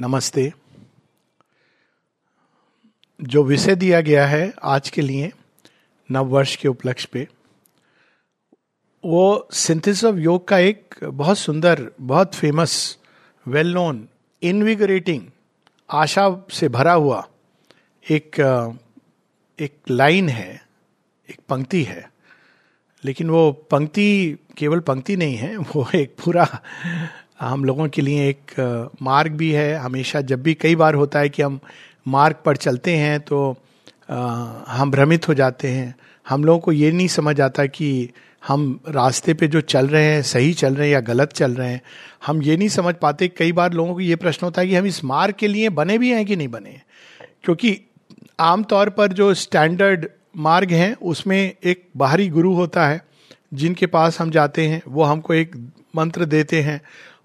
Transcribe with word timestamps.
नमस्ते। 0.00 0.52
जो 3.22 3.42
विषय 3.42 3.74
दिया 3.74 4.00
गया 4.00 4.26
है 4.26 4.52
आज 4.62 4.90
के 4.90 5.02
लिए 5.02 5.32
नव 6.10 6.24
वर्ष 6.24 6.56
के 6.56 6.68
उपलक्ष्य 6.68 7.08
पे, 7.12 7.28
वो 9.04 9.48
सिंथेसिस 9.52 10.04
ऑफ़ 10.04 10.16
योग 10.16 10.48
का 10.48 10.58
एक 10.58 10.94
बहुत 11.04 11.38
सुंदर, 11.38 11.92
बहुत 12.00 12.34
फ़ेमस 12.34 12.98
वेल 13.46 13.72
नोन 13.72 14.08
इनविगरेटिंग 14.42 15.26
आशा 15.90 16.46
से 16.52 16.68
भरा 16.68 16.92
हुआ 16.92 17.28
एक 18.10 18.40
एक 19.60 19.78
लाइन 19.90 20.28
है, 20.28 20.66
एक 21.30 21.38
पंक्ति 21.48 21.82
है। 21.82 22.12
लेकिन 23.04 23.30
वो 23.30 23.52
पंक्ति, 23.52 24.38
केवल 24.58 24.80
पंक्ति 24.80 25.16
नहीं 25.16 25.36
है, 25.36 25.56
वो 25.56 25.88
एक 25.94 26.16
पूरा 26.24 26.62
हम 27.42 27.64
लोगों 27.64 27.88
के 27.88 28.02
लिए 28.02 28.28
एक 28.28 28.94
मार्ग 29.02 29.32
भी 29.32 29.50
है। 29.52 29.74
हमेशा 29.74 30.20
जब 30.20 30.42
भी 30.42 30.54
कई 30.54 30.76
बार 30.76 30.94
होता 30.94 31.18
है 31.18 31.28
कि 31.28 31.42
हम 31.42 31.58
मार्ग 32.06 32.36
पर 32.44 32.56
चलते 32.56 32.96
हैं 32.96 33.20
तो 33.20 33.56
हम 34.08 34.90
भ्रमित 34.90 35.28
हो 35.28 35.34
जाते 35.34 35.68
हैं। 35.68 35.94
हम 36.26 36.44
लोगों 36.44 36.60
को 36.60 36.72
ये 36.72 36.90
नहीं 36.92 37.08
समझ 37.08 37.40
आता 37.40 37.66
कि 37.66 38.08
हम 38.46 38.80
रास्ते 38.88 39.34
पे 39.34 39.48
जो 39.48 39.60
चल 39.62 39.86
रहे 39.88 40.04
हैं 40.04 40.22
सही 40.22 40.52
चल 40.54 40.74
रहे 40.74 40.86
हैं 40.86 40.94
या 40.94 41.00
गलत 41.02 41.32
चल 41.32 41.52
रहे 41.52 41.68
हैं। 41.68 41.80
हम 42.26 42.42
ये 42.42 42.56
नहीं 42.56 42.68
समझ 42.68 42.94
पाते। 43.02 43.28
कई 43.28 43.52
बार 43.52 43.72
लोगों 43.72 43.94
को 43.94 44.00
ये 44.00 44.16
प्रश्न 44.16 44.44
होता 44.44 44.60
है 44.60 44.68
कि 44.68 44.74
हम 44.76 44.86
इस 44.86 45.02
मार्ग 45.04 45.34
के 45.38 45.48
लिए 45.48 45.68
बने 45.70 45.98
भी 45.98 46.10
हैं 46.10 46.24
कि 46.26 46.36
नहीं 46.36 46.48
बने 46.48 46.80
क्योंकि 47.44 47.78
आमतौर 48.40 48.90
पर 48.90 49.12
जो 49.12 49.32
स्टैंडर्ड 49.34 50.06
मार्ग 50.36 50.70
हैं, 50.72 50.94
उसमें 50.94 51.52
एक 51.64 51.88
बाहरी 51.96 52.28
गुरु 52.28 52.52
होता 52.54 52.86
है, 52.86 53.00
जिनके 53.54 53.86
पास 53.86 54.20
हम 54.20 54.30
जाते 54.30 54.66
हैं, 54.66 54.82
वो 54.88 55.02
हमको 55.02 55.34
एक 55.34 55.56
मंत्र 55.96 56.24
देते 56.24 56.60
हैं। 56.62 56.80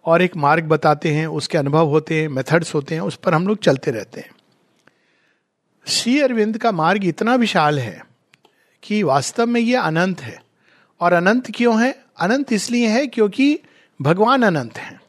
और 0.07 0.21
एक 0.21 0.35
मार्ग 0.35 0.63
बताते 0.63 1.13
हैं, 1.13 1.27
उसके 1.27 1.57
अनुभव 1.57 1.87
होते 1.87 2.21
हैं 2.21 2.29
मेथड्स 2.29 2.75
होते 2.75 2.95
हैं, 2.95 3.01
उस 3.01 3.15
पर 3.15 3.33
हम 3.33 3.47
लोग 3.47 3.57
चलते 3.57 3.91
रहते 3.91 4.21
हैं। 4.21 4.31
श्री 5.87 6.21
अरविंद 6.21 6.57
का 6.57 6.71
मार्ग 6.71 7.05
इतना 7.05 7.35
विशाल 7.35 7.79
है 7.79 8.05
कि 8.83 9.03
वास्तव 9.03 9.45
में 9.45 9.61
ये 9.61 9.75
अनंत 9.75 10.21
है। 10.21 10.43
और 11.01 11.13
अनंत 11.13 11.51
क्यों 11.55 11.83
है? 11.83 12.03
अनंत 12.17 12.53
इसलिए 12.53 12.87
है 12.87 13.07
क्योंकि 13.07 13.59
भगवान 14.01 14.43
अनंत 14.43 14.77
हैं। 14.77 15.01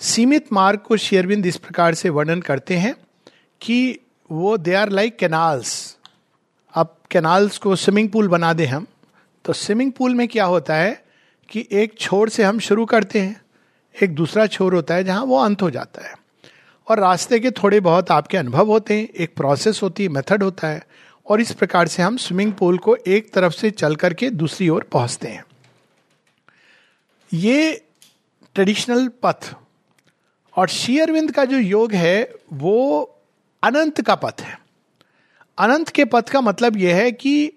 सीमित 0.00 0.52
मार्ग 0.52 0.78
को 0.78 0.96
शेयरविंद 0.96 1.46
इस 1.46 1.56
प्रकार 1.56 1.94
से 1.94 2.08
वर्णन 2.08 2.40
करते 2.40 2.76
हैं 2.76 2.96
कि 3.60 3.98
वो 4.32 4.56
दे 4.56 4.74
आर 4.74 4.88
लाइक 4.88 5.16
कैनाल्स 5.16 5.96
अब 6.74 6.96
कैनाल्स 7.10 7.58
को 7.58 7.76
स्विमिंग 7.76 8.08
पूल 8.08 8.28
बना 8.28 8.52
दें 8.52 8.66
हम 8.66 8.86
तो 9.44 9.52
स्विमिंग 9.52 9.92
पूल 9.92 10.14
में 10.14 10.28
क्या 10.28 10.44
होता 10.44 10.74
है 10.74 11.04
कि 11.50 11.68
एक 11.72 11.98
छोर 11.98 12.28
से 12.28 12.44
हम 12.44 12.58
शुरू 12.58 12.84
करते 12.84 13.20
हैं। 13.20 13.43
एक 14.02 14.14
दूसरा 14.14 14.46
छोर 14.46 14.74
होता 14.74 14.94
है 14.94 15.04
जहाँ 15.04 15.24
वो 15.24 15.38
अंत 15.38 15.62
हो 15.62 15.70
जाता 15.70 16.08
है। 16.08 16.14
और 16.88 17.00
रास्ते 17.00 17.40
के 17.40 17.50
थोड़े 17.50 17.80
बहुत 17.80 18.10
आपके 18.10 18.36
अनुभव 18.36 18.66
होते 18.66 18.94
हैं, 18.94 19.08
एक 19.08 19.34
प्रोसेस 19.34 19.80
होती 19.82 20.02
है 20.02 20.08
मेथड 20.08 20.42
होता 20.42 20.68
है, 20.68 20.86
और 21.28 21.40
इस 21.40 21.52
प्रकार 21.52 21.88
से 21.88 22.02
हम 22.02 22.16
स्विमिंग 22.16 22.52
पूल 22.52 22.78
को 22.78 22.96
एक 22.96 23.32
तरफ़ 23.32 23.52
से 23.52 23.70
चल 23.70 23.96
करके 23.96 24.30
दूसरी 24.30 24.68
ओर 24.68 24.82
पहुँचते 24.92 25.28
हैं। 25.28 25.44
ये 27.32 27.84
ट्रेडिशनल 28.54 29.10
पथ 29.22 29.54
और 30.56 30.68
शेयरविंद 30.68 31.32
का 31.32 31.44
जो 31.44 31.58
योग 31.58 31.92
है, 31.92 32.34
वो 32.52 33.02
अनंत 33.62 34.00
का 34.00 34.14
पथ 34.14 34.40
है। 34.40 34.60
अनंत 35.58 35.88
के 35.88 36.04
पथ 36.04 36.28
का 36.28 36.40
मतलब 36.40 36.76
यह 36.76 36.96
है 36.96 37.12
कि 37.12 37.52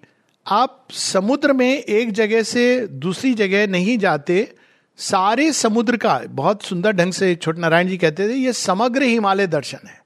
आप 0.46 0.88
समुद्र 0.90 1.52
में 1.52 1.78
एक 1.78 2.12
जगह 2.12 2.42
से 2.42 2.86
दूसरी 2.86 3.34
जगह 3.34 3.66
नहीं 3.66 3.98
जाते 3.98 4.54
सारे 4.98 5.52
समुद्र 5.52 5.96
का, 5.96 6.20
बहुत 6.28 6.62
सुंदर 6.62 6.92
ढंग 6.92 7.12
से 7.12 7.34
छोट 7.34 7.58
नारायण 7.58 7.88
जी 7.88 7.96
कहते 7.98 8.28
थे, 8.28 8.34
ये 8.34 8.52
समग्र 8.52 9.02
हिमालय 9.02 9.46
दर्शन 9.46 9.86
है। 9.86 10.00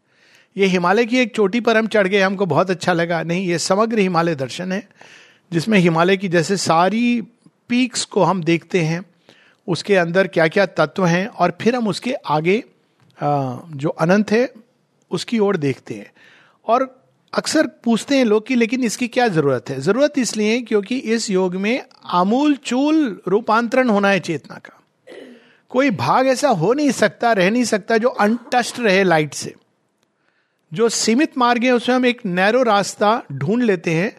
ये 0.57 0.67
हिमालय 0.67 1.05
की 1.05 1.19
एक 1.19 1.35
चोटी 1.37 1.61
पर 1.61 1.77
हम 1.77 1.87
चढ़ 1.87 2.07
गए, 2.07 2.21
हमको 2.21 2.47
बहुत 2.47 2.71
अच्छा 2.71 2.93
लगा। 2.93 3.23
नहीं, 3.23 3.47
ये 3.47 3.59
समग्र 3.59 3.98
हिमालय 3.98 4.35
दर्शन 4.35 4.73
है, 4.73 4.87
जिसमें 5.53 5.79
हिमालय 5.79 6.17
की 6.17 6.29
जैसे 6.29 6.57
सारी 6.57 7.20
पीक्स 7.69 8.05
को 8.05 8.23
हम 8.23 8.42
देखते 8.42 8.80
हैं, 8.80 9.05
उसके 9.69 9.97
अंदर 9.97 10.27
क्या 10.27 10.48
क्या 10.48 10.67
तत्व 10.69 11.07
हैं, 11.07 11.27
और 11.27 11.57
फिर 11.61 11.77
हम 11.77 11.89
उसके 11.89 12.13
आगे 12.13 12.63
जो 13.19 13.89
अनंत 13.89 14.30
है, 14.33 14.48
उसकी 15.11 15.39
ओर 15.39 15.57
देखते 15.57 15.95
हैं। 15.95 16.11
और 16.67 16.85
अक्सर 17.33 17.67
पूछते 17.85 18.17
हैं 18.17 18.24
लोग 18.24 18.47
कि 18.47 18.55
लेकिन 18.55 18.85
इसकी 18.85 19.09
क्या 19.09 19.29
ज़रूरत 19.29 19.70
है? 19.70 19.80
ज़रूरत 19.80 20.19
इसलिए 20.19 20.61
क्योंकि 20.61 20.97
इस 20.97 21.30
योग 21.30 21.55
में 21.57 21.83
आमूल 22.13 22.57
चूल 22.57 23.20
रूपांतरण 23.29 23.89
होना 23.89 24.09
है 24.09 24.20
चेतना 24.20 24.57
का। 24.57 24.79
कोई 25.73 25.91
भाग 25.91 26.27
ऐसा 26.27 26.49
हो 26.49 26.73
नहीं 26.73 26.91
सकता, 26.91 27.33
रह 27.33 27.51
नहीं 27.51 27.65
सकता 27.65 27.97
जो 27.99 28.09
अनटस्ट 28.09 28.79
रहे 28.81 29.03
लाइट 29.05 29.35
से। 29.35 29.55
जो 30.73 30.89
सीमित 30.89 31.39
मार्ग 31.39 31.65
है, 31.65 31.73
उसमें 31.73 31.97
हम 31.97 32.07
एक 32.07 32.21
नैरो 32.27 32.63
रास्ता 32.63 33.23
ढूंढ 33.33 33.63
लेते 33.63 33.95
हैं 33.95 34.17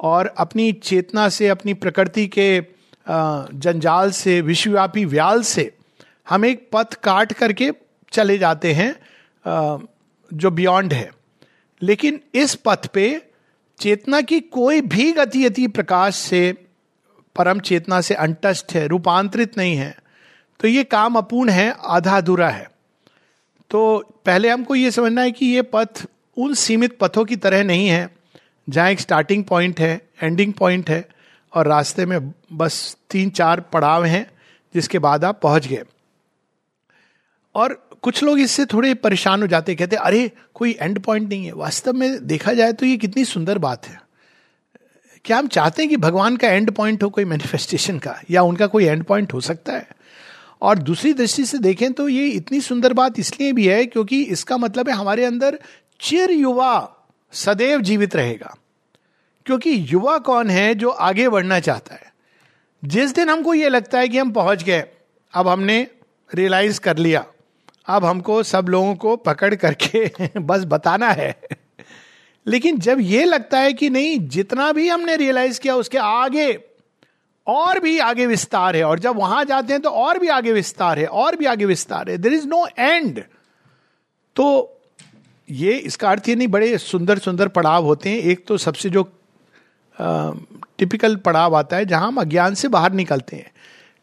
और 0.00 0.26
अपनी 0.26 0.72
चेतना 0.72 1.28
से, 1.28 1.48
अपनी 1.48 1.74
प्रकृति 1.74 2.26
के 2.28 2.60
जंजाल 3.08 4.10
से, 4.10 4.40
विश्वव्यापी 4.40 5.04
व्याल 5.04 5.42
से 5.42 5.70
हम 6.28 6.44
एक 6.44 6.68
पथ 6.72 6.94
काट 6.94 7.32
करके 7.32 7.70
चले 8.12 8.38
जाते 8.38 8.72
हैं 8.72 8.94
जो 10.30 10.50
बियॉन्ड 10.50 10.92
है। 10.92 11.10
लेकिन 11.82 12.20
इस 12.34 12.54
पथ 12.54 12.86
पे 12.86 13.22
चेतना 13.80 14.20
की 14.20 14.40
कोई 14.40 14.80
भी 14.80 15.10
गति 15.12 15.44
अति 15.46 15.66
प्रकाश 15.68 16.16
से, 16.16 16.52
परम 17.36 17.60
चेतना 17.60 18.00
से 18.00 18.14
अनटस्ट 18.14 18.72
है, 18.72 18.86
रूपांतरित 18.86 19.58
नहीं 19.58 19.76
है। 19.76 20.03
तो 20.60 20.68
ये 20.68 20.84
काम 20.84 21.16
अपूर्ण 21.16 21.50
है 21.50 21.70
आधा 21.84 22.16
अधूरा 22.16 22.48
है। 22.48 22.66
तो 23.70 23.98
पहले 24.26 24.48
हमको 24.48 24.74
ये 24.74 24.90
समझना 24.90 25.22
है 25.22 25.30
कि 25.30 25.46
ये 25.46 25.62
पथ 25.64 26.06
उन 26.36 26.54
सीमित 26.54 26.96
पथों 26.98 27.24
की 27.24 27.36
तरह 27.36 27.64
नहीं 27.64 27.88
है, 27.88 28.08
जहाँ 28.68 28.90
एक 28.90 29.00
स्टार्टिंग 29.00 29.44
पॉइंट 29.44 29.80
है 29.80 30.00
एंडिंग 30.22 30.52
पॉइंट 30.52 30.90
है, 30.90 31.08
और 31.52 31.68
रास्ते 31.68 32.06
में 32.06 32.32
बस 32.52 32.96
तीन 33.10 33.30
चार 33.30 33.60
पड़ाव 33.72 34.04
हैं, 34.04 34.26
जिसके 34.74 34.98
बाद 34.98 35.24
आप 35.24 35.40
पहुँच 35.42 35.66
गए। 35.66 35.82
और 37.54 37.74
कुछ 38.02 38.22
लोग 38.22 38.38
इससे 38.40 38.64
थोड़े 38.66 38.94
परेशान 38.94 39.42
हो 39.42 39.46
जाते 39.46 39.74
कहते 39.74 39.96
अरे, 39.96 40.30
कोई 40.54 40.76
एंड 40.80 40.98
पॉइंट 40.98 41.28
नहीं 41.28 41.44
है। 41.46 41.52
वास्तव 41.52 41.92
में 41.92 42.26
देखा 42.26 42.52
जाए 42.52 42.72
तो 42.72 42.86
ये 42.86 42.96
कितनी 42.96 43.24
सुंदर 43.24 43.58
बात 43.58 43.86
है। 43.86 44.00
क्या 45.24 45.36
हम 45.38 45.46
चाहते 45.48 45.82
हैं 45.82 45.88
कि 45.90 45.96
भगवान 45.96 46.36
का 46.36 46.48
एंड 46.48 46.70
पॉइंट 46.70 47.02
हो 47.02 47.08
कोई 47.10 47.24
मैनिफेस्टेशन 47.24 47.98
का, 47.98 48.20
या 48.30 48.42
उनका 48.42 48.66
कोई 48.66 48.84
एंड 48.84 49.04
पॉइंट 49.04 49.32
हो 49.32 49.40
सकता 49.40 49.72
है? 49.72 49.86
और 50.62 50.78
दूसरी 50.78 51.12
दृष्टि 51.12 51.44
से 51.44 51.58
देखें 51.58 51.92
तो 51.92 52.08
ये 52.08 52.28
इतनी 52.28 52.60
सुंदर 52.60 52.92
बात 52.92 53.18
इसलिए 53.18 53.52
भी 53.52 53.68
है 53.68 53.86
क्योंकि 53.86 54.22
इसका 54.22 54.56
मतलब 54.56 54.88
है 54.88 54.94
हमारे 54.94 55.24
अंदर 55.24 55.58
चिर 56.00 56.30
युवा 56.30 56.96
सदैव 57.32 57.80
जीवित 57.80 58.16
रहेगा। 58.16 58.56
क्योंकि 59.46 59.86
युवा 59.88 60.18
कौन 60.18 60.50
है 60.50 60.74
जो 60.74 60.88
आगे 60.88 61.28
बढ़ना 61.28 61.60
चाहता 61.60 61.94
है? 61.94 62.14
जिस 62.84 63.14
दिन 63.14 63.30
हमको 63.30 63.54
ये 63.54 63.68
लगता 63.68 63.98
है 63.98 64.08
कि 64.08 64.18
हम 64.18 64.30
पहुँच 64.30 64.62
गए, 64.62 64.84
अब 65.34 65.48
हमने 65.48 65.86
रियलाइज़ 66.34 66.80
कर 66.80 66.96
लिया। 66.96 67.26
अब 67.86 68.04
हमको 68.04 68.42
सब 68.42 68.66
लोगों 68.68 68.94
को 68.94 69.16
पकड़ 69.16 69.54
करके 69.54 70.10
बस 70.38 70.64
बताना 70.64 71.08
है। 71.08 71.40
लेकिन 72.46 72.78
जब 72.78 72.96
ये 73.00 73.24
लगता 73.24 73.58
है 73.58 73.72
कि 73.72 73.90
नहीं, 73.90 74.28
जितना 74.28 74.72
भी 74.72 74.88
हमने 74.88 75.16
रियलाइज़ 75.16 75.60
किया, 75.60 75.76
उसके 75.76 75.98
आगे 75.98 76.60
और 77.46 77.78
भी 77.80 77.98
आगे 77.98 78.26
विस्तार 78.26 78.76
है, 78.76 78.84
और 78.84 78.98
जब 78.98 79.16
वहाँ 79.16 79.44
जाते 79.44 79.72
हैं 79.72 79.82
तो 79.82 79.90
और 79.90 80.18
भी 80.18 80.28
आगे 80.28 80.52
विस्तार 80.52 80.98
है, 80.98 81.06
और 81.06 81.36
भी 81.36 81.46
आगे 81.46 81.64
विस्तार 81.64 82.10
है। 82.10 82.18
देर 82.18 82.32
इज़ 82.32 82.46
नो 82.48 82.66
एंड 82.78 83.22
तो 84.36 84.70
ये 85.48 85.72
इसका 85.72 86.10
अर्थ 86.10 86.28
ये 86.28 86.34
नहीं, 86.34 86.48
बड़े 86.48 86.76
सुंदर 86.78 87.18
सुंदर 87.18 87.48
पड़ाव 87.48 87.84
होते 87.84 88.10
हैं। 88.10 88.18
एक 88.18 88.46
तो 88.46 88.56
सबसे 88.58 88.90
जो 88.90 89.02
टिपिकल 90.78 91.16
पड़ाव 91.16 91.54
आता 91.56 91.76
है, 91.76 91.84
जहाँ 91.84 92.06
हम 92.08 92.20
अज्ञान 92.20 92.54
से 92.54 92.68
बाहर 92.68 92.92
निकलते 92.92 93.36
हैं। 93.36 93.50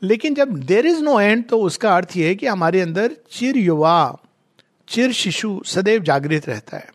लेकिन 0.02 0.36
जब 0.36 0.54
देर 0.56 0.86
इज़ 0.86 1.02
नो 1.02 1.20
एंड 1.20 1.44
तो 1.50 1.60
उसका 1.62 1.96
अर्थ 1.96 2.16
यह 2.18 2.28
है 2.28 2.36
कि 2.36 2.48
हमारे 2.48 2.82
अंदर 2.82 3.16
चिर 3.32 3.58
युवा, 3.58 4.18
चिर 4.88 5.12
शिशु 5.12 5.62
सदैव 5.66 6.04
जागृत 6.04 6.48
रहता 6.50 6.78
है। 6.78 6.90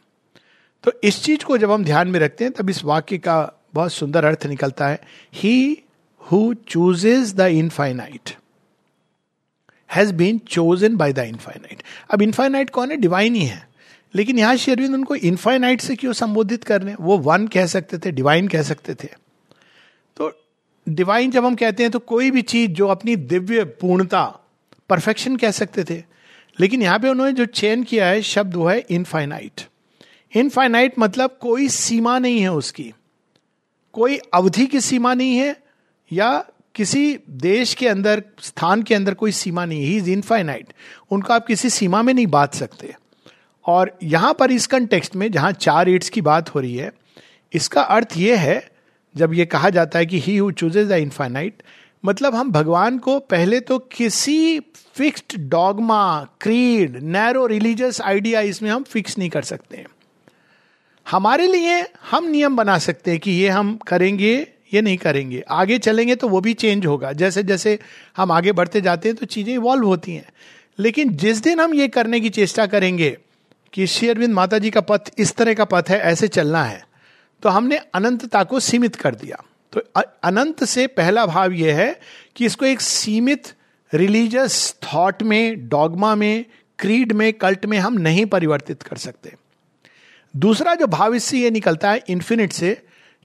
तो 0.84 0.92
इस 1.04 1.22
चीज़ 1.24 1.44
को 1.44 1.58
जब 1.58 1.70
हम 1.70 1.84
ध्यान 1.84 2.08
में 2.08 2.18
रखते 2.20 2.44
हैं, 2.44 2.52
तब 2.52 2.70
इस 2.70 2.84
वाक्य 2.84 3.18
का 3.18 3.52
बहुत 3.74 3.92
सुंदर 3.92 4.24
अर्थ 4.24 4.46
निकलता 4.46 4.88
है। 4.88 5.00
He 5.34 5.82
who 6.32 6.54
chooses 6.54 7.34
the 7.34 7.40
infinite 7.40 8.30
has 9.94 10.12
been 10.12 10.38
chosen 10.38 10.96
by 10.96 11.12
the 11.12 11.18
infinite 11.18 11.82
अब 12.10 12.22
इनफाइनाइट 12.22 12.70
कौन 12.70 12.90
है? 12.90 12.96
डिवाइन 12.96 13.34
ही 13.34 13.44
है। 13.44 13.68
लेकिन 14.14 14.38
यहाँ 14.38 14.56
शेरविंद 14.56 14.94
उनको 14.94 15.14
इनफाइनाइट 15.14 15.80
से 15.80 15.96
क्यों 15.96 16.12
संबोधित 16.12 16.64
कर 16.64 16.82
रहे 16.82 16.90
हैं? 16.90 16.96
वो 17.00 17.18
वन 17.18 17.46
कह 17.46 17.66
सकते 17.66 17.98
थे 17.98 18.10
डिवाइन 18.10 18.48
कह 18.48 18.62
सकते 18.62 18.94
थे। 18.94 19.08
तो 20.16 20.32
डिवाइन 20.88 21.30
जब 21.30 21.44
हम 21.44 21.54
कहते 21.54 21.82
हैं 21.82 21.92
तो 21.92 21.98
कोई 21.98 22.30
भी 22.30 22.42
चीज़ 22.42 22.70
जो 22.70 22.86
अपनी 22.86 23.16
दिव्य 23.16 23.64
पूर्णता 23.64 24.24
परफेक्शन 24.88 25.36
कह 25.36 25.50
सकते 25.50 25.84
थे। 25.84 26.02
लेकिन 26.60 26.82
यहाँ 26.82 26.98
पे 26.98 27.08
उन्होंने 27.08 27.32
जो 27.32 27.46
चयन 27.46 27.82
किया 27.82 28.06
है, 28.06 28.22
शब्द 28.22 28.54
वो 28.54 28.68
है 28.68 28.78
इनफाइनाइट 28.90 29.60
इनफाइनाइट 30.34 30.98
मतलब 30.98 31.38
कोई 31.40 31.68
सीमा 31.68 32.18
नहीं 32.18 32.40
है 32.40 32.52
उसकी। 32.52 32.92
कोई 33.92 34.16
अवधि 34.34 34.66
की 34.66 34.80
सीमा 34.80 35.14
नहीं 35.14 35.36
है 35.36 35.65
या 36.10 36.44
किसी 36.74 37.18
देश 37.30 37.74
के 37.74 37.88
अंदर, 37.88 38.22
स्थान 38.42 38.82
के 38.82 38.94
अंदर 38.94 39.14
कोई 39.14 39.32
सीमा 39.32 39.64
नहीं 39.64 39.84
है। 39.84 39.96
इज़ 39.96 40.10
इनफाइनाइट 40.10 40.72
उनको 41.10 41.32
आप 41.32 41.46
किसी 41.46 41.70
सीमा 41.70 42.02
में 42.02 42.12
नहीं 42.14 42.26
बाँध 42.26 42.50
सकते। 42.50 42.94
और 43.64 43.98
यहाँ 44.02 44.34
पर 44.34 44.50
इस 44.50 44.66
कंटेक्स्ट 44.66 45.16
में 45.16 45.30
जहाँ 45.32 45.52
चार 45.52 45.88
एड्स 45.88 46.08
की 46.08 46.20
बात 46.20 46.54
हो 46.54 46.60
रही 46.60 46.76
है, 46.76 46.92
इसका 47.52 47.82
अर्थ 47.82 48.16
यह 48.16 48.40
है, 48.40 48.70
जब 49.14 49.34
ये 49.34 49.44
कहा 49.46 49.70
जाता 49.70 49.98
है 49.98 50.06
कि 50.06 50.20
he 50.20 50.36
who 50.36 50.50
chooses 50.50 50.88
the 50.88 50.92
infinite 50.92 51.62
मतलब 52.04 52.34
हम 52.34 52.50
भगवान 52.52 52.98
को 52.98 53.18
पहले 53.18 53.60
तो 53.60 53.78
किसी 53.78 54.60
fixed 54.94 55.36
dogma 55.48 56.28
creed 56.40 56.96
narrow 57.02 57.46
religious 57.46 58.00
idea 58.00 58.40
इसमें 58.40 58.70
हम 58.70 58.82
फिक्स 58.82 59.18
नहीं 59.18 59.30
कर 59.30 59.42
सकते 59.42 59.84
हमारे 61.06 61.46
लिए 61.46 61.80
हम 62.10 62.26
नियम 62.26 62.56
बना 62.56 62.78
सकते 62.78 63.10
हैं 63.10 63.20
कि 63.20 63.30
ये 63.30 63.48
हम 63.48 63.76
करेंगे 63.76 64.36
ये 64.76 64.82
नहीं 64.82 64.96
करेंगे। 64.98 65.42
आगे 65.50 65.78
चलेंगे 65.80 66.14
तो 66.14 66.28
वो 66.28 66.40
भी 66.40 66.54
चेंज 66.54 66.86
होगा। 66.86 67.12
जैसे 67.14 67.42
जैसे 67.44 67.78
हम 68.16 68.32
आगे 68.32 68.52
बढ़ते 68.52 68.80
जाते 68.80 69.08
हैं 69.08 69.16
तो 69.16 69.26
चीज़ें 69.26 69.54
इवॉल्व 69.54 69.86
होती 69.86 70.14
हैं। 70.14 70.28
लेकिन 70.78 71.16
जिस 71.16 71.38
दिन 71.38 71.60
हम 71.60 71.74
ये 71.74 71.88
करने 71.90 72.20
की 72.20 72.30
चेष्टा 72.30 72.66
करेंगे 72.68 73.16
कि 73.72 73.86
श्री 73.86 74.08
अरविंद 74.08 74.34
माता 74.34 74.58
जी 74.58 74.70
का 74.70 74.80
पथ 74.82 75.10
इस 75.18 75.34
तरह 75.36 75.54
का 75.54 75.64
पथ 75.66 75.90
है, 75.90 75.98
ऐसे 76.00 76.28
चलना 76.28 76.64
है 76.64 76.84
तो 77.42 77.48
हमने 77.48 77.76
अनंतता 77.94 78.42
को 78.44 78.60
सीमित 78.60 78.96
कर 78.96 79.14
दिया। 79.14 79.42
तो 79.72 79.80
अनंत 80.24 80.64
से 80.64 80.86
पहला 80.88 81.24
भाव 81.26 81.52
यह 81.52 81.76
है 81.76 81.98
कि 82.36 82.46
इसको 82.46 82.66
एक 82.66 82.80
सीमित 82.80 83.52
रिलीजियस 83.92 84.74
थॉट 84.84 85.22
में 85.22 85.68
डॉगमा 85.68 86.14
में 86.14 86.44
क्रीड 86.78 87.12
में 87.12 87.32
कल्ट 87.32 87.66
में 87.66 87.78
हम 87.78 87.98
नहीं 87.98 88.24
परिवर्तित 88.26 88.82
कर 88.82 88.96
सकते। 88.98 89.32
दूसरा 90.34 90.74
जो 90.74 90.86
भाव 90.88 91.14
इससे 91.14 91.38
यह 91.38 91.50
निकलता 91.50 91.90
है 91.90 92.02
इन्फिनिट 92.08 92.52
से 92.52 92.72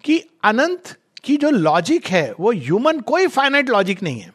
कि 0.03 0.17
अनंत 0.43 0.95
की 1.23 1.37
जो 1.37 1.49
लॉजिक 1.49 2.07
है, 2.07 2.33
वो 2.39 2.51
ह्यूमन 2.51 2.99
कोई 2.99 3.27
फाइनाइट 3.27 3.69
लॉजिक 3.69 4.03
नहीं 4.03 4.19
है। 4.19 4.33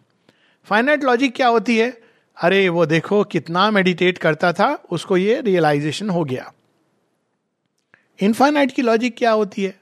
फाइनाइट 0.64 1.04
लॉजिक 1.04 1.36
क्या 1.36 1.48
होती 1.48 1.76
है? 1.76 2.02
अरे, 2.42 2.68
वो 2.68 2.86
देखो 2.86 3.24
कितना 3.24 3.70
मेडिटेट 3.70 4.18
करता 4.18 4.52
था, 4.52 4.82
उसको 4.90 5.16
ये 5.16 5.40
रियलाइजेशन 5.40 6.10
हो 6.10 6.24
गया। 6.24 6.52
इनफाइनाइट 8.20 8.72
की 8.72 8.82
लॉजिक 8.82 9.16
क्या 9.16 9.30
होती 9.30 9.62
है? 9.62 9.80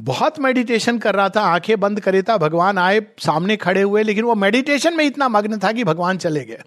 बहुत 0.00 0.38
मेडिटेशन 0.38 0.98
कर 0.98 1.14
रहा 1.14 1.28
था, 1.28 1.40
आँखें 1.40 1.80
बंद 1.80 2.00
करे 2.00 2.22
था, 2.22 2.38
भगवान 2.38 2.78
आए, 2.78 3.00
सामने 3.00 3.56
खड़े 3.56 3.82
हुए, 3.82 4.02
लेकिन 4.02 4.24
वो 4.24 4.34
मेडिटेशन 4.34 4.96
में 4.96 5.04
इतना 5.04 5.28
मग्न 5.28 5.58
था 5.58 5.72
कि 5.72 5.84
भगवान 5.84 6.18
चले 6.18 6.44
गए। 6.44 6.62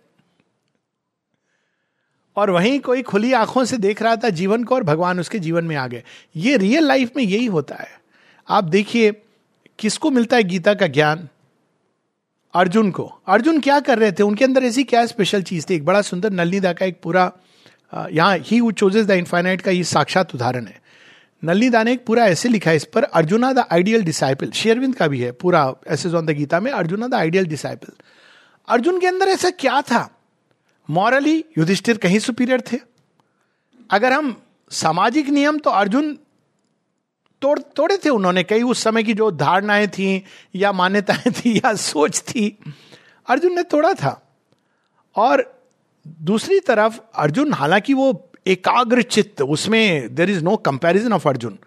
और 2.35 2.49
वहीं 2.49 2.79
कोई 2.79 3.01
खुली 3.01 3.33
आँखों 3.33 3.65
से 3.65 3.77
देख 3.77 4.01
रहा 4.01 4.15
था 4.15 4.29
जीवन 4.29 4.63
को 4.63 4.75
और 4.75 4.83
भगवान 4.83 5.19
उसके 5.19 5.39
जीवन 5.39 5.65
में 5.65 5.75
आ 5.75 5.87
गए। 5.87 6.03
ये 6.35 6.57
रियल 6.57 6.83
लाइफ 6.83 7.11
में 7.15 7.23
यही 7.23 7.45
होता 7.45 7.75
है। 7.75 8.01
आप 8.49 8.63
देखिए 8.63 9.22
किसको 9.79 10.11
मिलता 10.11 10.37
है 10.37 10.43
गीता 10.43 10.73
का 10.73 10.87
ज्ञान? 10.87 11.27
अर्जुन 12.53 12.91
को। 12.91 13.03
अर्जुन 13.27 13.59
क्या 13.59 13.79
कर 13.79 13.99
रहे 13.99 14.11
थे? 14.11 14.23
उनके 14.23 14.45
अंदर 14.45 14.63
ऐसी 14.63 14.83
क्या 14.83 15.05
स्पेशल 15.05 15.43
चीज़ 15.43 15.65
थी? 15.69 15.75
एक 15.75 15.85
बड़ा 15.85 16.01
सुंदर 16.01 16.31
नलनीदा 16.31 16.73
का 16.73 16.85
एक 16.85 16.99
पूरा 17.03 17.31
यहाँ 17.93 18.37
ही 18.37 18.71
चोजेस 18.71 19.05
द 19.05 19.11
इनफाइनाइट 19.11 19.61
का 19.61 19.71
ये 19.71 19.83
साक्षात 19.83 20.33
उदाहरण 20.35 20.65
है। 20.65 20.81
नलनीदा 21.43 21.83
ने 21.83 21.93
एक 21.93 22.05
पूरा 22.05 22.25
ऐसे 22.25 22.49
लिखा 22.49 22.69
है, 22.69 22.75
इस 22.75 22.85
पर 22.85 23.03
अर्जुना 23.03 23.51
द 23.53 23.65
आइडियल 23.71 24.03
डिसाइपल 24.03 24.51
शेयरविंद 24.51 24.95
का 24.95 25.07
भी 25.07 25.19
है, 25.21 25.31
पूरा 25.31 25.73
ऐसे 25.87 26.09
ऑन 26.09 26.25
द 26.25 26.29
गीता 26.29 26.59
में 26.59 26.71
Arjuna 26.71 27.07
the 27.07 27.13
ideal 27.13 27.45
disciple 27.45 27.93
Arjun 28.67 28.99
के 28.99 29.07
अंदर 29.07 29.27
ऐसा 29.27 29.49
क्या 29.49 29.81
था? 29.81 30.09
मॉरली 30.89 31.43
युधिष्ठिर 31.57 31.97
कहीं 31.97 32.19
सुपीरियर 32.19 32.61
थे। 32.71 32.77
अगर 33.89 34.13
हम 34.13 34.35
सामाजिक 34.71 35.29
नियम 35.29 35.57
तो 35.57 35.69
अर्जुन 35.69 36.17
तोड़, 37.43 37.59
तोड़े 37.59 37.97
थे 37.97 38.09
उन्होंने, 38.09 38.43
कई 38.43 38.61
उस 38.63 38.83
समय 38.83 39.03
की 39.03 39.13
जो 39.13 39.31
धारणाएँ 39.31 39.87
थी, 39.87 40.23
या 40.55 40.71
मान्यताएँ 40.71 41.31
थी, 41.31 41.57
या 41.57 41.73
सोच 41.73 42.19
थी, 42.19 42.57
अर्जुन 43.29 43.55
ने 43.55 43.63
तोड़ा 43.63 43.93
था। 43.93 44.13
और 45.15 45.63
दूसरी 46.07 46.59
तरफ़ 46.59 46.99
अर्जुन, 47.15 47.53
हालाँकि 47.53 47.93
वो 47.93 48.29
एकाग्र 48.47 49.01
चित्त, 49.01 49.41
उसमें 49.41 50.15
there 50.15 50.29
is 50.29 50.43
no 50.43 50.55
comparison 50.55 51.13
of 51.13 51.29
Arjun, 51.29 51.57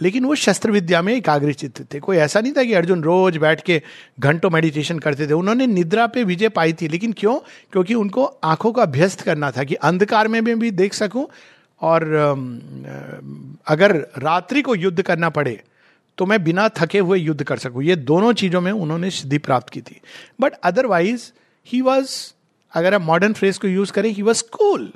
लेकिन 0.00 0.24
वो 0.24 0.34
शस्त्र 0.34 0.70
विद्या 0.70 1.02
में 1.02 1.14
एकाग्र 1.14 1.52
चित्त 1.52 1.82
थे। 1.94 1.98
कोई 2.00 2.16
ऐसा 2.16 2.40
नहीं 2.40 2.52
था 2.52 2.64
कि 2.64 2.72
अर्जुन 2.72 3.02
रोज 3.02 3.36
बैठ 3.36 3.62
के 3.62 3.82
घंटों 4.20 4.50
मेडिटेशन 4.50 4.98
करते 4.98 5.26
थे। 5.26 5.32
उन्होंने 5.32 5.66
निद्रा 5.66 6.06
पे 6.06 6.24
विजय 6.24 6.48
पाई 6.48 6.72
थी, 6.72 6.88
लेकिन 6.88 7.12
क्यों? 7.12 7.36
क्योंकि 7.72 7.94
उनको 7.94 8.24
आँखों 8.44 8.72
का 8.72 8.82
अभ्यस्त 8.82 9.20
करना 9.20 9.50
था 9.50 9.64
कि 9.64 9.74
अंधकार 9.74 10.28
में 10.28 10.44
भी 10.44 10.70
देख 10.70 10.94
सकूँ 10.94 11.26
और 11.82 12.02
अगर 13.66 13.96
रात्रि 14.18 14.62
को 14.62 14.74
युद्ध 14.74 15.02
करना 15.02 15.30
पड़े 15.30 15.60
तो 16.18 16.26
मैं 16.26 16.42
बिना 16.44 16.68
थके 16.68 16.98
हुए 16.98 17.18
युद्ध 17.18 17.42
कर 17.42 17.58
सकूँ। 17.58 17.82
ये 17.82 17.96
दोनों 17.98 18.32
चीज़ों 18.32 18.60
में 18.60 18.70
उन्होंने 18.72 19.10
सिद्धि 19.10 19.38
प्राप्त 19.38 19.70
की 19.70 19.80
थी। 19.80 20.00
बट 20.40 20.54
अदरवाइज़ 20.64 21.30
ही 21.66 21.80
वॉज़ 21.80 22.10
अगर 22.72 22.94
आप 22.94 23.00
मॉडर्न 23.02 23.32
फ्रेज 23.32 23.58
को 23.58 23.68
यूज़ 23.68 23.92
करें 23.92 24.10
he 24.10 24.22
was 24.22 24.42
cool 24.52 24.92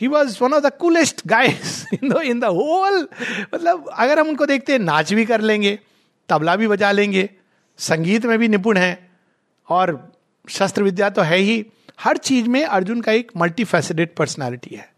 he 0.00 0.06
was 0.06 0.38
one 0.42 0.52
of 0.54 0.62
the 0.64 0.70
coolest 0.80 1.22
guys 1.26 1.84
in 1.94 2.08
the 2.08 2.20
in 2.24 2.40
the 2.40 2.44
whole 2.44 3.08
मतलब 3.54 3.88
अगर 3.88 4.18
हम 4.18 4.28
उनको 4.28 4.46
देखते 4.46 4.72
हैं, 4.72 4.78
नाच 4.80 5.12
भी 5.12 5.24
कर 5.24 5.40
लेंगे, 5.40 5.78
तबला 6.28 6.56
भी 6.56 6.68
बजा 6.68 6.90
लेंगे, 6.92 7.28
संगीत 7.78 8.26
में 8.26 8.38
भी 8.38 8.48
निपुण 8.48 8.76
है, 8.76 9.08
और 9.68 10.12
शस्त्र 10.48 10.82
विद्या 10.82 11.10
तो 11.10 11.22
है 11.22 11.38
ही, 11.38 11.64
हर 12.00 12.16
चीज़ 12.18 12.48
में 12.48 12.64
अर्जुन 12.64 13.00
का 13.00 13.12
एक 13.12 13.32
मल्टी 13.36 13.64
फैसिडेड 13.64 14.14
पर्सनैलिटी 14.16 14.74
है। 14.76 14.88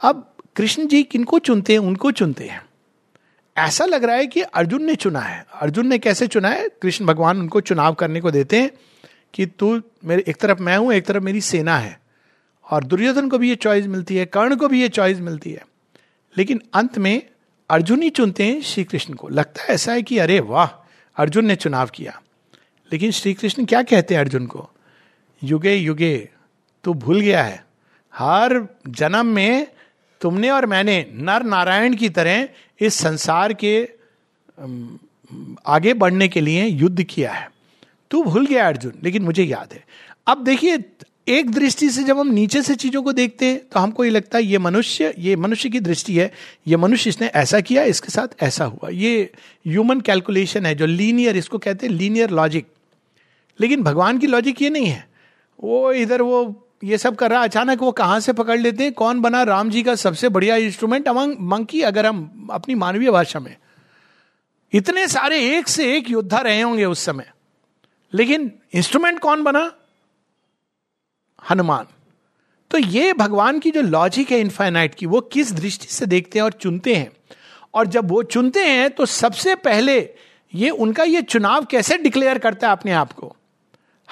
अब 0.00 0.33
कृष्ण 0.56 0.86
जी 0.86 1.02
किनको 1.02 1.38
चुनते 1.38 1.72
हैं, 1.72 1.80
उनको 1.80 2.10
चुनते 2.10 2.44
हैं। 2.44 2.66
ऐसा 3.56 3.84
लग 3.84 4.04
रहा 4.04 4.16
है 4.16 4.26
कि 4.26 4.40
अर्जुन 4.40 4.84
ने 4.84 4.94
चुना 4.94 5.20
है। 5.20 5.46
अर्जुन 5.60 5.86
ने 5.86 5.98
कैसे 5.98 6.26
चुना 6.26 6.48
है? 6.48 6.68
कृष्ण 6.68 7.06
भगवान 7.06 7.38
उनको 7.38 7.60
चुनाव 7.60 7.94
करने 7.94 8.20
को 8.20 8.30
देते 8.30 8.60
हैं 8.60 8.70
कि 9.34 9.46
तू 9.46 9.82
मेरे, 10.04 10.24
एक 10.28 10.36
तरफ़ 10.36 10.58
मैं 10.58 10.76
हूँ, 10.76 10.92
एक 10.92 11.06
तरफ़ 11.06 11.22
मेरी 11.22 11.40
सेना 11.40 11.78
है। 11.78 12.00
और 12.70 12.84
दुर्योधन 12.84 13.28
को 13.28 13.38
भी 13.38 13.48
ये 13.48 13.56
चॉइस 13.56 13.86
मिलती 13.86 14.16
है, 14.16 14.26
कर्ण 14.26 14.56
को 14.56 14.68
भी 14.68 14.82
ये 14.82 14.88
चॉइस 14.88 15.18
मिलती 15.18 15.52
है। 15.52 15.66
लेकिन 16.38 16.62
अंत 16.74 16.98
में 16.98 17.22
अर्जुन 17.70 18.02
ही 18.02 18.10
चुनते 18.10 18.44
हैं 18.44 18.62
श्री 18.62 18.84
कृष्ण 18.84 19.14
को। 19.14 19.28
लगता 19.28 19.62
है 19.62 19.68
ऐसा 19.68 19.92
है 19.92 20.02
कि 20.02 20.18
अरे 20.18 20.40
वाह, 20.40 20.88
अर्जुन 21.16 21.46
ने 21.46 21.56
चुनाव 21.56 21.86
किया। 21.86 22.22
लेकिन 22.92 23.10
श्री 23.10 23.34
कृष्ण 23.34 23.64
क्या 23.64 23.82
कहते 23.82 24.14
हैं 24.14 24.20
अर्जुन 24.20 24.46
को? 24.46 24.70
युगे 25.44 25.74
युगे, 25.74 26.28
तू 26.84 26.94
भूल 26.94 27.20
गया 27.20 27.42
है। 27.42 27.64
हर 28.14 28.76
जन्म 28.88 29.26
में 29.26 29.73
तुमने 30.20 30.50
और 30.50 30.66
मैंने 30.66 31.04
नर 31.14 31.42
नारायण 31.44 31.94
की 31.96 32.08
तरह 32.10 32.48
इस 32.80 32.94
संसार 32.94 33.52
के 33.54 33.82
आगे 35.68 35.94
बढ़ने 35.94 36.28
के 36.28 36.40
लिए 36.40 36.66
युद्ध 36.66 37.02
किया 37.02 37.32
है। 37.32 37.48
तू 38.10 38.22
भूल 38.24 38.46
गया 38.46 38.66
अर्जुन, 38.68 38.92
लेकिन 39.02 39.22
मुझे 39.22 39.44
याद 39.44 39.72
है। 39.72 39.84
अब 40.26 40.44
देखिए, 40.44 40.78
एक 41.28 41.50
दृष्टि 41.50 41.88
से 41.90 42.02
जब 42.04 42.18
हम 42.18 42.28
नीचे 42.28 42.60
से 42.62 42.74
चीज़ों 42.74 43.02
को 43.02 43.12
देखते 43.12 43.46
हैं 43.46 43.58
तो 43.68 43.80
हमको 43.80 44.04
ये 44.04 44.10
लगता 44.10 44.38
है, 44.38 44.44
ये 44.44 44.58
मनुष्य 44.58 45.12
ये 45.18 45.36
मनुष्य 45.36 45.68
की 45.70 45.80
दृष्टि 45.80 46.16
है, 46.16 46.30
ये 46.66 46.76
मनुष्य 46.76 47.10
इसने 47.10 47.26
ऐसा 47.26 47.60
किया, 47.60 47.82
इसके 47.84 48.08
साथ 48.08 48.42
ऐसा 48.42 48.64
हुआ। 48.64 48.90
ये 48.90 49.30
ह्यूमन 49.66 50.00
कैलकुलेशन 50.00 50.66
है, 50.66 50.74
जो 50.74 50.86
लीनियर 50.86 51.36
इसको 51.36 51.58
कहते 51.58 51.86
हैं 51.86 51.94
लीनियर 51.94 52.30
लॉजिक 52.32 52.66
लेकिन 53.58 53.82
भगवान 53.82 54.18
की 54.18 54.26
लॉजिक 54.26 54.62
ये 54.62 54.70
नहीं 54.70 54.86
है। 54.86 55.06
वो 55.58 55.92
इधर 55.94 56.22
वो 56.22 56.44
ये 56.84 56.98
सब 56.98 57.16
कर 57.16 57.30
रहा 57.30 57.42
अचानक 57.42 57.78
वो 57.78 57.92
कहाँ 57.92 58.20
से 58.20 58.32
पकड़ 58.32 58.60
लेते 58.60 58.84
हैं? 58.84 58.92
कौन 58.92 59.20
बना 59.20 59.42
राम 59.42 59.70
जी 59.70 59.82
का 59.82 59.94
सबसे 59.94 60.28
बढ़िया 60.28 60.56
इंस्ट्रूमेंट 60.56 61.08
अमंग 61.08 61.36
मंकी 61.40 61.82
अगर 61.82 62.06
हम 62.06 62.48
अपनी 62.50 62.74
मानवीय 62.74 63.10
भाषा 63.10 63.40
में? 63.40 63.56
इतने 64.72 65.08
सारे 65.08 65.58
एक 65.58 65.68
से 65.68 65.96
एक 65.96 66.10
योद्धा 66.10 66.38
रहे 66.38 66.60
होंगे 66.60 66.84
उस 66.84 67.00
समय। 67.00 67.30
लेकिन 68.14 68.52
इंस्ट्रूमेंट 68.72 69.18
कौन 69.18 69.42
बना? 69.42 69.72
हनुमान। 71.50 71.86
तो 72.70 72.78
ये 72.78 73.12
भगवान 73.12 73.58
की 73.58 73.70
जो 73.70 73.82
लॉजिक 73.82 74.30
है 74.30 74.40
इनफाइनाइट 74.40 74.94
की, 74.94 75.06
वो 75.06 75.20
किस 75.20 75.52
दृष्टि 75.52 75.86
से 75.86 76.06
देखते 76.06 76.38
हैं 76.38 76.44
और 76.44 76.52
चुनते 76.52 76.94
हैं? 76.94 77.12
और 77.74 77.86
जब 77.86 78.10
वो 78.10 78.22
चुनते 78.22 78.66
हैं 78.66 78.90
तो 78.90 79.06
सबसे 79.06 79.54
पहले 79.54 80.14
ये 80.54 80.70
उनका 80.70 81.02
ये 81.02 81.22
चुनाव 81.22 81.64
कैसे 81.64 81.98
डिक्लेयर 81.98 82.38
करता 82.38 82.66
है 82.66 82.72
अपने 82.72 82.92
आप 82.92 83.12
को? 83.12 83.36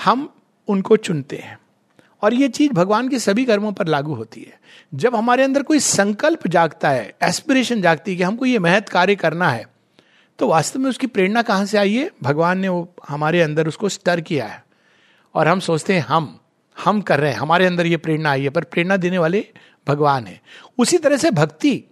हम 0.05 0.35
उनको 0.69 0.97
चुनते 0.97 1.37
हैं। 1.37 1.62
और 2.23 2.35
ये 2.35 2.49
चीज़ 2.49 2.73
भगवान 2.73 3.09
के 3.09 3.19
सभी 3.19 3.45
कर्मों 3.45 3.73
पर 3.73 3.87
लागू 3.87 4.15
होती 4.15 4.41
है। 4.41 4.61
जब 4.95 5.15
हमारे 5.17 5.43
अंदर 5.43 5.63
कोई 5.63 5.79
संकल्प 5.81 6.47
जागता 6.49 6.91
है 6.91 7.15
एस्पिरेशन 7.23 7.83
जागती 7.83 8.11
है 8.11 8.17
कि 8.17 8.23
हमको 8.23 8.47
ये 8.47 8.59
महत 8.59 8.89
कार्य 8.89 9.15
करना 9.17 9.49
है 9.49 9.67
तो 10.39 10.49
वास्तव 10.49 10.81
में 10.81 10.89
उसकी 10.91 11.07
प्रेरणा 11.07 11.43
कहाँ 11.43 11.67
से 11.67 11.79
आई 11.79 11.95
है? 11.95 12.11
भगवान 12.23 12.59
ने 12.59 12.69
वो 12.69 12.95
हमारे 13.09 13.41
अंदर 13.43 13.69
उसको 13.69 13.89
स्टर 13.89 14.21
किया 14.21 14.47
है। 14.47 14.65
और 15.35 15.49
हम 15.49 15.61
सोचते 15.61 15.95
हैं, 15.95 16.01
हम 16.01 16.39
हम 16.77 17.01
कर 17.01 17.21
रहे 17.21 17.31
हैं, 17.33 17.39
हमारे 17.39 17.67
अंदर 17.67 17.87
ये 17.87 17.97
प्रेरणा 17.97 18.31
आई 18.31 18.43
है, 18.43 18.51
पर 18.51 18.65
प्रेरणा 18.65 18.97
देने 18.97 19.19
वाले 19.19 19.45
भगवान 19.89 20.27
है। 20.27 20.41
उसी 20.79 20.99
तरह 20.99 21.17
से 21.17 21.31
भक्ति 21.31 21.83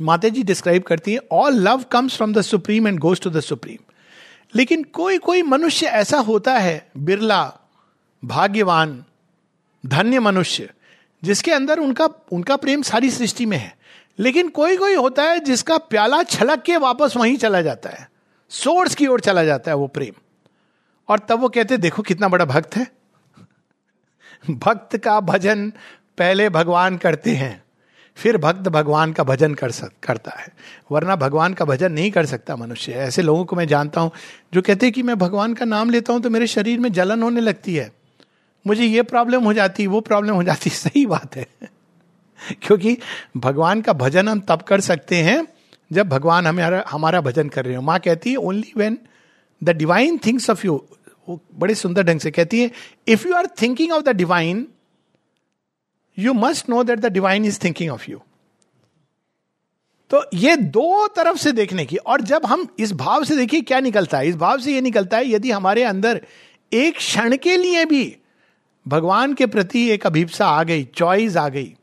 माता 0.00 0.28
जी 0.28 0.42
डिस्क्राइब 0.42 0.82
करती 0.82 1.12
है 1.12 1.20
all 1.32 1.54
love 1.54 1.84
comes 1.92 2.16
from 2.16 2.32
the 2.32 2.40
supreme 2.40 2.88
and 2.88 2.98
goes 2.98 3.20
to 3.20 3.30
the 3.30 3.40
supreme 3.40 3.78
लेकिन 4.54 4.82
कोई 4.84 5.18
कोई 5.18 5.42
मनुष्य 5.42 5.86
ऐसा 5.86 6.18
होता 6.18 6.52
है, 6.52 6.90
बिरला, 6.96 7.52
भाग्यवान 8.24 9.04
धन्य 9.86 10.20
मनुष्य, 10.20 10.70
जिसके 11.24 11.52
अंदर 11.52 11.78
उनका 11.78 12.08
उनका 12.32 12.56
प्रेम 12.56 12.82
सारी 12.82 13.10
सृष्टि 13.10 13.46
में 13.46 13.56
है। 13.56 13.76
लेकिन 14.18 14.48
कोई 14.48 14.76
कोई 14.76 14.94
होता 14.94 15.22
है 15.22 15.40
जिसका 15.40 15.78
प्याला 15.78 16.22
छलक 16.22 16.62
के 16.62 16.76
वापस 16.76 17.14
वहीं 17.16 17.36
चला 17.36 17.62
जाता 17.62 17.90
है। 17.90 18.10
सोर्स 18.50 18.94
की 18.94 19.06
ओर 19.06 19.20
चला 19.20 19.44
जाता 19.44 19.70
है 19.70 19.76
वो 19.76 19.86
प्रेम। 19.86 20.20
और 21.08 21.18
तब 21.18 21.40
वो 21.40 21.48
कहते, 21.48 21.76
देखो 21.76 22.02
कितना 22.02 22.28
बड़ा 22.28 22.44
भक्त 22.44 22.76
है। 22.76 22.86
भक्त 24.50 24.96
का 24.96 25.20
भजन 25.20 25.70
पहले 26.18 26.48
भगवान 26.48 26.96
करते 26.96 27.30
हैं, 27.30 27.62
फिर 28.16 28.36
भक्त 28.36 28.68
भगवान 28.68 29.12
का 29.12 29.24
भजन 29.24 29.54
कर 29.54 29.70
सक, 29.70 29.90
करता 30.02 30.30
है। 30.30 30.48
वरना 30.92 31.16
भगवान 31.16 31.54
का 31.54 31.64
भजन 31.64 31.92
नहीं 31.92 32.10
कर 32.10 32.26
सकता 32.26 32.56
मनुष्य। 32.56 32.92
ऐसे 32.92 33.22
लोगों 33.22 33.44
को 33.44 33.56
मैं 33.56 33.66
जानता 33.68 34.00
हूँ, 34.00 34.10
जो 34.54 34.62
कहते 34.62 34.86
हैं 34.86 34.92
कि 34.92 35.02
मैं 35.02 35.18
भगवान 35.18 35.54
का 35.54 35.64
नाम 35.64 35.90
लेता 35.90 36.12
हूँ 36.12 36.20
तो 36.22 36.30
मेरे 36.30 36.46
शरीर 36.46 36.80
में 36.80 36.92
जलन 36.92 37.22
होने 37.22 37.40
लगती 37.40 37.74
है। 37.74 38.01
मुझे 38.66 38.84
ये 38.84 39.02
प्रॉब्लम 39.02 39.44
हो 39.44 39.52
जाती, 39.52 39.86
वो 39.86 40.00
प्रॉब्लम 40.00 40.34
हो 40.34 40.42
जाती। 40.42 40.70
सही 40.84 41.06
बात 41.06 41.36
है। 41.36 41.46
क्योंकि 42.62 42.98
भगवान 43.36 43.80
का 43.80 43.92
भजन 43.92 44.28
हम 44.28 44.40
तब 44.40 44.62
कर 44.62 44.80
सकते 44.80 45.16
हैं, 45.16 45.46
जब 45.92 46.08
भगवान 46.08 46.46
हमारा 46.46 46.84
हमारा 46.88 47.20
भजन 47.20 47.48
कर 47.48 47.64
रहे 47.64 47.76
हो। 47.76 47.82
माँ 47.82 47.98
कहती 48.00 48.30
है 48.30 48.36
only 48.36 48.72
when 48.76 48.98
the 49.62 49.70
divine 49.70 50.18
thinks 50.18 50.50
of 50.50 50.66
you 50.66 50.84
वो 51.28 51.40
बड़े 51.54 51.74
सुंदर 51.74 52.02
ढंग 52.02 52.20
से 52.20 52.30
कहती 52.30 52.60
है 52.60 52.70
if 53.08 53.28
you 53.28 53.34
are 53.34 53.46
thinking 53.62 53.92
of 53.92 54.02
the 54.02 54.08
divine 54.08 54.66
you 56.18 56.32
must 56.32 56.68
know 56.68 56.82
that 56.84 56.98
the 56.98 57.06
divine 57.06 57.44
is 57.44 57.58
thinking 57.64 57.90
of 57.90 58.10
you 58.10 58.20
तो 60.10 60.24
ये 60.34 60.56
दो 60.56 61.08
तरफ़ 61.08 61.36
से 61.36 61.52
देखने 61.52 61.84
की, 61.84 61.96
और 61.96 62.20
जब 62.20 62.46
हम 62.46 62.66
इस 62.78 62.92
भाव 62.92 63.24
से 63.24 63.36
देखिए 63.36 63.60
क्या 63.60 63.80
निकलता 63.80 64.18
है। 64.18 64.28
इस 64.28 64.36
भाव 64.36 64.58
से 64.58 64.74
ये 64.74 64.80
निकलता 64.80 65.16
है, 65.16 65.30
यदि 65.30 65.50
हमारे 65.50 65.82
अंदर 65.82 66.20
एक 66.72 66.96
क्षण 66.96 67.36
के 67.36 67.56
लिए 67.56 67.84
भी 67.84 68.16
भगवान 68.88 69.34
के 69.34 69.46
प्रति 69.46 69.90
एक 69.90 70.06
अभिप्सा 70.06 70.46
आ 70.46 70.62
गई 70.62 70.84
चॉइस 70.84 71.36
आ 71.36 71.48
गई। 71.48 71.74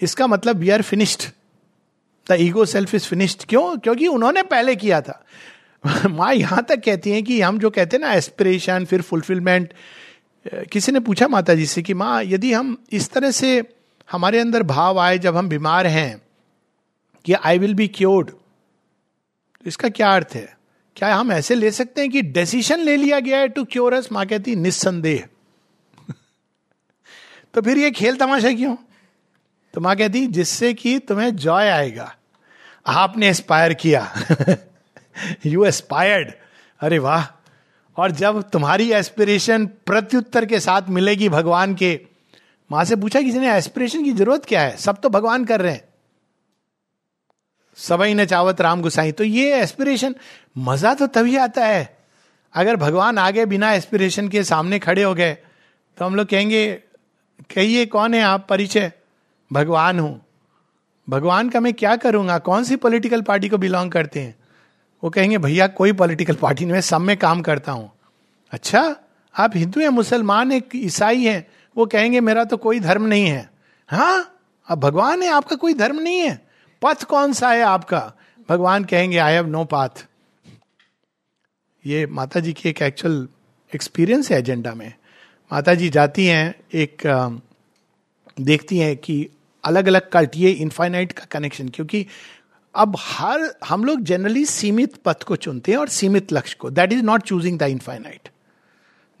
इसका 0.00 0.26
मतलब 0.26 0.56
we 0.56 0.70
are 0.70 0.82
finished 0.82 1.22
the 2.28 2.36
ego 2.40 2.64
self 2.64 2.94
is 2.94 3.04
finished 3.04 3.44
क्यों? 3.48 3.76
क्योंकि 3.78 4.06
उन्होंने 4.06 4.42
पहले 4.42 4.76
किया 4.76 5.00
था। 5.00 5.24
माँ 6.08 6.34
यहाँ 6.34 6.64
तक 6.68 6.84
कहती 6.84 7.10
हैं 7.10 7.24
कि 7.24 7.40
हम 7.40 7.58
जो 7.58 7.70
कहते 7.70 7.96
हैं 7.96 8.00
ना 8.00 8.12
एस्पिरेशन 8.12 8.84
फिर 8.84 9.02
फुलफिलमेंट 9.02 9.72
किसी 10.72 10.92
ने 10.92 11.00
पूछा 11.00 11.28
माता 11.28 11.54
जी 11.54 11.66
से 11.66 11.82
कि, 11.82 11.94
माँ, 11.94 12.22
यदि 12.24 12.52
हम 12.52 12.84
इस 12.92 13.10
तरह 13.10 13.30
से 13.30 13.62
हमारे 14.10 14.40
अंदर 14.40 14.62
भाव 14.62 14.98
आए 14.98 15.18
जब 15.18 15.36
हम 15.36 15.48
बीमार 15.48 15.86
हैं, 15.86 16.22
कि 17.24 17.32
आई 17.32 17.58
विल 17.58 17.74
बी 17.74 17.88
क्योर्ड 17.88 18.30
इसका 19.66 19.88
क्या 19.88 20.10
अर्थ 20.10 20.28
है? 20.34 20.56
क्या 20.96 21.14
हम 21.14 21.32
ऐसे 21.32 21.54
ले 21.54 21.70
सकते 21.70 22.00
हैं 22.00 22.10
कि 22.10 22.22
डिसीज़न 22.22 22.80
ले 22.80 22.96
लिया 22.96 23.20
गया 23.20 23.38
है 23.38 23.48
टू 23.48 23.64
क्योरस 23.64 24.12
माँ 24.12 24.26
कहती, 24.26 24.56
निस्संदेह। 24.56 25.28
तो 27.54 27.62
फिर 27.62 27.78
ये 27.78 27.90
खेल 27.90 28.16
तमाशा 28.16 28.52
क्यों? 28.52 28.76
तो 29.74 29.80
माँ 29.80 29.96
कहती, 29.96 30.26
जिससे 30.26 30.74
कि 30.74 30.98
तुम्हें 30.98 31.36
जॉय 31.36 31.68
आएगा। 31.68 32.14
आपने 32.86 33.28
एस्पायर 33.28 33.74
किया। 33.74 34.14
यू 35.46 35.64
एस्पायर्ड 35.64 36.32
अरे 36.80 36.98
वाह। 36.98 37.26
और 37.96 38.10
जब 38.10 38.50
तुम्हारी 38.50 38.92
एस्पिरेशन 38.92 39.66
प्रत्युत्तर 39.66 40.46
के 40.46 40.60
साथ 40.60 40.82
मिलेगी 40.88 41.28
भगवान 41.28 41.74
के, 41.74 42.00
माँ 42.72 42.84
से 42.84 42.96
पूछा 42.96 43.22
किसी 43.22 43.38
ने 43.38 43.56
एस्पिरेशन 43.56 44.04
की 44.04 44.12
ज़रूरत 44.12 44.44
क्या 44.44 44.62
है? 44.62 44.76
सब 44.76 45.00
तो 45.00 45.08
भगवान 45.08 45.44
कर 45.44 45.60
रहे 45.60 45.72
हैं। 45.72 45.84
सबई 47.76 48.14
ने 48.14 48.26
चावत 48.26 48.60
राम 48.60 48.82
गुसाई। 48.82 49.12
तो 49.12 49.24
ये 49.24 49.60
एस्पिरेशन 49.60 50.14
मज़ा 50.58 50.94
तो 50.94 51.06
तभी 51.06 51.36
आता 51.36 51.66
है। 51.66 51.98
अगर 52.54 52.76
भगवान 52.76 53.18
आगे 53.18 53.46
बिना 53.46 53.72
एस्पिरेशन 53.72 54.28
के 54.28 54.44
सामने 54.44 54.78
खड़े 54.78 55.02
हो 55.02 55.14
गए 55.14 55.34
तो 55.98 56.04
हम 56.04 56.14
लोग 56.14 56.26
कहेंगे 56.26 56.82
कहिए, 57.54 57.86
कौन 57.86 58.14
है 58.14 58.22
आप? 58.22 58.46
परिचय? 58.50 58.92
भगवान 59.52 59.98
हूँ। 59.98 60.26
भगवान 61.08 61.48
का 61.48 61.60
मैं 61.60 61.74
क्या 61.74 61.96
करूँगा? 61.96 62.38
कौन 62.38 62.64
सी 62.64 62.76
पॉलिटिकल 62.76 63.22
पार्टी 63.22 63.48
को 63.48 63.58
बिलोंग 63.58 63.92
करते 63.92 64.20
हैं? 64.20 64.34
वो 65.04 65.10
कहेंगे, 65.10 65.38
भैया, 65.38 65.66
कोई 65.66 65.92
पॉलिटिकल 65.92 66.34
पार्टी 66.34 66.64
नहीं, 66.64 66.72
मैं 66.72 66.80
सब 66.80 67.00
में 67.00 67.16
काम 67.16 67.42
करता 67.42 67.72
हूँ। 67.72 67.92
अच्छा 68.50 68.96
आप 69.38 69.56
हिंदू 69.56 69.80
हैं, 69.80 69.88
मुसलमान 69.88 70.52
हैं 70.52 70.62
ईसाई 70.74 71.24
हैं? 71.24 71.46
वो 71.76 71.86
कहेंगे, 71.86 72.20
मेरा 72.20 72.44
तो 72.44 72.56
कोई 72.56 72.80
धर्म 72.80 73.02
नहीं 73.02 73.26
है। 73.26 73.50
हाँ 73.88 74.42
अब 74.68 74.80
भगवान 74.80 75.22
है, 75.22 75.28
आपका 75.28 75.56
कोई 75.56 75.74
धर्म 75.74 76.00
नहीं 76.00 76.18
है। 76.18 76.46
पथ 76.82 77.04
कौन 77.04 77.32
सा 77.32 77.50
है 77.50 77.62
आपका? 77.62 78.12
भगवान 78.48 78.84
कहेंगे 78.84 79.18
आई 79.18 79.32
हैव 79.32 79.46
नो 79.46 79.64
पाथ 79.64 80.06
ये 81.86 82.06
माता 82.06 82.40
जी 82.40 82.52
की 82.52 82.68
एक 82.68 82.82
एक्चुअल 82.82 83.28
एक्सपीरियंस 83.74 84.30
है 84.30 84.38
एजेंडा 84.38 84.74
में। 84.74 84.92
माता 85.50 85.74
जी 85.74 85.88
जाती 85.90 86.26
हैं, 86.26 86.54
एक 86.74 87.02
देखती 88.40 88.78
हैं 88.78 88.96
कि 88.96 89.26
अलग 89.64 89.86
अलग 89.88 90.08
कल्ट 90.10 90.36
ये 90.36 90.50
इनफाइनाइट 90.50 91.12
का 91.12 91.24
कनेक्शन 91.30 91.68
क्योंकि 91.68 92.06
अब 92.74 92.96
हर, 92.98 93.50
हम 93.64 93.84
लोग 93.84 94.02
जनरली 94.02 94.44
सीमित 94.44 94.94
पथ 95.04 95.22
को 95.22 95.36
चुनते 95.36 95.72
हैं 95.72 95.78
और 95.78 95.88
सीमित 95.88 96.32
लक्ष्य 96.32 96.56
को। 96.60 96.70
That 96.70 96.92
is 96.92 97.02
not 97.02 97.22
choosing 97.22 97.58
the 97.58 97.62
infinite 97.62 98.28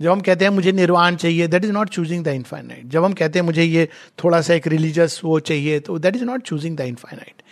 जब 0.00 0.10
हम 0.10 0.20
कहते 0.20 0.44
हैं 0.44 0.52
मुझे 0.52 0.72
निर्वाण 0.72 1.16
चाहिए 1.16 1.46
that 1.48 1.64
is 1.64 1.72
not 1.72 1.88
choosing 1.88 2.24
the 2.24 2.28
infinite 2.28 2.86
जब 2.86 3.04
हम 3.04 3.12
कहते 3.12 3.38
हैं 3.38 3.46
मुझे 3.46 3.64
ये 3.64 3.88
थोड़ा 4.24 4.40
सा 4.40 4.54
एक 4.54 4.66
रिलीजियस 4.66 5.20
वो 5.24 5.38
चाहिए 5.40 5.80
तो 5.80 5.98
that 5.98 6.16
is 6.16 6.24
not 6.24 6.42
choosing 6.42 6.76
the 6.76 6.80
infinite 6.80 7.42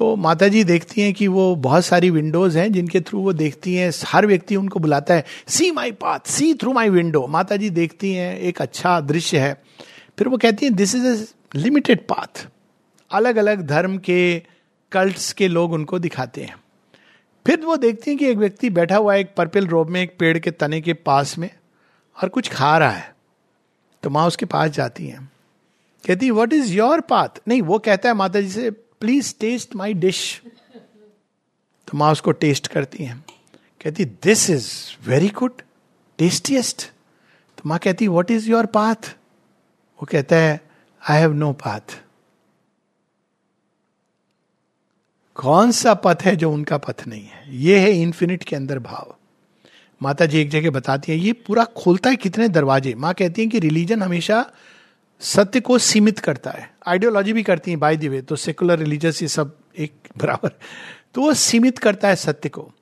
तो 0.00 0.16
माता 0.16 0.48
जी 0.48 0.64
देखती 0.64 1.00
हैं 1.00 1.12
कि 1.14 1.26
वो 1.28 1.54
बहुत 1.56 1.84
सारी 1.84 2.10
विंडोज़ 2.10 2.58
हैं, 2.58 2.72
जिनके 2.72 3.00
थ्रू 3.00 3.20
वो 3.20 3.32
देखती 3.32 3.74
हैं, 3.74 3.90
हर 4.06 4.26
व्यक्ति 4.26 4.56
उनको 4.56 4.80
बुलाता 4.80 5.14
है 5.14 5.24
see 5.48 5.70
my 5.70 5.92
path 5.92 6.20
see 6.26 6.54
through 6.54 6.72
my 6.72 6.88
window 6.88 7.26
माता 7.26 7.56
जी 7.56 7.70
देखती 7.70 8.12
हैं, 8.12 8.38
एक 8.38 8.62
अच्छा 8.62 9.00
दृश्य 9.00 9.38
है। 9.38 9.62
फिर 10.18 10.28
वो 10.28 10.36
कहती 10.36 10.66
हैं 10.66 10.74
this 10.74 10.94
is 10.94 11.06
a 11.06 11.26
limited 11.54 12.06
path 12.06 12.48
अलग 13.10 13.36
अलग 13.36 13.66
धर्म 13.66 13.98
के 13.98 14.42
कल्ट्स 14.92 15.32
के 15.32 15.48
लोग 15.48 15.72
उनको 15.72 15.98
दिखाते 15.98 16.42
हैं। 16.42 16.56
फिर 17.46 17.60
वो 17.60 17.76
देखती 17.76 18.10
हैं 18.10 18.18
कि 18.18 18.26
एक 18.26 18.38
व्यक्ति 18.38 18.70
बैठा 18.70 18.96
हुआ 18.96 19.14
है 19.14 19.20
एक 19.20 19.34
पर्पल 19.36 19.66
रोब 19.66 19.88
में, 19.88 20.02
एक 20.02 20.16
पेड़ 20.18 20.38
के 20.38 20.50
तने 20.50 20.80
के 20.80 20.92
पास 20.92 21.38
में, 21.38 21.50
और 22.22 22.28
कुछ 22.28 22.48
खा 22.48 22.78
रहा 22.78 22.90
है। 22.90 23.14
तो 24.02 24.10
माँ 24.10 24.26
उसके 24.26 24.46
पास 24.46 24.70
जाती 24.70 25.06
हैं। 25.06 25.30
कहती 26.06 26.30
वट 26.30 26.52
इज़ 26.52 26.72
योर 26.72 27.00
पाथ 27.00 27.28
नहीं, 27.48 27.62
वो 27.62 27.78
कहता 27.78 28.08
है 28.08 28.14
माता 28.14 28.40
जी 28.40 28.48
से 28.48 28.89
प्लीज़ 29.00 29.34
टेस्ट 29.40 29.74
माई 29.76 29.94
डिश 29.94 30.20
तो 31.88 31.98
माँ 31.98 32.10
उसको 32.12 32.32
टेस्ट 32.32 32.66
करती 32.66 33.04
हैं। 33.04 33.24
कहती 33.80 34.04
this 34.04 34.48
is 34.50 34.68
very 35.08 35.28
good 35.28 35.62
tastiest 36.18 36.82
तो 37.58 37.68
माँ 37.68 37.78
कहती 37.78 38.08
वट 38.08 38.30
इज़ 38.30 38.50
योर 38.50 38.66
पाथ 38.66 39.10
वो 39.98 40.06
कहता 40.10 40.36
है 40.36 40.60
आई 41.02 41.18
हैव 41.18 41.32
नो 41.32 41.52
पाथ 41.52 41.96
कौन 45.36 45.70
सा 45.72 45.94
पथ 45.94 46.22
है 46.22 46.36
जो 46.36 46.50
उनका 46.52 46.78
पथ 46.78 47.06
नहीं 47.08 47.24
है? 47.24 47.44
ये 47.56 47.78
है 47.78 47.90
इन्फिनिट 47.92 48.42
के 48.44 48.56
अंदर 48.56 48.78
भाव। 48.78 49.14
माता 50.02 50.26
जी 50.26 50.38
एक 50.40 50.50
जगह 50.50 50.70
बताती 50.70 51.12
है, 51.12 51.18
ये 51.18 51.32
पूरा 51.32 51.64
खोलता 51.76 52.10
है 52.10 52.16
कितने 52.16 52.48
दरवाजे? 52.48 52.94
माँ 52.94 53.12
कहती 53.14 53.42
है 53.42 53.48
कि 53.48 53.58
रिलीजन 53.58 54.02
हमेशा 54.02 54.40
सत्य 55.20 55.60
को 55.60 55.78
सीमित 55.78 56.18
करता 56.18 56.50
है। 56.50 56.70
आइडियोलॉजी 56.86 57.32
भी 57.32 57.42
करती 57.42 57.70
है 57.70 57.76
बाय 57.76 57.96
दी 57.96 58.08
वे 58.08 58.22
तो 58.22 58.36
सेकुलर 58.36 58.78
रिलीजियस 58.78 59.22
ये 59.22 59.28
सब 59.28 59.56
एक 59.78 59.92
बराबर। 60.18 60.52
तो 61.14 61.22
वो 61.22 61.34
सीमित 61.34 61.78
करता 61.78 62.08
है 62.08 62.16
सत्य 62.16 62.48
को। 62.48 62.72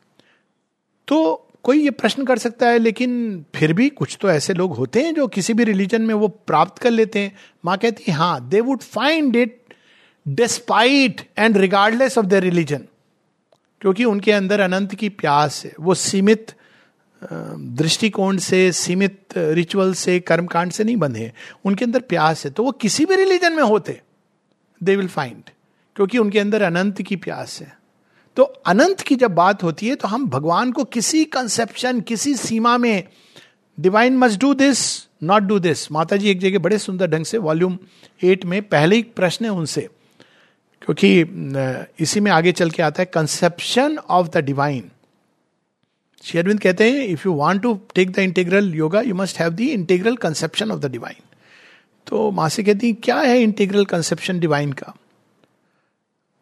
तो 1.08 1.44
कोई 1.62 1.82
ये 1.82 1.90
प्रश्न 1.90 2.24
कर 2.24 2.38
सकता 2.38 2.68
है, 2.68 2.78
लेकिन 2.78 3.44
फिर 3.54 3.72
भी 3.72 3.88
कुछ 3.88 4.18
तो 4.20 4.30
ऐसे 4.30 4.54
लोग 4.54 4.76
होते 4.76 5.02
हैं 5.02 5.14
जो 5.14 5.26
किसी 5.26 5.54
भी 5.54 5.64
रिलीजन 5.64 6.02
में 6.02 6.14
वो 6.14 6.28
प्राप्त 6.28 6.82
कर 6.82 6.90
लेते 6.90 7.18
हैं। 7.18 7.36
माँ 7.64 7.78
कहती 7.78 8.04
है 8.08 8.14
हाँ 8.14 8.48
they 8.48 8.60
would 8.60 8.80
find 8.80 9.36
it 9.36 9.62
despite 10.28 11.20
and 11.38 11.56
regardless 11.56 12.18
of 12.18 12.26
the 12.26 12.34
religion 12.34 12.84
क्योंकि 13.80 14.04
उनके 14.04 14.32
अंदर 14.32 14.60
अनंत 14.60 14.94
की 14.94 15.08
प्यास 15.08 15.64
है, 15.64 15.72
वो 15.80 15.94
सीमित 15.94 16.52
दृष्टिकोण 17.22 18.36
से, 18.38 18.70
सीमित 18.72 19.36
रिचुअल 19.36 19.92
से, 19.94 20.18
कर्मकांड 20.20 20.72
से 20.72 20.84
नहीं 20.84 20.96
बंधे 20.96 21.32
उनके 21.64 21.84
अंदर 21.84 22.00
प्यास 22.00 22.44
है 22.44 22.50
तो 22.50 22.64
वो 22.64 22.72
किसी 22.72 23.04
भी 23.04 23.16
रिलीजन 23.16 23.52
में 23.52 23.62
होते 23.62 24.00
दे 24.80 24.96
विल 24.96 25.08
फाइंड 25.08 25.50
क्योंकि 25.96 26.18
उनके 26.18 26.38
अंदर 26.38 26.62
अनंत 26.62 27.02
की 27.02 27.16
प्यास 27.16 27.58
है। 27.60 27.76
तो 28.36 28.42
अनंत 28.42 29.00
की 29.00 29.16
जब 29.16 29.34
बात 29.34 29.62
होती 29.62 29.88
है 29.88 29.94
तो 29.94 30.08
हम 30.08 30.28
भगवान 30.28 30.72
को 30.72 30.84
किसी 30.84 31.24
कंसेप्शन 31.24 32.00
किसी 32.00 32.34
सीमा 32.34 32.76
में 32.78 33.04
divine 33.78 34.16
must 34.18 34.40
do 34.40 34.52
this 34.54 34.80
not 35.22 35.42
do 35.42 35.58
this 35.58 35.90
माता 35.92 36.16
जी 36.16 36.30
एक 36.30 36.40
जगह 36.40 36.58
बड़े 36.58 36.78
सुंदर 36.78 37.06
ढंग 37.06 37.24
से 37.24 37.38
वॉल्यूम 37.38 37.78
एट 38.24 38.44
में 38.44 38.62
पहले 38.62 38.96
ही 38.96 39.02
प्रश्न 39.16 39.44
है 39.44 39.50
उनसे, 39.50 39.88
क्योंकि 40.82 41.20
इसी 42.02 42.20
में 42.20 42.30
आगे 42.32 42.52
चल 42.52 42.70
के 42.70 42.82
आता 42.82 43.02
है 43.02 43.10
कंसेप्शन 43.14 43.98
ऑफ़ 43.98 44.28
द 44.28 44.44
डिवाइन 44.44 44.90
शेयरविंद 46.22 46.60
कहते 46.60 46.90
हैं 46.90 47.06
if 47.06 47.22
you 47.26 47.34
want 47.34 47.62
to 47.62 47.74
take 47.94 48.10
the 48.10 48.18
integral 48.18 48.74
yoga 48.74 49.00
you 49.00 49.14
must 49.14 49.38
have 49.40 49.50
the 49.50 49.60
integral 49.60 50.16
conception 50.16 50.70
of 50.70 50.80
the 50.80 50.90
divine 50.90 51.22
तो 52.06 52.30
माँ 52.30 52.48
से 52.48 52.62
कहती 52.62 52.86
हैं 52.86 52.96
क्या 52.96 53.16
है 53.20 53.40
इंटीग्रल 53.42 53.84
कंसेप्शन 53.84 54.38
डिवाइन 54.40 54.72
का? 54.72 54.94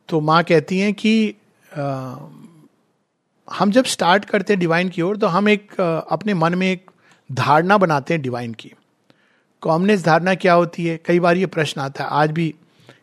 तो 0.09 0.21
माँ 0.21 0.42
कहती 0.45 0.78
हैं 0.78 0.95
कि 0.95 1.35
आ, 1.78 1.83
हम 3.49 3.71
जब 3.71 3.85
स्टार्ट 3.85 4.25
करते 4.25 4.52
हैं 4.52 4.61
डिवाइन 4.61 4.88
की 4.88 5.02
ओर 5.02 5.16
तो 5.16 5.26
हम 5.26 5.49
एक 5.49 5.80
आ, 5.80 5.99
अपने 5.99 6.35
मन 6.35 6.54
में 6.54 6.71
एक 6.73 6.90
धारणा 7.33 7.78
बनाते 7.78 8.14
हैं 8.14 8.23
डिवाइन 8.23 8.54
की। 8.54 8.73
कॉमनेस 9.61 10.04
धारणा 10.04 10.35
क्या 10.35 10.52
होती 10.52 10.87
है? 10.87 11.00
कई 11.04 11.21
बार 11.21 11.37
ये 11.37 11.47
प्रश्न 11.47 11.80
आता 11.80 12.04
है 12.04 12.11
आज 12.11 12.30
भी 12.30 12.54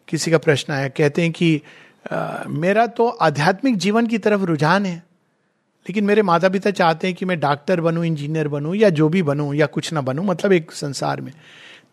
किसी 0.08 0.32
का 0.32 0.38
प्रश्न 0.38 0.74
आया। 0.74 0.88
कहते 0.88 1.22
हैं 1.22 1.32
कि 1.32 1.62
आ, 2.12 2.44
मेरा 2.48 2.88
तो 2.88 3.08
आध्यात्मिक 3.08 3.78
जीवन 3.78 4.08
की 4.08 4.18
तरफ़ 4.18 4.42
रुझान 4.42 4.86
है। 4.86 5.04
लेकिन 5.86 6.04
मेरे 6.04 6.22
माता 6.22 6.50
पिता 6.50 6.72
चाहते 6.72 7.08
हैं 7.08 7.16
कि 7.16 7.26
मैं 7.26 7.40
डॉक्टर 7.40 7.82
बनूं, 7.82 8.04
इंजीनियर 8.04 8.48
बनूं, 8.48 8.76
या 8.76 8.90
जो 8.90 9.10
भी 9.10 9.24
बनूं, 9.24 9.54
या 9.54 9.66
कुछ 9.66 9.94
ना 9.94 10.02
बनूं 10.02 10.24
मतलब 10.24 10.52
एक 10.52 10.72
संसार 10.72 11.22
में। 11.22 11.32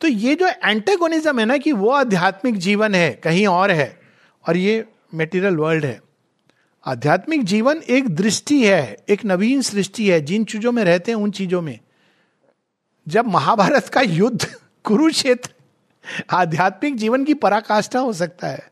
तो 0.00 0.08
ये 0.08 0.34
जो 0.34 0.48
एंटेगोनिज्म 0.64 1.38
है 1.38 1.44
ना 1.44 1.56
कि 1.56 1.72
वो 1.72 1.90
आध्यात्मिक 1.90 2.58
जीवन 2.58 2.94
है, 2.94 3.10
कहीं 3.14 3.46
और 3.46 3.70
है, 3.70 4.00
और 4.48 4.56
ये 4.56 4.84
मेटीरियल 5.14 5.56
वर्ल्ड 5.56 5.84
है। 5.84 6.00
आध्यात्मिक 6.86 7.44
जीवन 7.44 7.80
एक 7.88 8.08
दृष्टि 8.08 8.64
है, 8.66 8.96
एक 9.08 9.24
नवीन 9.24 9.62
सृष्टि 9.62 10.08
है, 10.10 10.20
जिन 10.20 10.44
चीज़ों 10.44 10.72
में 10.72 10.84
रहते 10.84 11.12
हैं 11.12 11.18
उन 11.18 11.30
चीज़ों 11.30 11.62
में। 11.62 11.78
जब 13.06 13.26
महाभारत 13.26 13.88
का 13.88 14.00
युद्ध, 14.00 14.46
कुरुक्षेत्र, 14.84 15.50
आध्यात्मिक 16.30 16.96
जीवन 16.96 17.24
की 17.24 17.34
पराकाष्ठा 17.34 17.98
हो 17.98 18.12
सकता 18.12 18.48
है 18.48 18.68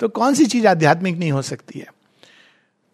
तो 0.00 0.08
कौन 0.08 0.34
सी 0.34 0.46
चीज़ 0.46 0.66
आध्यात्मिक 0.66 1.16
नहीं 1.18 1.32
हो 1.32 1.42
सकती 1.42 1.78
है? 1.78 1.86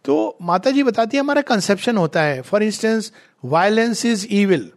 तो 0.06 0.36
माता 0.42 0.70
जी 0.70 0.82
बताती 0.82 1.16
है, 1.16 1.22
हमारा 1.22 1.40
कंसेप्शन 1.42 1.96
होता 1.96 2.22
है 2.22 2.40
for 2.42 2.62
instance 2.62 3.12
violence 3.44 4.04
is 4.06 4.26
evil 4.30 4.70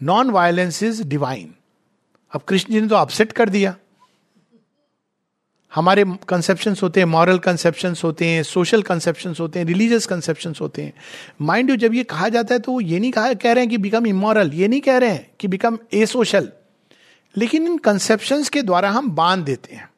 non 0.00 0.30
violence 0.30 0.82
is 0.82 1.02
divine 1.04 1.54
अब 2.32 2.40
कृष्ण 2.40 2.72
जी 2.72 2.80
ने 2.80 2.88
तो 2.88 2.96
अपसेट 2.96 3.32
कर 3.32 3.48
दिया। 3.48 3.74
हमारे 5.72 6.04
कंसेप्शन 6.28 6.74
होते 6.82 7.00
हैं 7.00 7.06
मॉरल 7.06 7.38
कंसेप्शन 7.38 7.94
होते 8.04 8.26
हैं 8.26 8.42
सोशल 8.42 8.82
कंसेप्शन 8.82 9.34
होते 9.40 9.58
हैं 9.58 9.66
रिलीजियस 9.66 10.06
कंसेप्शन 10.06 10.54
होते 10.60 10.82
हैं। 10.82 10.92
माइंड 11.40 11.70
यू 11.70 11.76
जब 11.76 11.94
ये 11.94 12.04
कहा 12.04 12.28
जाता 12.28 12.54
है 12.54 12.60
तो 12.60 12.72
वो 12.72 12.80
ये 12.80 12.98
नहीं 12.98 13.12
कहा, 13.12 13.32
कह 13.32 13.52
रहे 13.52 13.64
हैं 13.64 13.70
कि 13.70 13.78
बिकम 13.78 14.06
इमोरल 14.06 14.50
ये 14.54 14.68
नहीं 14.68 14.80
कह 14.80 14.96
रहे 14.98 15.10
हैं 15.10 15.30
कि 15.40 15.48
बिकम 15.48 15.78
ए 15.94 16.06
सोशल 16.06 16.50
लेकिन 17.36 17.66
इन 17.66 17.78
कंसेप्शन 17.78 18.44
के 18.44 18.62
द्वारा 18.62 18.90
हम 18.90 19.10
बाँध 19.10 19.44
देते 19.44 19.74
हैं। 19.74 19.88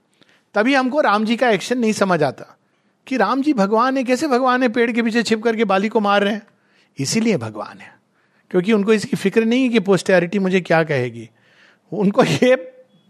तभी 0.54 0.75
हमको 0.75 1.00
राम 1.00 1.25
जी 1.25 1.37
का 1.37 1.50
एक्शन 1.50 1.78
नहीं 1.78 1.93
समझ 1.93 2.23
आता। 2.23 2.57
कि 3.07 3.17
राम 3.17 3.43
जी 3.43 3.53
भगवान 3.53 3.97
है 3.97 4.05
कैसे 4.05 4.29
भगवान 4.29 4.63
है? 4.63 4.69
पेड़ 4.69 4.93
के 4.93 5.03
पीछे 5.03 5.23
छिप 5.23 5.43
करके 5.43 5.65
बाली 5.65 5.89
को 5.89 6.01
मार 6.01 6.23
रहे 6.23 6.33
हैं। 6.33 6.43
इसीलिए 6.99 7.37
भगवान 7.37 7.79
है। 7.79 7.95
क्योंकि 8.51 8.73
उनको 8.73 8.93
इसकी 8.93 9.17
फ़िक्र 9.17 9.45
नहीं 9.45 9.63
है 9.63 9.69
कि 9.69 9.81
पोस्टैरिटी 9.81 10.39
मुझे 10.39 10.61
क्या 10.61 10.85
कहेगी। 10.85 11.31
उनको 11.93 12.25
ये 12.25 12.57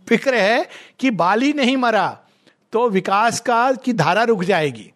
फ़िक्र 0.08 0.34
है 0.34 0.68
कि 0.98 1.10
बाली 1.10 1.52
नहीं 1.52 1.76
मरा 1.76 2.18
तो 2.72 2.88
विकास 2.88 3.40
का 3.40 3.72
की 3.72 3.92
धारा 3.92 4.22
रुक 4.22 4.44
जाएगी। 4.44 4.92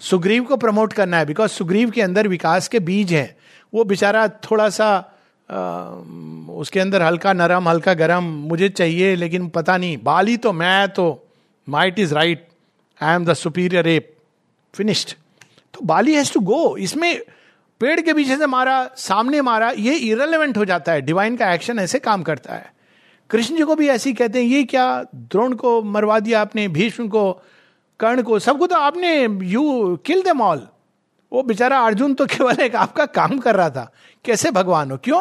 सुग्रीव 0.00 0.44
को 0.44 0.56
प्रमोट 0.56 0.92
करना 0.92 1.18
है 1.18 1.26
बिकॉज़ 1.26 1.50
सुग्रीव 1.50 1.90
के 1.90 2.02
अंदर 2.02 2.28
विकास 2.28 2.68
के 2.68 2.80
बीज 2.80 3.12
हैं। 3.12 3.36
वो 3.74 3.84
बेचारा 3.84 4.28
थोड़ा 4.28 4.68
सा 4.70 5.14
आ, 5.50 5.80
उसके 6.52 6.80
अंदर 6.80 7.02
हल्का 7.02 7.32
नरम 7.32 7.68
हल्का 7.68 7.94
गरम 7.94 8.24
मुझे 8.24 8.68
चाहिए 8.68 9.16
लेकिन 9.16 9.48
पता 9.48 9.76
नहीं 9.76 9.98
बाली 10.02 10.36
तो 10.36 10.52
मैं 10.52 10.88
तो 10.88 11.28
might 11.68 11.98
is 11.98 12.14
right 12.14 12.47
I 13.02 13.14
am 13.14 13.24
the 13.24 13.34
superior 13.34 13.88
ape 13.88 14.16
finished 14.74 15.14
तो 15.74 15.80
बाली 15.84 16.14
हैज़ 16.14 16.32
टू 16.32 16.40
गो 16.40 16.76
इसमें 16.76 17.20
पेड़ 17.80 18.00
के 18.00 18.12
पीछे 18.12 18.36
से 18.36 18.46
मारा, 18.46 18.90
सामने 18.96 19.40
मारा, 19.40 19.70
ये 19.70 19.94
इरेलीवेंट 19.94 20.58
हो 20.58 20.64
जाता 20.64 20.92
है. 20.92 21.00
डिवाइन 21.00 21.36
का 21.36 21.52
एक्शन 21.52 21.78
ऐसे 21.78 21.98
काम 21.98 22.22
करता 22.22 22.54
है. 22.54 22.72
कृष्ण 23.30 23.56
जी 23.56 23.62
को 23.62 23.74
भी 23.74 23.88
ऐसे 23.88 24.12
कहते 24.12 24.42
हैं, 24.42 24.46
ये 24.46 24.64
क्या? 24.64 25.02
द्रोण 25.14 25.52
को 25.52 25.82
मरवा 25.82 26.20
दिया 26.20 26.40
आपने, 26.40 26.68
भीष्म 26.68 27.08
को, 27.08 27.32
कर्ण 28.00 28.22
को 28.22 28.38
सबको 28.38 28.66
तो 28.66 28.76
आपने 28.76 29.28
यू 29.42 29.96
किल 30.06 30.22
दम 30.22 30.42
ऑल 30.42 30.68
वो 31.32 31.42
बेचारा 31.42 31.78
अर्जुन 31.78 32.14
तो 32.14 32.26
केवल 32.26 32.60
एक 32.60 32.76
आपका 32.76 33.06
काम 33.06 33.38
कर 33.38 33.54
रहा 33.54 33.70
था. 33.70 33.92
कैसे 34.24 34.50
भगवान 34.50 34.90
हो? 34.90 34.96
क्यों? 34.96 35.20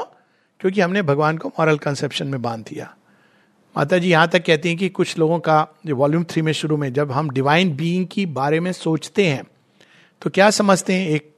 क्योंकि 0.60 0.82
हमने 0.82 1.02
भगवान 1.02 1.38
को 1.38 1.50
मॉरल 1.50 1.78
कंसेप्शन 1.78 2.28
में 2.28 2.42
बाँध 2.42 2.66
दिया. 2.68 2.97
माता 3.78 3.98
जी 3.98 4.10
यहाँ 4.10 4.28
तक 4.28 4.44
कहती 4.46 4.70
हैं 4.70 4.78
कि 4.78 4.88
कुछ 4.90 5.18
लोगों 5.18 5.38
का 5.40 5.56
जो 5.86 5.96
वॉल्यूम 5.96 6.24
थ्री 6.24 6.42
में 6.42 6.52
शुरू 6.52 6.78
में 6.78 6.92
जब 6.94 7.12
हम 7.12 7.30
डिवाइन 7.30 7.76
बीइंग 7.76 8.06
की 8.08 8.26
बारे 8.26 8.60
में 8.60 8.72
सोचते 8.72 9.26
हैं 9.26 9.44
तो 10.22 10.30
क्या 10.30 10.50
समझते 10.50 10.94
हैं? 10.94 11.10
एक 11.10 11.34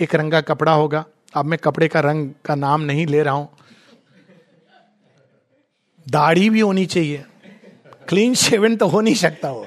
एक 0.00 0.14
रंग 0.14 0.32
का 0.32 0.40
कपड़ा 0.40 0.72
होगा। 0.72 1.04
अब 1.34 1.44
मैं 1.44 1.58
कपड़े 1.58 1.88
का 1.88 2.00
रंग 2.00 2.30
का 2.44 2.54
नाम 2.54 2.80
नहीं 2.80 3.06
ले 3.06 3.22
रहा 3.22 3.34
हूँ। 3.34 3.48
दाढ़ी 6.06 6.50
भी 6.50 6.60
होनी 6.60 6.84
चाहिए। 6.86 7.24
क्लीन 8.08 8.34
शेवन 8.34 8.76
तो 8.76 8.86
हो 8.86 9.00
नहीं 9.00 9.14
सकता 9.14 9.50
वो। 9.50 9.66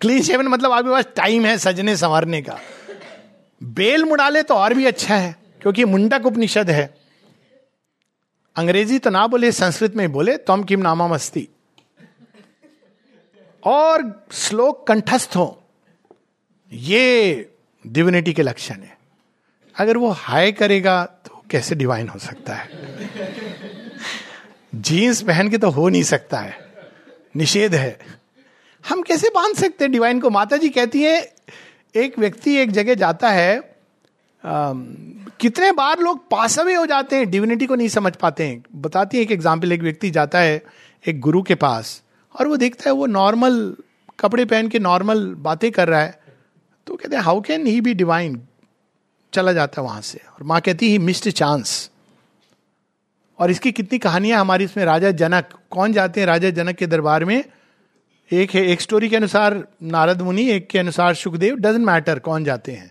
क्लीन 0.00 0.22
शेवन 0.22 0.48
मतलब 0.48 0.72
आपके 0.72 0.90
पास 0.90 1.08
टाइम 1.16 1.46
है 1.46 1.56
सजने, 1.58 1.96
संवारने 1.96 2.42
का। 2.42 2.58
बेल 3.60 4.04
मुड़ा 4.04 4.28
ले 4.28 4.42
तो 4.42 4.54
और 4.54 4.74
भी 4.74 4.86
अच्छा 4.86 5.16
है, 5.16 5.36
क्योंकि 5.62 5.84
मुंडक 5.84 6.26
उपनिषद 6.26 6.70
है। 6.70 6.99
अंग्रेज़ी 8.56 8.98
तो 8.98 9.10
ना 9.10 9.26
बोले, 9.26 9.52
संस्कृत 9.52 9.94
में 9.94 10.12
बोले, 10.12 10.36
तम 10.36 10.62
किम 10.62 10.80
नामा 10.80 11.06
मस्ती 11.08 11.48
और 13.64 14.26
श्लोक 14.32 14.86
कंठस्थ 14.86 15.36
हो, 15.36 15.62
ये 16.72 17.50
डिविनिटी 17.86 18.32
के 18.32 18.42
लक्षण 18.42 18.74
है। 18.74 18.98
अगर 19.76 19.96
वो 19.96 20.08
हाई 20.08 20.52
करेगा 20.52 21.04
तो 21.04 21.44
कैसे 21.50 21.74
डिवाइन 21.74 22.08
हो 22.08 22.18
सकता 22.18 22.54
है? 22.54 22.68
जीन्स 24.74 25.22
पहन 25.22 25.48
के 25.48 25.58
तो 25.58 25.70
हो 25.70 25.88
नहीं 25.88 26.02
सकता 26.02 26.38
है। 26.38 26.58
निषेध 27.36 27.74
है। 27.74 27.98
हम 28.88 29.02
कैसे 29.02 29.28
बाँध 29.28 29.56
सकते 29.56 29.84
हैं 29.84 29.92
डिवाइन 29.92 30.20
को? 30.20 30.30
माता 30.30 30.56
जी 30.56 30.68
कहती 30.68 31.02
है, 31.02 31.34
एक 31.94 32.18
व्यक्ति 32.18 32.56
एक 32.56 32.70
जगह 32.70 32.94
जाता 32.94 33.30
है 33.30 33.69
कितने 34.44 35.70
बार 35.72 36.00
लोग 36.00 36.28
पास 36.30 36.58
अवे 36.58 36.74
हो 36.74 36.84
जाते 36.86 37.16
हैं 37.16 37.30
डिविनिटी 37.30 37.66
को 37.66 37.74
नहीं 37.74 37.88
समझ 37.88 38.14
पाते 38.16 38.46
हैं। 38.46 38.62
बताती 38.76 39.16
है 39.16 39.22
एक 39.22 39.30
एग्ज़ाम्पल 39.32 39.72
एक 39.72 39.82
व्यक्ति 39.82 40.10
जाता 40.10 40.38
है, 40.38 40.62
एक 41.04 41.20
गुरु 41.20 41.42
के 41.42 41.54
पास, 41.56 42.02
और 42.34 42.48
वो 42.48 42.56
देखता 42.56 42.88
है 42.90 42.94
वो 42.96 43.06
नॉर्मल 43.08 43.74
कपड़े 44.20 44.44
पहन 44.44 44.68
के 44.68 44.78
नॉर्मल 44.78 45.24
बातें 45.38 45.70
कर 45.70 45.88
रहा 45.88 46.00
है। 46.00 46.18
तो 46.86 46.94
कहते 46.96 47.16
हैं 47.16 47.22
how 47.22 47.40
can 47.40 47.66
he 47.66 47.80
be 47.80 47.94
divine 47.94 48.40
चला 49.32 49.52
जाता 49.52 49.80
है 49.80 49.86
वहाँ 49.86 50.00
से। 50.00 50.20
और 50.28 50.42
माँ 50.42 50.60
कहती 50.60 50.88
ही 50.90 50.98
मिस्ड 50.98 51.28
चांस 51.30 51.90
और 53.38 53.50
इसकी 53.50 53.72
कितनी 53.72 53.98
कहानियाँ 53.98 54.40
हमारी 54.40 54.64
इसमें, 54.64 54.84
राजा 54.84 55.10
जनक, 55.12 55.48
कौन 55.70 55.92
जाते 55.92 56.20
हैं 56.20 56.26
राजा 56.26 56.50
जनक 56.52 56.76
के 56.76 56.86
दरबार 56.86 57.24
में? 57.24 57.44
एक 58.30 58.50
है, 58.50 58.64
एक 58.66 58.80
स्टोरी 58.80 59.08
के 59.08 59.16
अनुसार 59.16 59.64
नारद 59.82 60.22
मुनि, 60.22 60.48
एक 60.50 60.68
के 60.68 60.78
अनुसार 60.78 61.14
सुखदेव 61.14 61.56
डजेंट 61.56 61.84
मैटर 61.86 62.18
कौन 62.18 62.44
जाते 62.44 62.72
हैं। 62.72 62.90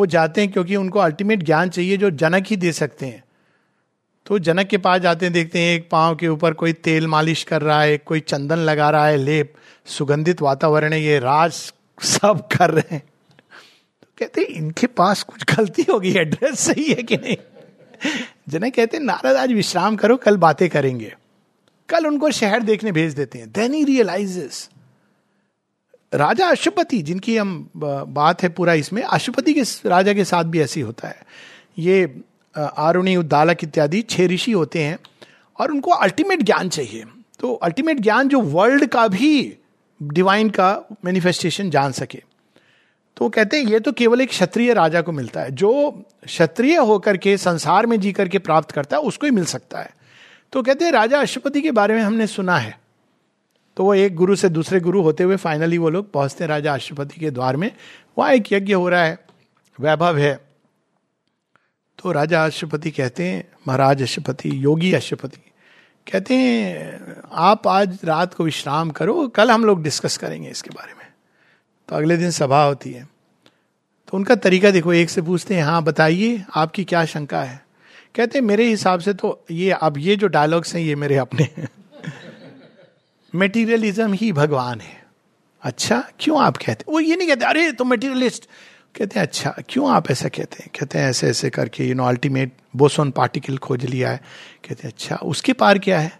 वो 0.00 0.06
जाते 0.06 0.40
हैं 0.40 0.52
क्योंकि 0.52 0.76
उनको 0.76 0.98
अल्टीमेट 0.98 1.42
ज्ञान 1.42 1.70
चाहिए 1.70 1.96
जो 1.96 2.10
जनक 2.10 2.46
ही 2.46 2.56
दे 2.56 2.72
सकते 2.72 3.06
हैं। 3.06 3.24
तो 4.26 4.38
जनक 4.38 4.66
के 4.66 4.78
पास 4.78 5.00
जाते 5.00 5.26
हैं, 5.26 5.32
देखते 5.32 5.58
हैं 5.58 5.76
एक 5.76 5.88
पाँव 5.90 6.16
के 6.16 6.28
ऊपर 6.28 6.52
कोई 6.52 6.72
तेल 6.72 7.06
मालिश 7.06 7.44
कर 7.44 7.62
रहा 7.62 7.82
है, 7.82 7.98
कोई 7.98 8.20
चंदन 8.20 8.56
लगा 8.56 8.90
रहा 8.90 9.06
है, 9.06 9.16
लेप, 9.16 9.54
सुगंधित 9.86 10.42
वातावरण 10.42 10.92
है, 10.92 11.02
ये 11.02 11.18
राज 11.18 11.52
सब 12.02 12.48
कर 12.56 12.70
रहे 12.70 12.94
हैं। 12.94 13.02
तो 14.02 14.08
कहते 14.18 14.40
हैं, 14.40 14.48
इनके 14.48 14.86
पास 14.86 15.22
कुछ 15.22 15.56
गलती 15.56 15.86
होगी 15.90 16.12
एड्रेस 16.12 16.60
सही 16.60 16.84
है 16.84 17.02
कि 17.02 17.16
नहीं? 17.16 17.36
जनक 18.48 18.74
कहते 18.74 18.98
नारद, 18.98 19.36
आज 19.36 19.52
विश्राम 19.52 19.96
करो, 19.96 20.16
कल 20.16 20.36
बातें 20.36 20.68
करेंगे। 20.68 21.14
कल 21.88 22.06
उनको 22.06 22.30
शहर 22.30 22.62
देखने 22.62 22.92
भेज 22.92 23.14
देते 23.14 23.38
हैं। 23.38 23.52
देन 23.52 23.74
ही 23.74 23.84
रियलाइजेस 23.84 24.70
राजा 26.12 26.48
अशुपति 26.48 27.00
जिनकी 27.02 27.36
हम 27.36 27.68
बात 27.76 28.42
है 28.42 28.48
पूरा 28.48 28.74
इसमें 28.74 29.02
अशुपति 29.02 29.52
के 29.54 29.62
राजा 29.86 30.12
के 30.12 30.24
साथ 30.24 30.44
भी 30.44 30.60
ऐसी 30.60 30.80
होता 30.80 31.08
है। 31.08 31.22
ये 31.78 32.22
आरुणी, 32.54 33.16
उद्दालक 33.16 33.64
इत्यादि 33.64 34.02
छह 34.02 34.26
ऋषि 34.26 34.52
होते 34.52 34.82
हैं 34.82 34.98
और 35.58 35.70
उनको 35.70 35.90
अल्टीमेट 35.90 36.42
ज्ञान 36.42 36.68
चाहिए। 36.68 37.04
तो 37.40 37.52
अल्टीमेट 37.54 38.00
ज्ञान 38.00 38.28
जो 38.28 38.40
वर्ल्ड 38.40 38.86
का 38.86 39.06
भी 39.08 39.56
डिवाइन 40.00 40.50
का 40.50 40.82
मैनिफेस्टेशन 41.04 41.70
जान 41.70 41.92
सके। 41.92 42.22
तो 43.16 43.28
कहते 43.28 43.56
हैं, 43.56 43.64
ये 43.64 43.80
तो 43.80 43.92
केवल 43.92 44.20
एक 44.20 44.28
क्षत्रिय 44.28 44.72
राजा 44.74 45.00
को 45.00 45.12
मिलता 45.12 45.40
है। 45.40 45.50
जो 45.50 45.90
क्षत्रिय 46.24 46.76
होकर 46.76 47.16
के 47.16 47.36
संसार 47.36 47.86
में 47.86 48.00
जी 48.00 48.12
करके 48.12 48.38
प्राप्त 48.38 48.70
करता 48.70 48.96
है, 48.96 49.02
उसको 49.02 49.26
ही 49.26 49.32
मिल 49.32 49.44
सकता 49.44 49.78
है। 49.78 49.90
तो 50.52 50.62
कहते 50.62 50.84
हैं, 50.84 50.92
राजा 50.92 51.20
अशुपति 51.20 51.60
के 51.60 51.70
बारे 51.70 51.94
में 51.94 52.02
हमने 52.02 52.26
सुना 52.26 52.56
है। 52.58 52.78
तो 53.76 53.84
वो 53.84 53.94
एक 53.94 54.14
गुरु 54.14 54.36
से 54.36 54.48
दूसरे 54.48 54.80
गुरु 54.80 55.02
होते 55.02 55.24
हुए 55.24 55.36
फाइनली 55.36 55.78
वो 55.78 55.90
लोग 55.90 56.12
पहुँचते 56.12 56.44
हैं 56.44 56.48
राजा 56.48 56.74
अशुपति 56.74 57.20
के 57.20 57.30
द्वार 57.30 57.56
में। 57.56 57.70
वहाँ 58.18 58.32
एक 58.32 58.52
यज्ञ 58.52 58.72
हो 58.72 58.88
रहा 58.88 59.04
है, 59.04 59.18
वैभव 59.80 60.18
है। 60.18 60.40
तो 61.98 62.12
राजा 62.12 62.44
अशुपति 62.44 62.90
कहते 62.90 63.24
हैं, 63.24 63.48
महाराज 63.68 64.02
अशुपति 64.02 64.64
योगी 64.64 64.92
अशुपति 64.92 65.40
कहते 66.12 66.34
हैं, 66.34 67.00
आप 67.32 67.68
आज 67.68 67.98
रात 68.04 68.34
को 68.34 68.44
विश्राम 68.44 68.90
करो, 68.90 69.28
कल 69.28 69.50
हम 69.50 69.64
लोग 69.64 69.82
डिस्कस 69.82 70.16
करेंगे 70.16 70.48
इसके 70.48 70.70
बारे 70.70 70.92
में। 70.92 71.06
तो 71.88 71.96
अगले 71.96 72.16
दिन 72.16 72.30
सभा 72.30 72.64
होती 72.64 72.92
है। 72.92 73.08
तो 74.08 74.16
उनका 74.16 74.34
तरीका 74.34 74.70
देखो, 74.70 74.92
एक 74.92 75.10
से 75.10 75.22
पूछते 75.22 75.54
हैं 75.54 75.62
हाँ 75.62 75.82
बताइए, 75.82 76.44
आपकी 76.54 76.84
क्या 76.84 77.04
शंका 77.04 77.42
है? 77.42 77.64
कहते 78.14 78.38
हैं, 78.38 78.46
मेरे 78.46 78.68
हिसाब 78.68 79.00
से 79.00 79.14
तो 79.14 79.44
ये, 79.50 79.70
अब 79.70 79.98
ये 79.98 80.16
जो 80.16 80.26
डायलॉग्स 80.26 80.74
हैं, 80.74 80.82
ये 80.82 80.94
मेरे 80.94 81.16
अपने 81.16 81.48
मेटीरियलिज्म 83.34 84.12
ही 84.12 84.32
भगवान 84.32 84.80
है। 84.80 84.98
अच्छा 85.62 86.02
क्यों 86.20 86.40
आप 86.42 86.56
कहते 86.56 86.84
वो 86.88 87.00
ये 87.00 87.16
नहीं 87.16 87.28
कहते, 87.28 87.44
अरे 87.44 87.72
तो 87.72 87.84
मेटीरियलिस्ट 87.84 88.48
कहते 88.94 89.18
हैं 89.18 89.26
अच्छा 89.26 89.54
क्यों 89.68 89.90
आप 89.90 90.10
ऐसा 90.10 90.28
कहते 90.28 90.62
हैं? 90.62 90.70
कहते 90.78 90.98
हैं, 90.98 91.10
ऐसे 91.10 91.28
ऐसे 91.28 91.50
करके 91.50 91.84
you 91.84 91.94
know 91.94 92.04
ultimate 92.04 92.52
boson 92.76 93.10
particle 93.10 93.58
खोज 93.58 93.84
लिया 93.84 94.10
है। 94.10 94.20
कहते 94.68 94.82
हैं 94.82 94.92
अच्छा 94.92 95.16
उसके 95.16 95.52
पार 95.52 95.78
क्या 95.78 95.98
है? 95.98 96.18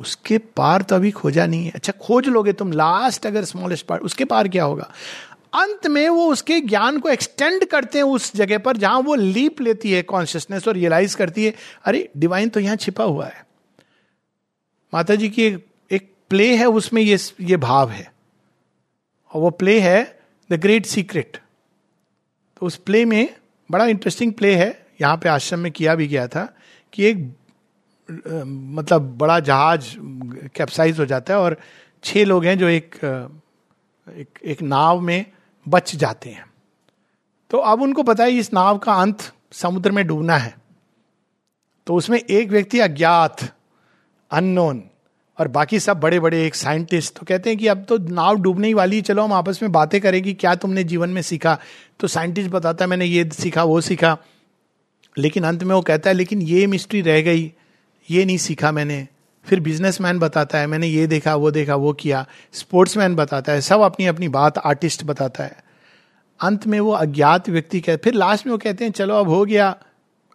उसके 0.00 0.38
पार 0.38 0.82
तो 0.82 0.96
अभी 0.96 1.10
खोजा 1.10 1.46
नहीं 1.46 1.64
है। 1.64 1.70
अच्छा 1.70 1.92
खोज 2.00 2.28
लोगे 2.28 2.52
तुम 2.52 2.72
लास्ट 2.72 3.26
अगर 3.26 3.44
स्मॉलेस्ट 3.44 3.86
पार्ट 3.86 4.02
उसके 4.02 4.24
पार 4.24 4.48
क्या 4.48 4.64
होगा? 4.64 4.90
अंत 5.54 5.86
में 5.86 6.08
वो 6.08 6.26
उसके 6.26 6.60
ज्ञान 6.60 6.98
को 7.00 7.08
एक्सटेंड 7.08 7.64
करते 7.64 7.98
हैं 7.98 8.04
उस 8.04 8.34
जगह 8.36 8.58
पर 8.58 8.76
जहाँ 8.76 9.00
वो 9.00 9.14
लीप 9.14 9.60
लेती 9.60 9.92
है 9.92 10.02
कॉन्शियसनेस 10.02 10.66
और 10.68 10.74
रियलाइज़ 10.74 11.16
करती 11.16 11.44
है, 11.44 11.54
अरे 11.84 12.08
डिवाइन 12.16 12.48
तो 12.48 12.60
यहाँ 12.60 12.76
छिपा 12.76 13.04
हुआ 13.04 13.26
है। 13.26 13.46
माता 14.92 15.14
जी 15.14 15.28
की 15.28 15.42
एक 15.42 15.64
प्ले 16.30 16.54
है 16.56 16.66
उसमें 16.66 17.00
ये 17.02 17.18
ये 17.40 17.56
भाव 17.56 17.90
है। 17.90 18.12
और 19.32 19.40
वो 19.40 19.50
प्ले 19.52 19.78
है 19.80 20.02
द 20.50 20.60
ग्रेट 20.60 20.86
सीक्रेट 20.86 21.36
तो 22.56 22.66
उस 22.66 22.76
प्ले 22.76 23.04
में 23.04 23.34
बड़ा 23.70 23.86
इंटरेस्टिंग 23.86 24.32
प्ले 24.32 24.54
है। 24.56 24.86
यहाँ 25.00 25.16
पे 25.16 25.28
आश्रम 25.28 25.60
में 25.60 25.70
किया 25.72 25.94
भी 25.94 26.06
गया 26.08 26.26
था 26.28 26.44
कि 26.92 27.04
एक 27.04 27.34
मतलब 28.08 29.16
बड़ा 29.18 29.38
जहाज़ 29.40 29.94
कैप्साइज 30.54 30.98
हो 31.00 31.06
जाता 31.06 31.34
है 31.34 31.40
और 31.40 31.56
छह 32.04 32.24
लोग 32.24 32.44
हैं 32.44 32.58
जो 32.58 32.68
एक 32.68 32.94
एक, 34.06 34.38
एक 34.44 34.62
नाव 34.62 35.00
में 35.00 35.24
बच 35.66 35.94
जाते 35.96 36.30
हैं। 36.30 36.44
तो 37.50 37.58
अब 37.58 37.82
उनको 37.82 38.02
पता 38.02 38.24
है 38.24 38.32
इस 38.32 38.52
नाव 38.52 38.78
का 38.78 38.94
अंत 38.94 39.22
समुद्र 39.52 39.90
में 39.90 40.06
डूबना 40.06 40.36
है। 40.36 40.54
तो 41.86 41.94
उसमें 41.94 42.18
एक 42.20 42.48
व्यक्ति 42.48 42.78
अज्ञात 42.80 43.42
अननोन 44.30 44.82
और 45.38 45.48
बाकी 45.48 45.80
सब 45.80 46.00
बड़े 46.00 46.20
बड़े 46.20 46.46
एक 46.46 46.54
साइंटिस्ट 46.54 47.18
तो 47.18 47.26
कहते 47.28 47.50
हैं 47.50 47.58
कि 47.58 47.66
अब 47.66 47.84
तो 47.88 47.98
नाव 47.98 48.36
डूबने 48.36 48.66
ही 48.66 48.74
वाली 48.74 49.00
चलो 49.00 49.22
हम 49.22 49.32
आपस 49.32 49.62
में 49.62 49.72
बातें 49.72 50.00
करेंगे, 50.00 50.32
क्या 50.32 50.54
तुमने 50.54 50.84
जीवन 50.84 51.10
में 51.10 51.22
सीखा? 51.22 51.58
तो 52.00 52.06
साइंटिस्ट 52.06 52.50
बताता 52.50 52.84
है, 52.84 52.90
मैंने 52.90 53.04
ये 53.04 53.30
सीखा, 53.32 53.64
वो 53.64 53.80
सीखा। 53.80 54.18
लेकिन 55.18 55.44
अंत 55.44 55.64
में 55.64 55.74
वो 55.74 55.80
कहता 55.80 56.10
है, 56.10 56.16
लेकिन 56.16 56.42
ये 56.42 56.66
मिस्ट्री 56.66 57.00
रह 57.00 57.20
गई, 57.20 57.52
ये 58.10 58.24
नहीं 58.24 58.38
सीखा 58.38 58.72
मैंने। 58.72 59.08
फिर 59.44 59.60
बिजनेसमैन 59.60 60.18
बताता 60.18 60.58
है, 60.58 60.66
मैंने 60.66 60.86
ये 60.86 61.06
देखा, 61.06 61.34
वो 61.34 61.50
देखा, 61.50 61.74
वो 61.74 61.92
किया। 61.92 62.26
स्पोर्ट्समैन 62.52 63.14
बताता 63.14 63.52
है, 63.52 63.60
सब 63.60 63.80
अपनी 63.80 64.06
अपनी 64.06 64.28
बात 64.28 64.58
आर्टिस्ट 64.58 65.04
बताता 65.04 65.44
है। 65.44 65.56
अंत 66.40 66.66
में 66.66 66.80
वो 66.80 66.90
अज्ञात 66.90 67.48
व्यक्ति 67.48 67.80
कहते 67.80 67.96
फिर 67.96 68.14
लास्ट 68.14 68.46
में 68.46 68.50
वो 68.50 68.58
कहते 68.58 68.84
हैं, 68.84 68.92
चलो 68.92 69.14
अब 69.14 69.28
हो 69.28 69.44
गया, 69.44 69.76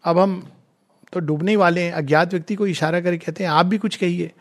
अब 0.04 0.20
हम 0.20 0.52
तो 1.14 1.20
डूबने 1.20 1.56
वाले 1.56 1.82
हैं। 1.82 1.92
अज्ञात 1.92 2.32
व्यक्ति 2.32 2.56
को 2.56 2.68
इशारा 2.68 3.02
करके 3.02 3.18
कहते 3.18 3.44
हैं, 3.44 3.52
आप 3.52 3.66
भी 3.66 3.78
कुछ 3.78 3.96
कहिए। 3.96 4.32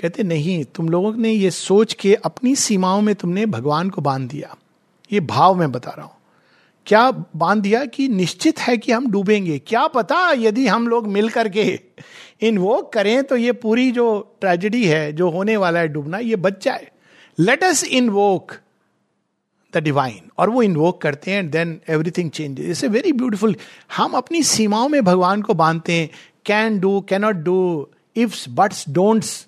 कहते, 0.00 0.22
नहीं, 0.22 0.64
तुम 0.64 0.88
लोगों 0.88 1.12
ने 1.12 1.30
ये 1.30 1.50
सोच 1.50 1.92
के 1.94 2.14
अपनी 2.14 2.54
सीमाओं 2.56 3.00
में 3.00 3.14
तुमने 3.14 3.46
भगवान 3.46 3.90
को 3.90 4.02
बाँध 4.02 4.30
दिया। 4.30 4.56
ये 5.12 5.20
भाव 5.20 5.54
मैं 5.54 5.72
बता 5.72 5.90
रहा 5.90 6.06
हूँ। 6.06 6.16
क्या 6.86 7.10
बाँध 7.10 7.62
दिया 7.62 7.84
कि 7.84 8.08
निश्चित 8.08 8.58
है 8.58 8.76
कि 8.76 8.92
हम 8.92 9.10
डूबेंगे? 9.10 9.58
क्या 9.58 9.86
पता 9.86 10.30
यदि 10.32 10.66
हम 10.66 10.88
लोग 10.88 11.06
मिल 11.06 11.28
करके 11.28 11.80
इन्वोक 12.40 12.92
करें 12.92 13.22
तो 13.24 13.36
ये 13.36 13.52
पूरी 13.52 13.90
जो 13.90 14.36
ट्रेजेडी 14.40 14.84
है, 14.84 15.12
जो 15.12 15.30
होने 15.30 15.56
वाला 15.56 15.80
है 15.80 15.88
डूबना, 15.88 16.18
ये 16.18 16.36
बच 16.36 16.64
जाए। 16.64 16.88
Let 17.38 17.64
us 17.64 17.84
invoke 17.84 18.52
the 19.74 19.76
divine 19.76 20.30
और 20.38 20.50
वो 20.50 20.62
इन्वोक 20.62 21.00
करते 21.02 21.30
हैं 21.30 21.50
then 21.50 21.80
everything 21.88 22.30
change 22.30 22.60
it's 22.60 22.84
a 22.84 22.88
very 22.88 23.12
beautiful 23.12 23.56
हम 23.96 24.12
अपनी 24.12 24.42
सीमाओं 24.42 24.88
में 24.88 25.02
भगवान 25.04 25.42
को 25.42 25.54
बांधते 25.54 25.92
हैं। 25.92 26.10
Can 26.46 26.78
do 26.80 27.00
cannot 27.00 27.36
do 27.36 27.88
ifs 28.16 28.44
buts 28.48 28.84
don'ts 28.88 29.46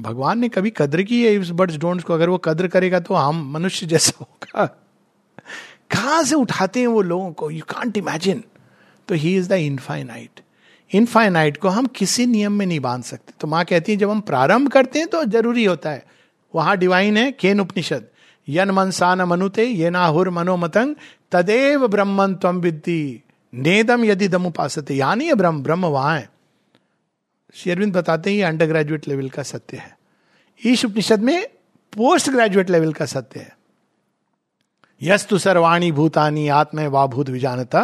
भगवान 0.00 0.38
ने 0.38 0.48
कभी 0.48 0.70
कद्र 0.76 1.02
की 1.02 1.24
है 1.26 1.34
इफ्स 1.34 1.50
बट्स 1.50 1.76
डोंट्स 1.76 2.04
को? 2.04 2.14
अगर 2.14 2.28
वो 2.28 2.38
कद्र 2.38 2.68
करेगा 2.68 3.00
तो 3.00 3.14
हम 3.14 3.52
मनुष्य 3.52 3.86
जैसा 3.86 4.12
होगा। 4.20 4.66
कहाँ 5.90 6.22
से 6.22 6.34
उठाते 6.34 6.80
हैं 6.80 6.86
वो 6.86 7.02
लोगों 7.02 7.32
को? 7.32 7.50
यू 7.50 7.62
कांट 7.62 7.96
इमेजिन 7.96 8.42
तो 9.08 9.14
he 9.14 9.36
is 9.36 9.48
the 9.48 9.52
infinite 9.52 10.40
infinite 10.90 11.56
को 11.56 11.68
हम 11.68 11.86
किसी 11.86 12.26
नियम 12.26 12.52
में 12.52 12.66
नहीं 12.66 12.80
बाँध 12.80 13.04
सकते। 13.04 13.32
तो 13.40 13.46
माँ 13.46 13.64
कहती 13.64 13.92
है, 13.92 13.98
जब 13.98 14.10
हम 14.10 14.20
प्रारंभ 14.20 14.68
करते 14.68 14.98
हैं 14.98 15.08
तो 15.08 15.24
ज़रूरी 15.24 15.64
होता 15.64 15.90
है। 15.90 16.06
वहाँ 16.54 16.76
डिवाइन 16.76 17.16
है, 17.16 17.32
केन 17.32 17.60
उपनिषद। 17.60 18.06
यन 18.48 18.70
मनसा 18.70 19.14
न 19.14 19.22
मनुते, 19.22 19.64
ये 19.64 19.90
नाहुर 19.90 20.30
मनोमतंग 20.30 20.94
तदेव 21.32 21.86
ब्रह्मन 21.88 22.34
तम 22.34 22.60
विद्धि। 22.60 23.22
नेदम 23.54 24.04
यदि 24.04 24.28
दम 24.28 24.46
है 25.22 25.34
ब्रह्म 25.34 25.62
ब्रह्म 25.62 25.86
वहाँ 25.86 26.18
है। 26.18 26.28
शेरविंद 27.56 27.96
बताते 27.96 28.30
हैं 28.30 28.36
ये 28.36 28.42
अंडर 28.42 28.66
ग्रेजुएट 28.66 29.08
लेवल 29.08 29.28
का 29.28 29.42
सत्य 29.42 29.76
है। 29.76 29.96
ईश 30.60 30.84
उपनिषद 30.84 31.20
में 31.20 31.46
पोस्ट 31.92 32.30
ग्रेजुएट 32.30 32.70
लेवल 32.70 32.92
का 32.92 33.06
सत्य 33.06 33.40
है। 33.40 33.56
यस्तु 35.02 35.38
सर्वाणी 35.38 35.90
भूतानी 35.92 36.48
आत्म 36.48 36.86
वा 36.86 37.06
भूत 37.06 37.28
विजानता, 37.28 37.82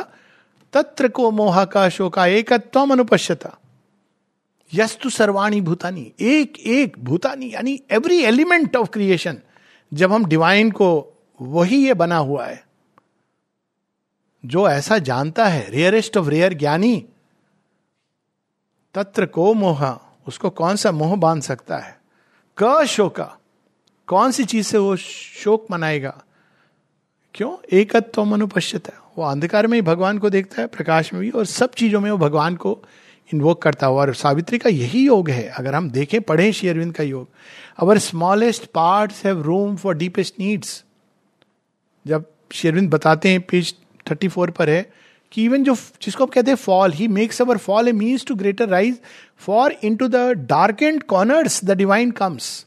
तत्र 0.73 1.09
को 1.09 1.31
मोह 1.31 1.65
का 1.65 1.89
शोका 1.89 2.27
एकत्व 2.27 2.81
अनुपश्यता। 2.83 3.57
यस्तु 4.73 5.11
सर्वाणी 5.11 5.61
भूतानी, 5.61 6.13
एक 6.21 6.59
एक 6.59 6.99
भूतानी, 6.99 7.51
यानी 7.55 7.81
एवरी 7.91 8.21
एलिमेंट 8.23 8.77
ऑफ़ 8.77 8.89
क्रिएशन 8.89 9.39
जब 9.93 10.13
हम 10.13 10.25
डिवाइन 10.25 10.71
को 10.71 10.89
वही 11.41 11.85
ये 11.87 11.95
बना 11.95 12.17
हुआ 12.17 12.47
है, 12.47 12.65
जो 14.45 14.69
ऐसा 14.69 14.99
जानता 14.99 15.47
है 15.47 15.69
रेयरेस्ट 15.71 16.17
ऑफ़ 16.17 16.29
रेयर 16.29 16.55
ज्ञानी 16.55 17.05
तत्र 18.95 19.27
को 19.27 19.55
मोह, 19.55 19.99
उसको 20.27 20.51
कौन 20.51 20.77
सा 20.77 20.93
मोह 20.93 21.17
बाँध 21.17 21.43
सकता 21.43 21.79
है? 21.79 22.01
क 22.63 22.85
शोका। 22.85 23.39
कौन 24.07 24.31
सी 24.31 24.45
चीज़ 24.45 24.67
से 24.67 24.79
वो 24.79 24.97
शोक 24.97 25.67
मनाएगा? 25.71 26.23
क्यों? 27.35 27.57
एकत्व 27.73 28.33
अनुपश्यत 28.33 28.89
है। 28.89 28.95
वो 29.19 29.25
अंधकार 29.25 29.67
में 29.67 29.79
ही 29.79 29.83
भगवान 29.83 30.19
को 30.19 30.31
देखता 30.31 30.63
है, 30.63 30.69
प्रकाश 30.69 31.13
में 31.13 31.23
भी, 31.23 31.31
और 31.31 31.47
सब 31.47 31.75
चीज़ों 31.75 32.01
में 32.01 32.11
वो 32.11 32.19
भगवान 32.19 32.57
को 32.57 32.85
इन्वोक 33.35 33.63
करता 33.63 33.87
हुआ। 33.87 34.01
और 34.01 34.15
सावित्री 34.15 34.59
का 34.59 34.71
यही 34.71 35.07
योग 35.07 35.31
है, 35.31 35.49
अगर 35.49 35.75
हम 35.75 35.91
देखें, 35.91 36.23
पढ़ें 36.23 36.53
शेयरविंद 36.53 36.95
का 36.95 37.05
योग। 37.05 37.29
Our 37.79 37.99
smallest 37.99 38.67
part 38.67 39.13
have 39.25 39.43
room 39.43 39.77
for 39.77 39.95
deepest 39.95 40.35
needs 40.41 40.85
जब 42.07 42.25
शेरविंद 42.53 42.91
बताते 42.91 43.29
हैं 43.29 43.41
पेज 43.41 43.75
थर्टी 44.11 44.29
फोर 44.29 44.51
पर 44.51 44.71
है 44.71 45.02
कि 45.33 45.45
इवन 45.45 45.65
जो 45.65 45.75
जिसको 46.03 46.25
आप 46.25 46.31
कहते 46.31 46.51
हैं 46.51 46.57
fall 46.57 46.93
he 46.93 47.09
makes 47.09 47.41
our 47.43 47.59
fall 47.59 47.89
a 47.89 47.93
means 47.93 48.25
to 48.27 48.35
greater 48.35 48.69
rise 48.69 48.99
for 49.41 49.77
into 49.97 50.09
the 50.09 50.17
dark 50.49 50.83
and 50.83 51.03
corners 51.03 51.65
the 51.65 51.77
divine 51.79 52.11
comes 52.11 52.67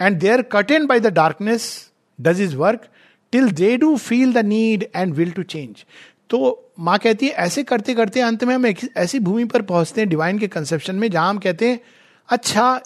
and 0.00 0.18
they 0.18 0.30
are 0.30 0.42
cut 0.52 0.70
and 0.70 0.88
by 0.88 1.00
the 1.00 1.12
darkness 1.14 1.70
does 2.18 2.40
his 2.40 2.56
work 2.56 2.88
till 3.32 3.50
they 3.52 3.76
do 3.76 3.96
feel 3.96 4.32
the 4.32 4.44
need 4.46 4.86
and 4.96 5.14
will 5.14 5.30
to 5.30 5.42
change 5.42 5.84
तो 6.30 6.38
माँ 6.78 6.98
कहती 6.98 7.26
है, 7.26 7.32
ऐसे 7.32 7.62
करते 7.62 7.94
करते 7.94 8.20
अंत 8.20 8.42
में 8.44 8.54
हम 8.54 8.66
ऐसी 8.96 9.18
भूमि 9.18 9.44
पर 9.44 9.62
पहुँचते 9.62 10.00
हैं 10.00 10.08
डिवाइन 10.10 10.38
के 10.38 10.48
कंसेप्शन 10.48 10.96
में, 10.96 11.10
जहाँ 11.10 11.28
हम 11.30 11.38
कहते 11.38 11.68
हैं 11.68 11.80
अच्छा 12.28 12.80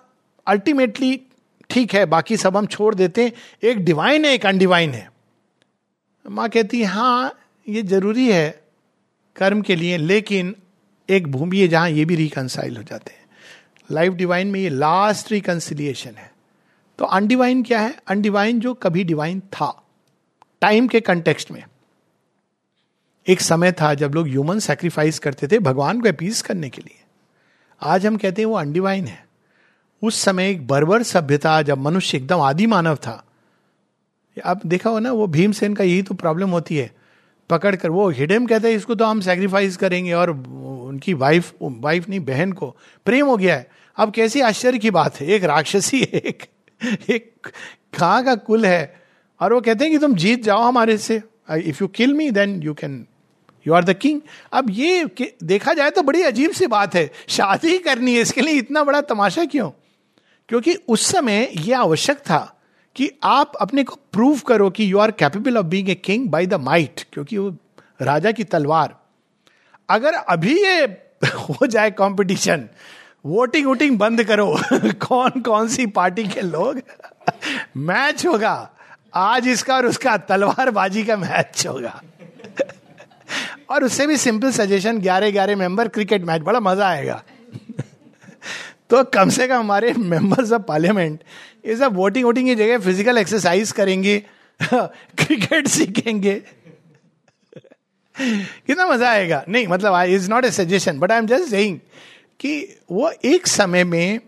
अल्टीमेटली 0.47 1.21
ठीक 1.71 1.95
है, 1.95 2.05
बाकी 2.07 2.37
सब 2.37 2.57
हम 2.57 2.67
छोड़ 2.67 2.95
देते 2.95 3.25
हैं, 3.25 3.33
एक 3.63 3.85
डिवाइन 3.85 4.25
है, 4.25 4.33
एक 4.35 4.47
अनडिवाइन 4.47 4.91
है. 4.91 5.09
माँ 6.25 6.49
कहती 6.49 6.81
है 6.81 6.87
हाँ 6.87 7.33
ये 7.67 7.83
ज़रूरी 7.83 8.29
है 8.31 8.62
कर्म 9.37 9.63
के 9.63 9.77
लिए, 9.77 9.97
लेकिन 9.97 10.57
एक 11.11 11.27
भूमि 11.27 11.59
है 11.59 11.69
जहाँ 11.69 11.91
ये 11.91 12.05
भी 12.05 12.15
रिकनसाइल 12.15 12.77
हो 12.77 12.83
जाते 12.83 13.13
हैं। 13.13 13.21
लाइफ 13.91 14.13
डिवाइन 14.13 14.47
में 14.47 14.61
ये 14.61 14.69
लास्ट 14.69 15.33
रिकन्सिलिएशन 15.33 16.11
है। 16.11 16.33
तो 16.99 17.05
अनडिवाइन 17.05 17.63
क्या 17.63 17.81
है? 17.81 17.95
अनडिवाइन 18.09 18.61
जो 18.61 18.75
कभी 18.75 19.05
डिवाइन 19.05 19.41
था 19.41 19.85
टाइम 20.61 20.89
के 20.89 21.01
कंटेक्स्ट 21.01 21.51
में। 21.51 21.65
एक 23.27 23.41
समय 23.41 23.73
था 23.73 23.95
जब 23.95 24.13
लोग 24.15 24.29
ह्यूमन 24.29 24.59
सेक्रीफाइस 24.59 25.19
करते 25.19 25.47
थे 25.47 25.59
भगवान 25.59 26.01
को 26.01 26.09
अपीज 26.09 26.43
करने 26.43 26.71
के 26.71 26.83
लिए। 26.83 27.01
आज 27.83 28.07
हम 28.07 28.17
कहते 28.17 28.43
हैं 28.43 28.47
वो 28.47 28.55
अनडिवाइन 28.55 29.07
है। 29.07 29.27
उस 30.03 30.21
समय 30.21 30.51
एक 30.51 30.67
बर्बर 30.67 31.03
सभ्यता 31.03 31.63
जब 31.63 31.79
मनुष्य 31.79 32.19
एकदम 32.19 32.41
आदि 32.41 32.67
मानव 32.67 32.97
था। 32.97 33.25
आप 34.45 34.67
देखा 34.67 34.91
हो 34.91 34.99
ना, 34.99 35.13
वो 35.13 35.27
भीमसेन 35.27 35.75
का 35.75 35.85
यही 35.85 36.03
तो 36.03 36.15
प्रॉब्लम 36.15 36.51
होती 36.51 36.77
है। 36.77 37.02
पकड़ 37.53 37.75
कर 37.77 37.91
वो 37.91 38.09
हिडेम 38.11 38.47
कहते 38.47 38.69
हैं, 38.69 38.77
इसको 38.77 38.95
तो 38.95 39.05
हम 39.05 39.21
सेक्रीफाइस 39.21 39.77
करेंगे 39.77 40.13
और 40.15 40.31
उनकी 40.31 41.15
वाइफ 41.15 41.53
वाइफ 41.63 42.09
नहीं, 42.09 42.21
बहन 42.23 42.53
को 42.53 42.77
प्रेम 43.07 43.27
हो 43.27 43.37
गया 43.37 43.57
है। 43.57 43.71
अब 43.97 44.13
कैसी 44.13 44.41
आश्चर्य 44.43 44.79
की 44.79 44.91
बात 44.93 45.21
है, 45.21 45.27
एक 45.29 45.45
राक्षसी, 45.45 46.01
एक 46.01 46.43
एक 47.11 47.49
कहाँ 47.95 48.25
का 48.25 48.35
कुल 48.37 48.65
है? 48.67 48.95
और 49.41 49.53
वो 49.53 49.61
कहते 49.61 49.85
हैं 49.85 49.93
कि 49.93 49.99
तुम 49.99 50.15
जीत 50.17 50.43
जाओ 50.43 50.63
हमारे 50.63 50.97
से। 50.99 51.21
If 51.51 51.79
you 51.83 51.89
kill 51.89 52.15
me 52.15 52.31
then 52.31 52.61
you 52.63 52.75
can 52.75 53.05
you 53.67 53.75
are 53.75 53.85
the 53.85 53.93
king 53.95 54.21
अब 54.53 54.71
ये 54.71 55.05
देखा 55.45 55.73
जाए 55.75 55.91
तो 55.91 56.03
बड़ी 56.03 56.23
अजीब 56.23 56.51
सी 56.53 56.67
बात 56.69 56.95
है, 56.95 57.11
शादी 57.29 57.79
करनी 57.81 58.15
है, 58.15 58.21
इसके 58.21 58.41
लिए 58.41 58.55
इतना 58.55 58.85
बड़ा 58.85 59.01
तमाशा 59.03 59.45
क्यों? 59.45 59.71
क्योंकि 60.49 60.75
उस 60.89 61.07
समय 61.07 61.49
यह 61.57 61.79
आवश्यक 61.79 62.19
था 62.21 62.41
कि 62.97 63.11
आप 63.25 63.53
अपने 63.61 63.85
को 63.85 63.95
प्रूव 64.13 64.39
करो 64.39 64.71
कि 64.71 64.93
you 64.93 64.99
are 64.99 65.11
capable 65.11 65.59
of 65.59 65.67
being 65.67 65.89
a 65.89 65.95
king 65.95 66.29
by 66.29 66.47
the 66.47 66.55
might 66.55 67.05
क्योंकि 67.13 67.39
वो 67.39 67.57
राजा 68.03 68.33
की 68.33 68.45
तलवार। 68.45 68.97
अगर 69.89 70.15
अभी 70.15 70.63
ये 70.65 70.85
हो 71.25 71.67
जाए 71.67 71.91
कंपटीशन 71.91 72.69
वोटिंग 73.27 73.67
वोटिंग 73.67 73.99
बंद 73.99 74.25
करो। 74.25 74.61
कौन 74.75 75.41
कौन 75.41 75.69
सी 75.69 75.87
पार्टी 75.87 76.25
के 76.25 76.41
लोग? 76.41 76.81
मैच 77.77 78.27
होगा। 78.27 78.71
आज 79.15 79.49
इसका 79.49 79.77
और 79.77 79.87
उसका 79.87 80.17
तलवारबाजी 80.17 81.05
का 81.05 81.17
मैच 81.17 81.67
होगा। 81.67 82.03
और 83.71 83.85
उससे 83.85 84.07
भी 84.07 84.17
सिंपल 84.17 84.51
सजेशन 84.51 84.99
ग्यारह 84.99 85.31
ग्यारह 85.31 85.57
मेंबर 85.57 85.89
क्रिकेट 85.89 86.25
मैच 86.25 86.41
बड़ा 86.41 86.61
मज़ा 86.61 86.89
आएगा। 86.89 87.23
तो 88.91 89.05
कम 89.05 89.29
से 89.29 89.49
कम 89.49 89.59
हमारे 89.59 89.93
मेंबर्स 89.93 90.53
ऑफ़ 90.53 90.63
पार्लियामेंट 90.63 91.21
ये 91.65 91.77
सब 91.77 91.95
वोटिंग 91.97 92.25
वोटिंग 92.25 92.49
की 92.49 92.55
जगह 92.55 92.79
फ़िज़िकल 92.79 93.19
एक्सरसाइज 93.19 93.73
करेंगे 93.73 94.19
क्रिकेट 94.63 95.69
सीखेंगे। 95.69 96.35
कितना 98.21 98.87
मज़ा 98.87 99.11
आएगा। 99.11 99.45
नहीं 99.49 99.67
मतलब 99.67 99.93
I 99.95 100.15
is 100.15 100.29
not 100.31 100.45
a 100.45 100.51
suggestion 100.51 100.99
but 100.99 101.13
I 101.13 101.19
am 101.19 101.27
just 101.27 101.51
saying 101.51 101.79
कि 102.41 102.79
वो 102.91 103.11
एक 103.25 103.47
समय 103.47 103.85
में 103.85 104.21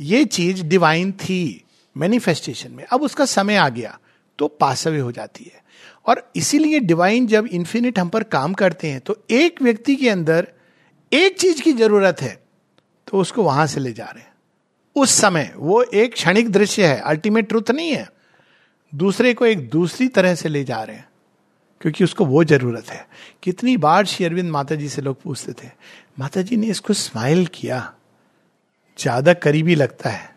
ये 0.00 0.24
चीज़ 0.24 0.62
डिवाइन 0.64 1.12
थी 1.12 1.64
मैनिफेस्टेशन 1.96 2.72
में। 2.72 2.84
अब 2.84 3.02
उसका 3.02 3.24
समय 3.24 3.56
आ 3.56 3.68
गया 3.68 3.98
तो 4.38 4.48
पासवे 4.48 4.98
हो 4.98 5.12
जाती 5.12 5.44
है। 5.44 5.62
और 6.06 6.30
इसीलिए 6.36 6.80
डिवाइन 6.80 7.26
जब 7.26 7.46
इन्फिनिट 7.46 7.98
हम 7.98 8.08
पर 8.08 8.22
काम 8.22 8.54
करते 8.54 8.88
हैं 8.88 9.00
तो 9.00 9.16
एक 9.30 9.62
व्यक्ति 9.62 9.96
के 9.96 10.08
अंदर 10.08 10.48
एक 11.12 11.38
चीज़ 11.38 11.62
की 11.62 11.72
ज़रूरत 11.72 12.22
है 12.22 12.38
तो 13.06 13.18
उसको 13.18 13.42
वहाँ 13.42 13.66
से 13.66 13.80
ले 13.80 13.92
जा 13.92 14.04
रहे 14.04 14.22
हैं। 14.22 14.32
उस 14.98 15.10
समय 15.12 15.52
वो 15.56 15.82
एक 15.82 16.14
क्षणिक 16.14 16.50
दृश्य 16.52 16.86
है 16.86 17.00
अल्टीमेट 17.02 17.48
ट्रुथ 17.48 17.70
नहीं 17.70 17.90
है। 17.90 18.08
दूसरे 18.92 19.32
को 19.34 19.46
एक 19.46 19.68
दूसरी 19.70 20.08
तरह 20.08 20.34
से 20.34 20.48
ले 20.48 20.62
जा 20.64 20.82
रहे 20.82 20.96
हैं, 20.96 21.06
क्योंकि 21.80 22.04
उसको 22.04 22.24
वो 22.26 22.44
ज़रूरत 22.44 22.90
है। 22.90 23.06
कितनी 23.42 23.76
बार 23.78 24.06
श्री 24.06 24.26
अरविंद 24.26 24.50
माता 24.50 24.74
जी 24.74 24.88
से 24.88 25.02
लोग 25.02 25.20
पूछते 25.22 25.52
थे 25.54 25.70
माता 26.18 26.42
जी 26.42 26.56
ने 26.56 26.66
इसको 26.66 26.92
स्माइल 26.94 27.46
किया? 27.46 27.92
ज़्यादा 28.98 29.32
करीबी 29.34 29.74
लगता 29.74 30.10
है। 30.10 30.30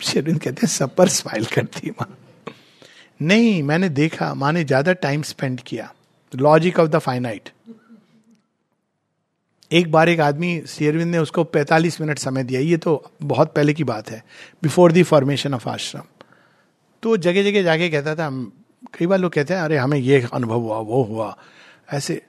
श्री 0.00 0.20
अरविंद 0.20 0.40
कहते 0.40 0.60
हैं, 0.60 0.68
सब 0.68 0.94
पर 0.94 1.08
स्माइल 1.10 1.44
करती 1.46 1.90
माँ। 1.90 2.16
नहीं, 3.20 3.62
मैंने 3.62 3.88
देखा, 3.90 4.32
माँ 4.34 4.52
ने 4.52 4.64
ज़्यादा 4.64 4.92
टाइम 4.94 5.22
स्पेंड 5.24 5.60
किया। 5.60 5.92
लॉजिक 6.32 6.78
ऑफ़ 6.80 6.88
द 6.88 6.98
फाइनाइट 6.98 7.50
एक 9.74 9.92
बार 9.92 10.08
एक 10.08 10.20
आदमी 10.20 10.62
शेरविंद 10.68 11.12
ने 11.12 11.18
उसको 11.18 11.44
45 11.44 12.00
मिनट 12.00 12.18
समय 12.18 12.44
दिया। 12.44 12.60
ये 12.60 12.76
तो 12.76 13.10
बहुत 13.22 13.54
पहले 13.54 13.74
की 13.74 13.84
बात 13.84 14.10
है। 14.10 14.24
बिफोर 14.62 14.92
द 14.92 15.02
फॉर्मेशन 15.02 15.54
ऑफ़ 15.54 15.68
आश्रम 15.68 16.02
तो 17.02 17.16
जगह 17.16 17.42
जगह 17.42 17.62
जाके 17.62 17.90
कहता 17.90 18.14
था 18.14 18.30
कई 18.98 19.06
बार 19.06 19.18
लोग 19.18 19.32
कहते 19.32 19.54
हैं, 19.54 19.60
अरे, 19.60 19.76
हमें 19.76 19.98
ये 19.98 20.26
अनुभव 20.32 20.58
हुआ, 20.58 20.78
वो 20.78 21.02
हुआ। 21.02 21.36
ऐसे 21.92 22.22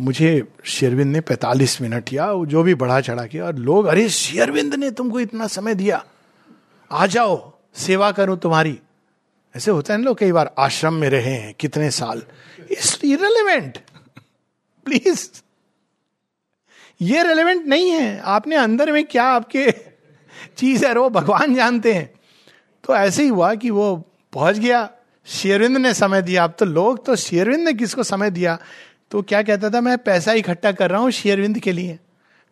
मुझे 0.00 0.48
शेरविंद 0.64 1.12
ने 1.12 1.20
45 1.20 1.82
मिनट 1.82 2.12
या 2.12 2.44
जो 2.44 2.62
भी 2.62 2.74
बढ़ा 2.74 3.00
चढ़ा 3.00 3.26
किया 3.26 3.44
और 3.44 3.54
लोग, 3.54 3.86
अरे, 3.86 4.08
शेरविंद 4.08 4.74
ने 4.74 4.90
तुमको 4.90 5.20
इतना 5.20 5.46
समय 5.46 5.74
दिया। 5.74 6.04
आ 6.92 7.06
जाओ, 7.06 7.58
सेवा 7.74 8.12
करूँ 8.12 8.38
तुम्हारी। 8.38 8.80
ऐसे 9.56 9.70
होता 9.70 9.94
है 9.94 10.00
ना 10.00 10.04
लोग, 10.04 10.18
कई 10.18 10.32
बार 10.32 10.54
आश्रम 10.58 10.94
में 10.94 11.10
रहे 11.10 11.34
हैं, 11.34 11.54
कितने 11.54 11.90
साल। 11.90 12.22
इट्स 12.70 13.00
इरेलीवेंट 13.04 13.78
प्लीज़ 14.84 15.30
ये 17.02 17.22
रेलेवेंट 17.22 17.66
नहीं 17.66 17.90
है। 17.90 18.20
आपने 18.20 18.56
अंदर 18.56 18.92
में 18.92 19.04
क्या 19.04 19.24
आपके 19.24 19.70
चीज़ 20.56 20.86
है, 20.86 20.94
वो 20.94 21.10
भगवान 21.10 21.54
जानते 21.54 21.92
हैं। 21.92 22.14
तो 22.84 22.96
ऐसे 22.96 23.22
ही 23.22 23.28
हुआ 23.28 23.54
कि 23.54 23.70
वो 23.70 23.96
पहुँच 24.32 24.58
गया। 24.58 24.90
शेरविंद 25.26 25.76
ने 25.76 25.94
समय 25.94 26.22
दिया। 26.22 26.44
अब 26.44 26.54
तो 26.58 26.64
लोग 26.64 27.06
तो 27.06 27.16
शेरविंद 27.16 27.60
ने 27.60 27.72
किसको 27.72 28.02
समय 28.02 28.30
दिया? 28.30 28.58
तो 29.10 29.22
क्या 29.22 29.42
कहता 29.42 29.70
था, 29.70 29.80
मैं 29.80 29.98
पैसा 29.98 30.32
इकट्ठा 30.32 30.72
कर 30.72 30.90
रहा 30.90 31.00
हूँ 31.00 31.10
शेरविंद 31.10 31.58
के 31.58 31.72
लिए। 31.72 31.98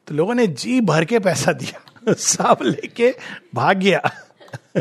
तो 0.06 0.14
लोगों 0.14 0.34
ने 0.34 0.46
जी 0.46 0.80
भर 0.80 1.04
के 1.04 1.18
पैसा 1.18 1.52
दिया। 1.52 2.12
सब 2.12 2.58
लेके 2.62 3.14
भाग 3.54 3.78
गया। 3.78 3.98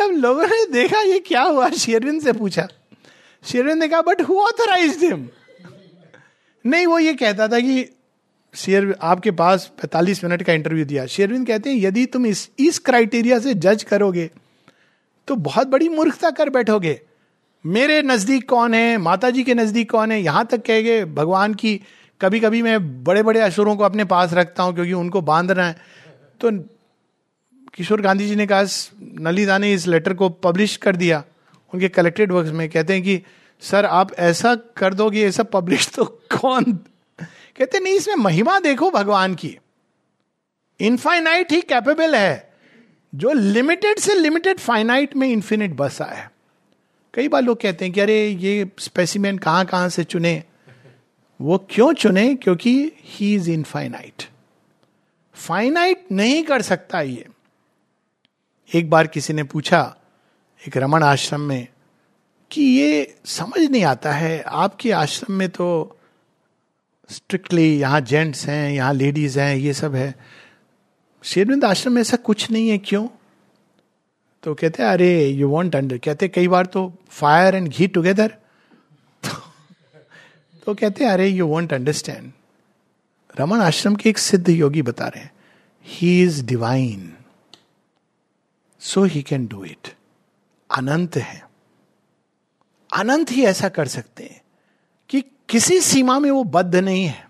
अब 0.00 0.10
लोगों 0.10 0.46
ने 0.46 0.66
देखा, 0.72 1.00
ये 1.00 1.18
क्या 1.18 1.42
हुआ? 1.42 1.70
शेरविंद 1.70 2.22
से 2.22 2.32
पूछा। 2.32 2.68
शेरविंद 3.44 3.78
ने 3.78 3.88
कहा 3.88 4.00
बट 4.00 4.22
हु 4.22 4.38
ऑथराइज 4.38 5.04
हिम 5.04 5.28
नहीं, 6.68 6.86
वो 6.86 6.98
ये 6.98 7.14
कहता 7.14 7.48
था 7.48 7.60
कि 7.60 7.84
शेर, 8.54 8.94
आपके 9.02 9.30
पास 9.32 9.70
45 9.78 10.22
मिनट 10.24 10.42
का 10.42 10.52
इंटरव्यू 10.52 10.84
दिया। 10.84 11.06
शेरविंद 11.06 11.46
कहते 11.46 11.70
हैं, 11.70 11.76
यदि 11.78 12.04
तुम 12.06 12.26
इस 12.26 12.48
इस 12.58 12.78
क्राइटेरिया 12.80 13.38
से 13.38 13.54
जज 13.56 13.82
करोगे 13.82 14.30
तो 15.28 15.34
बहुत 15.36 15.68
बड़ी 15.68 15.88
मूर्खता 15.88 16.30
कर 16.30 16.50
बैठोगे। 16.50 17.00
मेरे 17.64 18.00
नज़दीक 18.02 18.48
कौन 18.48 18.74
है? 18.74 18.96
माता 18.98 19.30
जी 19.30 19.42
के 19.42 19.54
नज़दीक 19.54 19.90
कौन 19.90 20.12
है? 20.12 20.20
यहाँ 20.22 20.44
तक 20.46 20.62
कह 20.62 20.80
गए, 20.80 21.04
भगवान 21.04 21.54
की 21.54 21.80
कभी 22.20 22.40
कभी 22.40 22.62
मैं 22.62 23.04
बड़े 23.04 23.22
बड़े 23.22 23.40
असुरों 23.40 23.76
को 23.76 23.84
अपने 23.84 24.04
पास 24.06 24.32
रखता 24.34 24.62
हूँ, 24.62 24.74
क्योंकि 24.74 24.92
उनको 24.92 25.20
बांधना 25.22 25.66
है। 25.66 25.76
तो 26.40 26.50
किशोर 27.74 28.00
गांधी 28.00 28.26
जी 28.26 28.36
ने 28.36 28.46
कहा 28.46 28.64
नलिदा 29.20 29.58
ने 29.58 29.72
इस 29.72 29.86
लेटर 29.86 30.14
को 30.14 30.28
पब्लिश 30.28 30.76
कर 30.76 30.96
दिया। 30.96 31.22
उनके 31.72 31.88
कलेक्टेड 31.90 32.32
वर्क 32.32 32.52
में 32.52 32.68
कहते 32.70 32.92
हैं 32.92 33.02
कि 33.02 33.20
सर, 33.60 33.86
आप 33.86 34.14
ऐसा 34.14 34.54
कर 34.54 34.94
दोगे 34.94 35.20
ये 35.20 35.32
सब 35.32 35.50
पब्लिश 35.50 35.88
तो 35.88 36.04
कौन? 36.04 36.64
कहते, 37.56 37.80
नहीं, 37.80 37.94
इसमें 37.94 38.14
महिमा 38.14 38.60
देखो 38.60 38.90
भगवान 38.90 39.34
की। 39.34 39.58
इनफाइनाइट 40.80 41.52
ही 41.52 41.60
कैपेबल 41.60 42.14
है। 42.14 42.54
जो 43.14 43.32
लिमिटेड 43.32 43.98
से 43.98 44.14
लिमिटेड 44.14 44.58
फाइनाइट 44.58 45.16
में 45.16 45.28
इंफिनिट 45.28 45.72
बसा 45.72 46.04
है। 46.04 46.30
कई 47.14 47.28
बार 47.28 47.42
लोग 47.42 47.60
कहते 47.60 47.84
हैं 47.84 47.94
कि, 47.94 48.00
अरे, 48.00 48.28
ये 48.28 48.70
स्पेसिमेन 48.78 49.38
कहाँ 49.38 49.64
कहाँ 49.64 49.88
से 49.88 50.04
चुने? 50.04 50.44
वो 51.40 51.66
क्यों 51.70 51.92
चुने? 51.92 52.34
क्योंकि 52.34 52.92
ही 53.04 53.34
इज़ 53.34 53.50
इनफाइनाइट 53.50 54.24
फाइनाइट 55.34 56.06
नहीं 56.12 56.42
कर 56.42 56.62
सकता 56.62 57.00
ये। 57.00 57.26
एक 58.74 58.90
बार 58.90 59.06
किसी 59.06 59.32
ने 59.32 59.42
पूछा, 59.42 59.96
एक 60.68 60.76
रमन 60.76 61.02
आश्रम 61.02 61.40
में 61.40 61.66
कि 62.50 62.62
ये 62.62 63.14
समझ 63.24 63.60
नहीं 63.60 63.82
आता 63.84 64.12
है। 64.12 64.40
आपके 64.42 64.92
आश्रम 64.92 65.32
में 65.32 65.48
तो 65.48 65.96
स्ट्रिक्टली 67.10 67.78
यहाँ 67.78 68.00
जेंट्स 68.00 68.46
हैं, 68.46 68.70
यहाँ 68.72 68.94
लेडीज़ 68.94 69.38
हैं, 69.40 69.56
ये 69.56 69.72
सब 69.72 69.94
है। 69.94 70.14
शेरविंद 71.24 71.64
आश्रम 71.64 71.92
में 71.92 72.00
ऐसा 72.00 72.16
कुछ 72.16 72.50
नहीं 72.50 72.68
है, 72.68 72.78
क्यों? 72.78 73.06
तो 74.42 74.54
कहते 74.54 74.82
हैं, 74.82 74.90
अरे 74.90 75.28
यू 75.28 75.48
वॉन्ट 75.48 75.76
अंडर 75.76 75.98
कहते 75.98 76.28
कई 76.28 76.48
बार 76.48 76.66
तो 76.66 76.92
फायर 77.10 77.54
एंड 77.54 77.68
घी 77.68 77.86
टुगेदर 77.86 78.34
तो 80.66 80.74
कहते 80.74 81.04
हैं, 81.04 81.10
अरे 81.10 81.28
यू 81.28 81.46
वॉन्ट 81.46 81.72
अंडरस्टैंड 81.72 82.32
रमन 83.40 83.60
आश्रम 83.60 83.96
के 83.96 84.08
एक 84.10 84.18
सिद्ध 84.18 84.48
योगी 84.48 84.82
बता 84.82 85.08
रहे 85.08 85.22
हैं 85.22 85.30
he 85.86 86.22
is 86.22 86.44
divine 86.46 87.12
so 88.80 89.04
he 89.04 89.22
can 89.22 89.46
do 89.46 89.64
it 89.64 89.94
अनंत 90.70 91.16
है। 91.16 91.47
अनंत 92.92 93.30
ही 93.30 93.44
ऐसा 93.44 93.68
कर 93.68 93.86
सकते 93.86 94.24
हैं 94.24 94.40
कि 95.10 95.20
किसी 95.48 95.80
सीमा 95.80 96.18
में 96.18 96.30
वो 96.30 96.44
बद्ध 96.44 96.74
नहीं 96.76 97.04
है। 97.04 97.26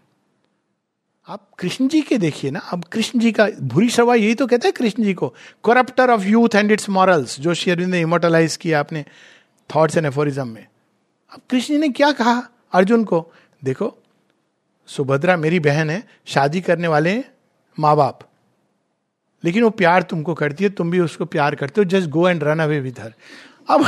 आप 1.28 1.46
कृष्ण 1.58 1.88
जी 1.88 2.00
के 2.02 2.18
देखिए 2.18 2.50
ना, 2.50 2.58
अब 2.60 2.84
कृष्ण 2.84 3.18
जी 3.18 3.32
का 3.32 3.48
भूरी 3.62 3.88
शवा 3.90 4.14
यही 4.14 4.34
तो 4.34 4.46
कहते 4.46 4.68
हैं 4.68 4.72
कृष्ण 4.72 5.04
जी 5.04 5.14
को 5.14 5.28
corrupter 5.64 6.10
of 6.10 6.24
youth 6.24 6.54
and 6.54 6.72
its 6.72 6.88
morals 6.88 7.38
जो 7.40 7.54
शेरविंद 7.54 7.90
ने 7.90 8.00
इमोटलाइज 8.00 8.56
किया 8.56 8.80
अपने 8.80 9.04
थॉट्स 9.70 9.96
एंड 9.96 10.06
एफोरिज्म 10.06 10.46
में। 10.48 10.66
अब 11.32 11.40
कृष्ण 11.50 11.74
जी 11.74 11.80
ने 11.80 11.88
क्या 11.88 12.10
कहा 12.12 12.42
अर्जुन 12.72 13.04
को? 13.04 13.26
देखो, 13.62 13.94
सुभद्रा 14.88 15.36
मेरी 15.36 15.60
बहन 15.60 15.90
है, 15.90 16.02
शादी 16.26 16.60
करने 16.60 16.88
वाले 16.88 17.22
माँ 17.78 17.96
बाप 17.96 18.20
लेकिन 19.44 19.62
वो 19.62 19.70
प्यार 19.70 20.02
तुमको 20.02 20.34
करती 20.34 20.64
है, 20.64 20.70
तुम 20.70 20.90
भी 20.90 21.00
उसको 21.00 21.24
प्यार 21.24 21.54
करते 21.54 21.80
हो, 21.80 21.84
just 21.84 22.08
go 22.08 22.28
and 22.28 22.44
run 22.44 22.58
away 22.58 22.80
with 22.80 23.00
her 23.00 23.12
अब 23.68 23.86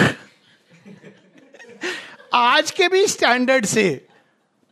आज 2.32 2.70
के 2.70 2.88
भी 2.88 3.06
स्टैंडर्ड 3.06 3.64
से। 3.66 3.84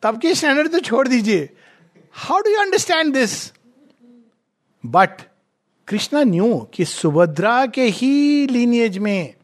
तब 0.02 0.20
के 0.20 0.34
स्टैंडर्ड 0.34 0.72
तो 0.72 0.80
छोड़ 0.80 1.06
दीजिए। 1.08 1.48
How 2.14 2.40
do 2.40 2.50
you 2.50 2.58
understand 2.58 3.12
this 3.14 3.52
but 4.84 5.20
Krishna 5.88 6.22
knew 6.22 6.56
कि 6.74 6.84
सुभद्रा 6.84 7.64
के 7.66 7.84
ही 7.84 8.46
लीनियज 8.46 8.98
में, 8.98 9.34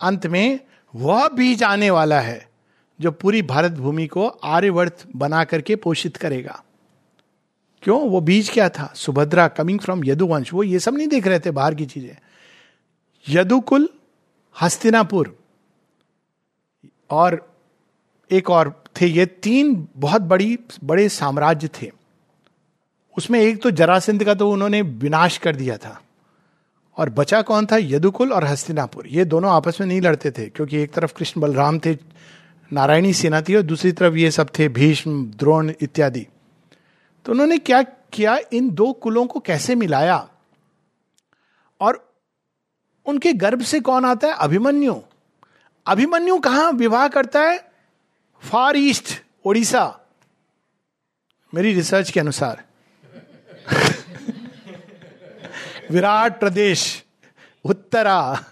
अंत 0.00 0.26
में 0.26 0.60
वह 0.94 1.28
बीज 1.28 1.62
आने 1.62 1.90
वाला 1.90 2.20
है, 2.20 2.48
जो 3.00 3.10
पूरी 3.12 3.42
भारत 3.42 3.72
भूमि 3.72 4.06
को 4.06 4.26
आर्यवर्त 4.26 5.06
बना 5.16 5.44
करके 5.44 5.76
पोषित 5.76 6.16
करेगा। 6.16 6.62
क्यों? 7.82 8.00
वो 8.00 8.20
बीज 8.20 8.50
क्या 8.50 8.68
था? 8.68 8.92
Subhadra 8.96 9.48
coming 9.48 9.80
from 9.80 10.04
Yaduvansh. 10.04 10.52
वो 10.52 10.62
ये 10.62 10.78
सब 10.78 10.96
नहीं 10.96 11.08
देख 11.08 11.26
रहे 11.26 11.38
थे 11.38 11.50
बाहर 11.50 11.74
की 11.74 11.86
चीज़ें। 11.86 12.16
यदुकुल 13.26 13.88
हस्तिनापुर। 14.56 15.36
और 17.10 17.56
एक 18.30 18.50
और 18.50 18.84
थे, 19.00 19.06
ये 19.06 19.26
तीन 19.26 19.88
बहुत 19.96 20.22
बड़ी, 20.22 20.58
बड़े 20.84 21.08
साम्राज्य 21.08 21.68
थे। 21.68 21.92
उसमें 23.18 23.40
एक 23.40 23.62
तो 23.62 23.70
जरासिंध 23.70 24.24
का 24.24 24.34
तो 24.34 24.50
उन्होंने 24.50 24.82
विनाश 24.82 25.38
कर 25.38 25.56
दिया 25.56 25.76
था। 25.76 26.02
और 26.96 27.10
बचा 27.10 27.42
कौन 27.42 27.66
था? 27.66 27.76
यदुकुल 27.76 28.32
और 28.32 28.44
हस्तिनापुर। 28.44 29.06
ये 29.06 29.24
दोनों 29.24 29.52
आपस 29.52 29.76
में 29.80 29.88
नहीं 29.88 30.00
लड़ते 30.00 30.30
थे, 30.30 30.46
क्योंकि 30.46 30.78
एक 30.78 30.92
तरफ़ 30.92 31.14
कृष्ण 31.14 31.40
बलराम 31.40 31.78
थे, 31.78 31.98
नारायणी 32.72 33.12
सेना 33.12 33.42
थी, 33.42 33.54
और 33.54 33.62
दूसरी 33.62 33.92
तरफ़ 33.92 34.14
ये 34.14 34.30
सब 34.30 34.50
थे, 34.58 34.68
भीष्म, 34.68 35.26
द्रोण 35.26 35.72
इत्यादि। 35.80 36.26
तो 37.24 37.32
उन्होंने 37.32 37.58
क्या 37.58 37.82
किया? 37.82 38.38
इन 38.52 38.70
दो 38.70 38.92
कुलों 38.92 39.26
को 39.26 39.40
कैसे 39.40 39.74
मिलाया? 39.74 40.28
और 41.80 42.14
उनके 43.06 43.32
गर्भ 43.32 43.62
से 43.62 43.80
कौन 43.80 44.04
आता 44.04 44.28
है? 44.28 44.34
अभिमन्यु। 44.34 44.94
अभिमन्यु 45.86 46.38
कहा 46.38 46.70
विवाह 46.70 47.08
करता 47.08 47.40
है? 47.40 47.64
फार 48.50 48.76
ईस्ट 48.76 49.22
ओडिशा 49.44 49.98
मेरी 51.54 51.74
रिसर्च 51.74 52.10
के 52.10 52.20
अनुसार। 52.20 52.64
विराट 55.90 56.40
प्रदेश, 56.40 57.04
उत्तरा। 57.64 58.44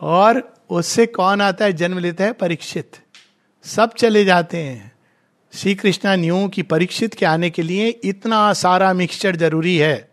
और 0.00 0.54
उससे 0.70 1.06
कौन 1.06 1.40
आता 1.40 1.64
है? 1.64 1.72
जन्म 1.72 1.98
लेता 1.98 2.24
है 2.24 2.32
परीक्षित। 2.32 2.92
सब 3.64 3.94
चले 3.94 4.24
जाते 4.24 4.58
हैं। 4.58 4.92
श्री 5.54 5.74
कृष्णा 5.74 6.16
न्यू 6.16 6.48
की 6.48 6.62
परीक्षित 6.62 7.14
के 7.14 7.26
आने 7.26 7.50
के 7.50 7.62
लिए 7.62 7.88
इतना 7.88 8.52
सारा 8.52 8.92
मिक्सचर 8.92 9.36
ज़रूरी 9.36 9.76
है, 9.76 10.10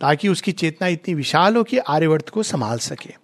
ताकि 0.00 0.28
उसकी 0.28 0.52
चेतना 0.52 0.88
इतनी 0.88 1.14
विशाल 1.14 1.56
हो 1.56 1.64
कि 1.64 1.78
आर्यवर्त 1.78 2.28
को 2.28 2.42
संभाल 2.42 2.78
सके। 2.78 3.19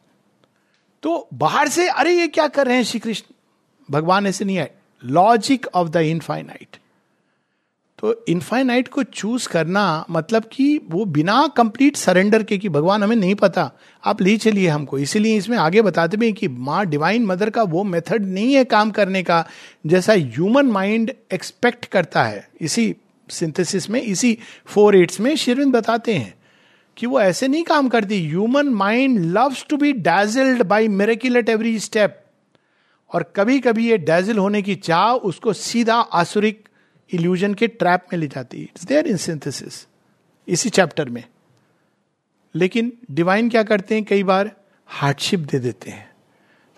तो 1.03 1.29
बाहर 1.35 1.69
से, 1.69 1.89
अरे, 1.89 2.21
ये 2.21 2.29
क्या 2.29 2.47
कर 2.47 2.67
रहे 2.67 2.77
हैं 2.77 2.85
श्री 2.85 3.01
कृष्ण 3.01 3.35
भगवान 3.91 4.27
ऐसे 4.27 4.45
नहीं 4.45 4.59
आए। 4.59 4.71
लॉजिक 5.05 5.67
ऑफ़ 5.75 5.89
द 5.89 5.97
इनफाइनाइट 5.97 6.77
तो 7.99 8.25
इनफाइनाइट 8.29 8.89
को 8.89 9.03
चूज़ 9.03 9.49
करना 9.49 10.05
मतलब 10.11 10.45
कि 10.53 10.81
वो 10.89 11.05
बिना 11.05 11.47
कंप्लीट 11.47 11.97
सरेंडर 11.97 12.43
के 12.43 12.59
कि 12.59 12.69
भगवान 12.69 13.03
हमें 13.03 13.17
नहीं 13.17 13.35
पता। 13.35 13.73
आप 14.05 14.23
ले 14.23 14.37
चलिए 14.37 14.69
हमको। 14.69 14.99
इसीलिए 14.99 15.37
इसमें 15.37 15.59
आगे 15.59 15.83
बताते 15.83 16.17
भी 16.17 16.33
कि 16.33 16.49
माँ 16.49 16.87
डिवाइन 16.87 17.27
मदर 17.27 17.51
का 17.51 17.63
वो 17.63 17.85
मेथड 17.85 18.25
नहीं 18.25 18.55
है 18.55 18.65
काम 18.65 18.91
करने 18.91 19.23
का, 19.23 19.49
जैसा 19.87 20.13
ह्यूमन 20.13 20.67
माइंड 20.67 21.13
एक्सपेक्ट 21.33 21.85
करता 21.85 22.25
है। 22.25 22.49
इसी 22.61 22.97
सिंथेसिस 23.31 23.91
में, 23.91 24.03
इसी 24.03 24.39
फोर 24.67 24.97
एट्स 24.97 25.21
में 25.21 25.37
शिरविंद 25.37 25.73
बताते 25.73 26.15
हैं। 26.15 26.36
कि 26.97 27.07
वो 27.07 27.21
ऐसे 27.21 27.49
नहीं 27.49 27.65
काम 27.65 27.89
करती। 27.89 28.27
Human 28.29 28.67
mind 28.67 29.19
loves 29.21 29.67
to 29.69 29.77
be 29.77 29.93
dazzled 29.93 30.63
by 30.63 30.89
miracle 30.89 31.37
at 31.37 31.49
every 31.49 31.79
step 31.79 32.25
और 33.13 33.33
कभी 33.37 33.61
कभी 33.61 33.91
ये 33.91 33.99
डैजल 33.99 34.39
होने 34.39 34.63
की 34.63 34.75
चाह 34.75 35.13
उसको 35.13 35.53
सीधा 35.53 35.95
आसुरिक 35.95 36.69
इल्यूजन 37.13 37.55
के 37.55 37.67
ट्रैप 37.67 38.07
में 38.13 38.21
ले 38.21 38.27
जाती 38.27 38.57
है। 38.57 38.63
इट्स 38.63 38.85
देयर 38.85 39.07
इन 39.07 39.17
सिंथेसिस 39.17 39.87
इसी 40.49 40.69
चैप्टर 40.69 41.09
में। 41.09 41.25
लेकिन 42.55 42.93
डिवाइन 43.11 43.49
क्या 43.51 43.63
करते 43.63 43.95
हैं? 43.95 44.05
कई 44.05 44.23
बार 44.23 44.51
हार्डशिप 44.87 45.41
दे 45.41 45.59
देते 45.59 45.91
हैं। 45.91 46.11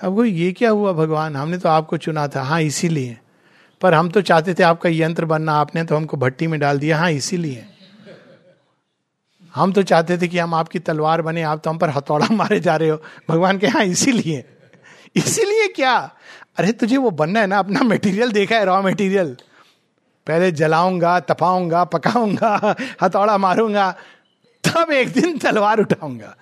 अब 0.00 0.24
ये 0.24 0.52
क्या 0.52 0.70
हुआ 0.70 0.92
भगवान? 0.92 1.36
हमने 1.36 1.58
तो 1.58 1.68
आपको 1.68 1.96
चुना 1.96 2.28
था। 2.28 2.42
हाँ 2.42 2.62
इसीलिए। 2.62 3.18
पर 3.80 3.94
हम 3.94 4.08
तो 4.08 4.22
चाहते 4.22 4.54
थे 4.54 4.62
आपका 4.62 4.88
यंत्र 4.88 5.24
बनना। 5.24 5.52
आपने 5.52 5.84
तो 5.84 5.96
हमको 5.96 6.16
भट्टी 6.16 6.46
में 6.46 6.60
डाल 6.60 6.78
दिया। 6.78 6.98
हाँ 6.98 7.10
इसीलिए। 7.10 7.66
हम 9.54 9.72
तो 9.72 9.82
चाहते 9.82 10.18
थे 10.18 10.28
कि 10.28 10.38
हम 10.38 10.54
आपकी 10.54 10.78
तलवार 10.78 11.22
बने, 11.22 11.42
आप 11.42 11.60
तो 11.64 11.70
हम 11.70 11.78
पर 11.78 11.90
हथौड़ा 11.90 12.26
मारे 12.32 12.60
जा 12.60 12.76
रहे 12.76 12.88
हो। 12.88 13.02
भगवान 13.28 13.58
के 13.58 13.66
हाँ 13.66 13.84
इसीलिए। 13.84 14.44
इसीलिए 15.16 15.68
क्या? 15.68 16.10
अरे 16.58 16.72
तुझे 16.72 16.96
वो 16.96 17.10
बनना 17.10 17.40
है 17.40 17.46
ना, 17.46 17.58
अपना 17.58 17.80
मटेरियल 17.80 18.32
देखा 18.32 18.56
है 18.56 18.64
रॉ 18.64 18.82
मटेरियल 18.82 19.36
पहले 20.26 20.52
जलाऊँगा, 20.52 21.20
तपाऊँगा, 21.20 21.84
पकाऊँगा, 21.84 22.76
हथौड़ा 23.02 23.38
मारूँगा, 23.38 23.94
तब 24.64 24.92
एक 24.92 25.12
दिन 25.12 25.38
तलवार 25.38 25.80
उठाऊँगा। 25.80 26.36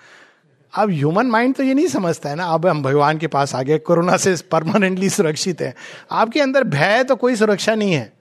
अब 0.77 0.90
ह्यूमन 0.90 1.27
माइंड 1.27 1.55
तो 1.55 1.62
ये 1.62 1.75
नहीं 1.75 1.87
समझता 1.87 2.29
है 2.29 2.35
ना, 2.35 2.45
अब 2.45 2.66
हम 2.66 2.83
भगवान 2.83 3.19
के 3.19 3.27
पास 3.27 3.55
आ 3.55 3.62
गए, 3.62 3.79
कोरोना 3.79 4.16
से 4.16 4.37
परमानेंटली 4.51 5.11
सुरक्षित 5.11 5.61
है। 5.61 5.75
आपके 6.11 6.40
अंदर 6.40 6.64
भय 6.64 7.05
तो 7.05 7.16
कोई 7.16 7.37
सुरक्षा 7.37 7.75
नहीं 7.75 7.92
है। 7.92 8.12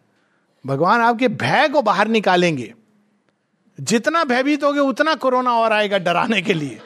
भगवान 0.66 1.02
आपके 1.02 1.28
भय 1.28 1.68
को 1.68 1.82
बाहर 1.82 2.08
निकालेंगे। 2.08 2.74
जितना 3.80 4.24
भयभीत 4.24 4.64
होगे, 4.64 4.80
उतना 4.80 5.16
कोरोना 5.16 5.54
और 5.54 5.74
आएगा 5.74 5.98
डराने 5.98 6.42
के 6.42 6.54
लिए। 6.54 6.80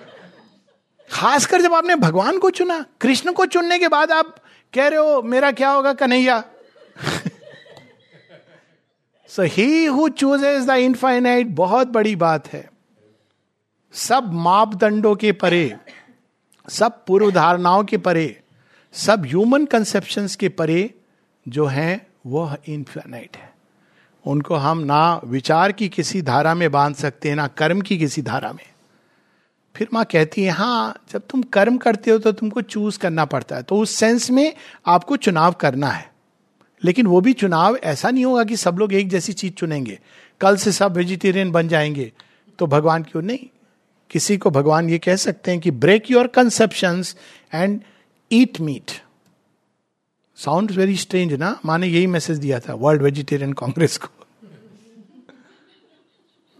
खासकर 1.11 1.61
जब 1.61 1.73
आपने 1.73 1.95
भगवान 1.95 2.37
को 2.37 2.49
चुना, 2.49 2.85
कृष्ण 3.01 3.31
को 3.31 3.45
चुनने 3.45 3.79
के 3.79 3.87
बाद 3.87 4.11
आप 4.11 4.35
कह 4.73 4.87
रहे 4.87 4.99
हो, 4.99 5.21
मेरा 5.21 5.51
क्या 5.51 5.69
होगा, 5.69 5.93
Kanhaiya? 5.93 6.43
So 9.29 9.43
he 9.43 9.85
who 9.85 10.09
chooses 10.09 10.65
the 10.65 10.69
infinite 10.69 11.47
बहुत 11.47 11.87
बड़ी 11.87 12.15
बात 12.15 12.47
है। 12.47 12.69
सब 13.93 14.33
मापदंडों 14.33 15.15
के 15.15 15.31
परे, 15.31 15.75
सब 16.69 17.05
पूर्व 17.05 17.31
धारणाओं 17.31 17.83
के 17.83 17.97
परे, 17.97 18.41
सब 18.93 19.25
ह्यूमन 19.25 19.65
कंसेप्शन 19.65 20.27
के 20.39 20.49
परे 20.49 20.93
जो 21.47 21.65
है, 21.65 22.07
वह 22.25 22.57
इनफाइनाइट 22.67 23.37
है। 23.37 23.48
उनको 24.25 24.55
हम 24.55 24.77
ना 24.77 25.21
विचार 25.25 25.71
की 25.71 25.89
किसी 25.89 26.21
धारा 26.21 26.53
में 26.55 26.71
बाँध 26.71 26.95
सकते 26.95 27.29
हैं, 27.29 27.35
ना 27.35 27.47
कर्म 27.47 27.81
की 27.81 27.97
किसी 27.97 28.21
धारा 28.21 28.51
में। 28.53 28.65
फिर 29.75 29.87
माँ 29.93 30.05
कहती 30.05 30.43
है 30.43 30.49
हाँ 30.49 30.95
जब 31.11 31.21
तुम 31.29 31.41
कर्म 31.41 31.77
करते 31.77 32.11
हो 32.11 32.17
तो 32.17 32.31
तुमको 32.31 32.61
चूज़ 32.61 32.99
करना 32.99 33.25
पड़ता 33.25 33.55
है। 33.55 33.63
तो 33.63 33.77
उस 33.77 33.91
सेंस 33.91 34.29
में 34.31 34.53
आपको 34.87 35.15
चुनाव 35.15 35.51
करना 35.51 35.87
है। 35.87 36.11
लेकिन 36.83 37.07
वो 37.07 37.21
भी 37.21 37.33
चुनाव 37.33 37.75
ऐसा 37.75 38.09
नहीं 38.09 38.25
होगा 38.25 38.43
कि 38.43 38.57
सब 38.57 38.77
लोग 38.79 38.93
एक 38.93 39.09
जैसी 39.09 39.33
चीज़ 39.33 39.53
चुनेंगे। 39.53 39.99
कल 40.41 40.57
से 40.57 40.71
सब 40.71 40.97
वेजिटेरियन 40.97 41.51
बन 41.51 41.67
जाएँगे 41.67 42.11
तो 42.59 42.67
भगवान 42.67 43.03
क्यों 43.03 43.23
नहीं। 43.23 43.45
किसी 44.09 44.37
को 44.37 44.49
भगवान 44.49 44.89
ये 44.89 44.97
कह 44.97 45.15
सकते 45.15 45.51
हैं 45.51 45.59
कि 45.59 45.71
break 45.71 46.11
your 46.11 46.27
conception 46.27 47.03
and 47.53 47.81
eat 48.31 48.59
meat 48.61 48.91
sound 50.39 50.71
very 50.71 50.95
strange 50.95 51.33
ना 51.33 51.59
माने 51.65 51.87
यही 51.87 52.07
मैसेज 52.07 52.37
दिया 52.37 52.59
था 52.59 52.73
वर्ल्ड 52.73 53.01
वेजिटेरियन 53.01 53.53
कांग्रेस 53.53 53.97
को। 53.97 54.07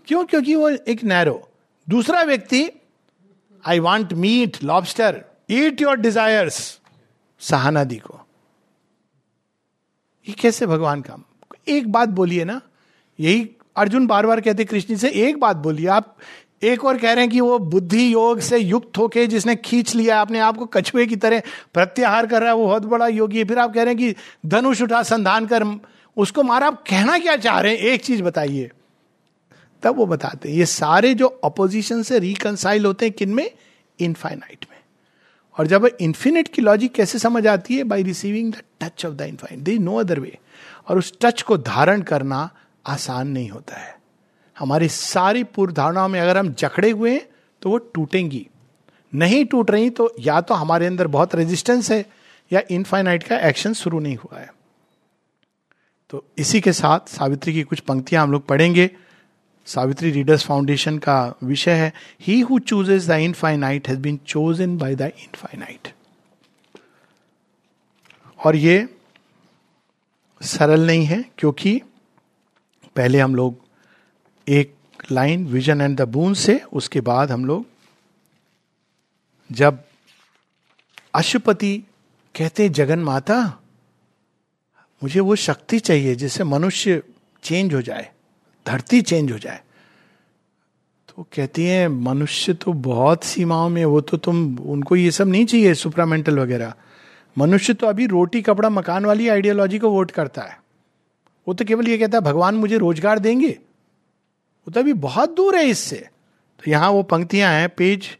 क्यों? 0.08 0.26
क्योंकि 0.26 0.56
वो 0.56 0.70
एक 0.70 1.04
नैरो 1.04 1.50
दूसरा 1.90 2.22
व्यक्ति 2.24 2.70
I 3.66 3.80
want 3.80 4.14
meat 4.14 4.64
lobster 4.64 5.24
eat 5.50 5.82
your 5.82 5.98
desires 5.98 6.80
Sahana 7.40 7.84
di 7.84 7.96
को। 7.96 8.20
ये 10.28 10.34
कैसे 10.34 10.66
भगवान 10.66 11.02
का? 11.02 11.18
एक 11.68 11.92
बात 11.92 12.10
बोलिए 12.10 12.44
ना। 12.44 12.62
यही 13.20 13.50
अर्जुन 13.76 14.08
बार 14.08 14.26
बार 14.26 14.42
कहते 14.42 14.66
कृष्ण 14.66 14.96
से, 14.96 15.10
एक 15.10 15.40
बात 15.40 15.56
बोलिए। 15.56 15.88
आप 15.88 16.18
एक 16.64 16.86
और 16.86 16.98
कह 16.98 17.14
रहे 17.14 17.24
हैं 17.24 17.34
कि 17.34 17.42
वो 17.42 17.60
बुद्धि 17.60 18.14
योग 18.14 18.40
से 18.40 18.58
युक्त 18.58 18.98
होके 18.98 19.28
जिसने 19.28 19.56
खींच 19.56 19.96
लिया, 19.96 20.22
अपने 20.22 20.40
आप 20.40 20.58
को 20.58 20.66
कछुए 20.66 21.06
की 21.06 21.16
तरह 21.16 21.42
प्रत्याहार 21.74 22.28
कर 22.28 22.42
रहा 22.42 22.50
है, 22.50 22.56
वो 22.56 22.66
बहुत 22.66 22.86
बड़ा 22.86 23.08
योगी 23.08 23.38
है। 23.38 23.46
फिर 23.46 23.60
आप 23.60 23.74
कह 23.74 23.84
रहे 23.84 23.94
हैं 23.94 23.98
कि 23.98 24.16
धनुष 24.46 24.82
उठा, 24.82 25.04
संधान 25.04 25.46
कर, 25.46 25.64
उसको 26.18 26.44
मारा, 26.44 26.68
आप 26.68 26.84
कहना 26.90 27.20
क्या 27.20 27.38
चाह 27.38 27.60
रहे 27.60 27.72
हैं? 27.72 27.80
एक 27.80 28.04
चीज़ 28.04 28.24
बताइए। 28.24 28.72
तब 29.84 29.96
वो 29.96 30.06
बताते 30.06 30.50
हैं, 30.50 30.56
ये 30.56 30.66
सारे 30.66 31.14
जो 31.14 31.28
अपोजिशन 31.28 32.04
से 32.04 32.20
रिकनसाइल 32.20 32.86
होते 32.86 33.06
हैं 33.06 33.14
किन 33.14 33.30
में 33.30 33.52
इनफाइनाइट 34.00 34.66
में। 34.72 34.78
और 35.60 35.68
जब 35.68 35.98
इन्फिनिट 36.02 36.48
की 36.48 36.62
लॉजिक 36.62 36.94
कैसे 36.94 37.20
समझ 37.20 37.48
आती 37.48 37.78
है? 37.78 37.84
By 37.84 38.04
receiving 38.04 38.54
the 38.54 38.62
touch 38.82 39.06
of 39.06 39.14
the 39.14 39.22
infinite 39.22 39.60
there 39.60 39.78
no 39.78 39.96
other 39.96 40.20
way 40.20 40.38
और 40.88 40.98
उस 40.98 41.14
टच 41.22 41.42
को 41.42 41.58
धारण 41.58 42.02
करना 42.02 42.50
आसान 42.88 43.28
नहीं 43.28 43.50
होता 43.50 43.76
है। 43.76 43.99
हमारी 44.60 44.88
सारी 44.90 45.44
पूर्व 45.46 45.74
धारणाओं 45.74 46.08
में 46.08 46.20
अगर 46.20 46.38
हम 46.38 46.54
जकड़े 46.54 46.92
हुए 46.92 47.12
हैं 47.12 47.28
तो 47.62 47.70
वो 47.70 47.78
टूटेंगी। 47.78 48.46
नहीं 49.14 49.44
टूट 49.46 49.72
रही 49.72 49.90
तो 49.90 50.14
या 50.20 50.40
तो 50.42 50.54
हमारे 50.54 50.86
अंदर 50.86 51.08
बहुत 51.08 51.36
रेजिस्टेंस 51.36 51.92
है, 51.92 52.06
या 52.52 52.62
इनफाइनाइट 52.72 53.24
का 53.24 53.38
एक्शन 53.40 53.74
शुरू 53.74 54.00
नहीं 54.00 54.16
हुआ 54.16 54.40
है। 54.40 54.50
तो 56.10 56.24
इसी 56.38 56.62
के 56.62 56.74
साथ 56.74 57.10
सावित्री 57.10 57.54
की 57.54 57.64
कुछ 57.64 57.80
पंक्तियाँ 57.80 58.24
हम 58.24 58.32
लोग 58.32 58.46
पढ़ेंगे। 58.48 58.90
सावित्री 59.68 60.12
रीडर्स 60.12 60.44
फाउंडेशन 60.46 60.98
का 60.98 61.18
विषय 61.44 61.72
है। 61.72 61.92
He 62.22 62.40
who 62.42 62.60
chooses 62.62 63.08
the 63.08 63.20
infinite 63.22 63.88
has 63.88 64.00
been 64.00 64.20
chosen 64.28 64.78
by 64.78 64.96
the 64.96 65.02
infinite 65.02 65.94
और 68.40 68.56
ये 68.56 68.88
सरल 70.42 70.86
नहीं 70.88 71.06
है, 71.06 71.24
क्योंकि 71.38 71.82
पहले 72.96 73.20
हम 73.20 73.36
लोग 73.36 73.58
एक 74.50 74.74
line 75.12 75.46
vision 75.48 75.82
and 75.82 75.98
the 75.98 76.08
boon 76.08 76.34
से, 76.34 76.60
उसके 76.74 77.02
बाद 77.02 77.32
हम 77.32 77.46
लोग 77.46 77.66
जब 79.50 79.84
अशुपति 81.14 81.78
कहते 82.36 82.68
जगन 82.70 83.00
माता, 83.00 83.38
मुझे 85.02 85.20
वो 85.20 85.36
शक्ति 85.38 85.80
चाहिए 85.80 86.16
जिससे 86.16 86.44
मनुष्य 86.44 87.02
चेंज 87.44 87.74
हो 87.74 87.82
जाए, 87.82 88.10
धरती 88.66 89.02
चेंज 89.02 89.32
हो 89.32 89.38
जाए। 89.38 89.62
तो 91.10 91.26
कहती 91.34 91.66
है, 91.66 91.88
मनुष्य 91.88 92.54
तो 92.54 92.74
बहुत 92.74 93.24
सीमाओं 93.24 93.70
में 93.70 93.84
वो 93.86 94.02
तो 94.02 94.18
तुम, 94.18 94.58
उनको 94.58 94.96
ये 94.96 95.12
सब 95.12 95.28
नहीं 95.28 95.46
चाहिए 95.46 95.74
सुपरामेंटल 95.76 96.40
वगैरह। 96.40 96.74
मनुष्य 97.38 97.74
तो 97.74 97.88
अभी 97.88 98.06
रोटी, 98.08 98.42
कपड़ा, 98.42 98.70
मकान 98.70 99.06
वाली 99.06 99.28
आइडियोलॉजी 99.30 99.80
को 99.80 99.90
वोट 99.90 100.12
करता 100.12 100.42
है। 100.42 100.58
वो 101.48 101.54
तो 101.54 101.66
केवल 101.66 101.88
ये 101.88 101.98
कहता 101.98 102.18
है, 102.18 102.24
भगवान 102.24 102.56
मुझे 102.56 102.78
रोज़गार 102.78 103.20
देंगे 103.20 103.58
वो 104.70 104.74
तो 104.74 104.80
अभी 104.80 104.94
बहुत 104.94 105.36
दूर 105.36 105.56
है 105.56 105.66
इससे। 105.66 106.10
तो 106.60 106.72
यहाँ 106.72 106.90
वो 106.90 107.04
पंक्तियाँ 107.04 107.52
हैं 107.52 107.70
पेज 107.70 108.18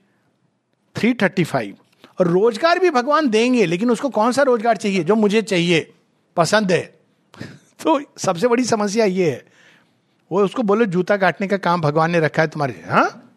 335 0.96 1.74
और 2.20 2.28
रोज़गार 2.28 2.80
भी 2.80 2.90
भगवान 2.90 3.30
देंगे, 3.30 3.66
लेकिन 3.66 3.92
उसको 3.92 4.10
कौन 4.10 4.32
सा 4.32 4.42
रोज़गार 4.42 4.78
चाहिए, 4.78 5.04
जो 5.04 5.16
मुझे 5.16 5.42
चाहिए, 5.42 5.94
पसंद 6.38 6.72
है? 6.72 6.96
तो 7.84 8.02
सबसे 8.18 8.48
बड़ी 8.48 8.64
समस्या 8.64 9.06
ये 9.06 9.32
है। 9.32 9.46
वो 10.32 10.44
उसको 10.44 10.64
बोले, 10.64 10.86
जूता 10.86 11.18
काटने 11.18 11.48
का 11.48 11.58
काम 11.58 11.82
भगवान 11.82 12.12
ने 12.12 12.20
रखा 12.20 12.42
है 12.42 12.48
तुम्हारे 12.48 12.84
हाँ? 12.88 13.32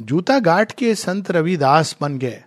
जूता 0.00 0.38
गाट 0.38 0.72
के 0.72 0.94
संत 0.94 1.30
रविदास 1.30 1.96
बन 2.00 2.18
गए। 2.18 2.44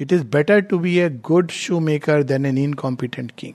It 0.00 0.12
is 0.12 0.24
better 0.24 0.60
to 0.60 0.78
be 0.78 0.98
a 0.98 1.10
good 1.10 1.50
shoe 1.50 1.80
maker 1.80 2.22
than 2.22 2.46
an 2.46 2.58
incompetent 2.58 3.32
king 3.38 3.54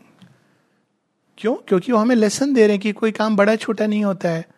क्यों? 1.37 1.55
क्योंकि 1.55 1.91
वो 1.91 1.97
हमें 1.97 2.15
लेसन 2.15 2.53
दे 2.53 2.61
रहे 2.61 2.71
हैं 2.71 2.79
कि 2.79 2.91
कोई 2.91 3.11
काम 3.11 3.35
बड़ा 3.35 3.55
छोटा 3.55 3.87
नहीं 3.87 4.03
होता 4.03 4.29
है। 4.29 4.52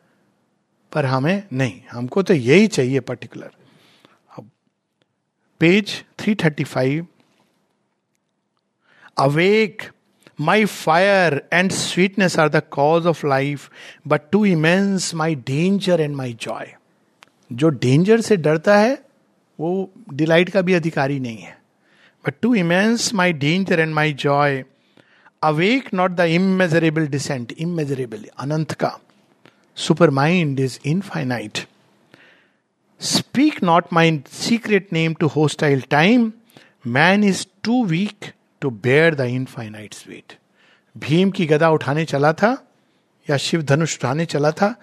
पर 0.91 1.05
हमें 1.05 1.43
नहीं 1.53 1.81
हमको 1.91 2.23
तो 2.23 2.33
यही 2.33 2.67
चाहिए 2.67 2.99
पर्टिकुलर 2.99 3.51
अब 4.37 4.49
page 5.59 6.03
335 6.19 7.05
awake 9.17 9.81
My 10.39 10.65
fire 10.65 11.41
and 11.49 11.71
sweetness 11.71 12.37
are 12.37 12.49
the 12.49 12.61
cause 12.61 13.05
of 13.05 13.23
life, 13.23 13.69
but 14.05 14.31
too 14.31 14.43
immense 14.43 15.13
my 15.13 15.33
danger 15.33 15.95
and 15.95 16.17
my 16.17 16.31
joy. 16.47 16.65
जो 17.53 17.69
डेंजर 17.69 18.21
से 18.21 18.37
डरता 18.37 18.77
है 18.77 19.05
वो 19.59 19.91
डिलाइट 20.13 20.49
का 20.49 20.61
भी 20.61 20.73
अधिकारी 20.73 21.19
नहीं 21.19 21.37
है. 21.37 21.57
But 22.27 22.33
too 22.41 22.55
immense 22.55 23.13
my 23.13 23.33
danger 23.33 23.79
and 23.79 23.93
my 23.93 24.13
joy 24.13 24.63
awake 25.43 25.93
not 25.93 26.11
the 26.11 26.19
immeasurable 26.19 27.07
descent 27.07 27.51
immeasurable 27.51 28.25
अनंत 28.39 28.71
का. 28.71 28.99
Super 29.77 30.09
mind 30.11 30.59
is 30.59 30.77
infinite 30.85 31.59
speak 33.01 33.63
not 33.63 33.93
my 33.93 34.19
secret 34.33 34.93
name 34.93 35.13
to 35.13 35.27
hostile 35.27 35.81
time 35.89 36.31
man 36.89 37.23
is 37.23 37.45
too 37.63 37.83
weak 37.85 38.31
to 38.61 38.69
bear 38.83 39.15
the 39.15 39.21
infinite 39.31 39.93
sweet 39.93 40.37
Bhim 40.95 41.31
की 41.31 41.45
गदा 41.45 41.69
उठाने 41.69 42.05
चला 42.05 42.33
था 42.33 42.57
या 43.27 43.37
शिव 43.37 43.61
धनुष 43.63 43.97
उठाने 43.97 44.25
चला 44.25 44.51
था 44.51 44.73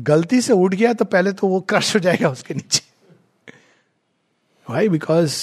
गलती 0.00 0.40
से 0.40 0.52
उठ 0.54 0.74
गया 0.74 0.92
तो 0.92 1.04
पहले 1.06 1.32
तो 1.32 1.46
वो 1.46 1.60
क्रश 1.68 1.94
हो 1.94 2.00
जाएगा 2.00 2.28
उसके 2.28 2.54
नीचे 2.54 2.80
वाई 4.66 4.88
बिकॉज़ 4.88 5.34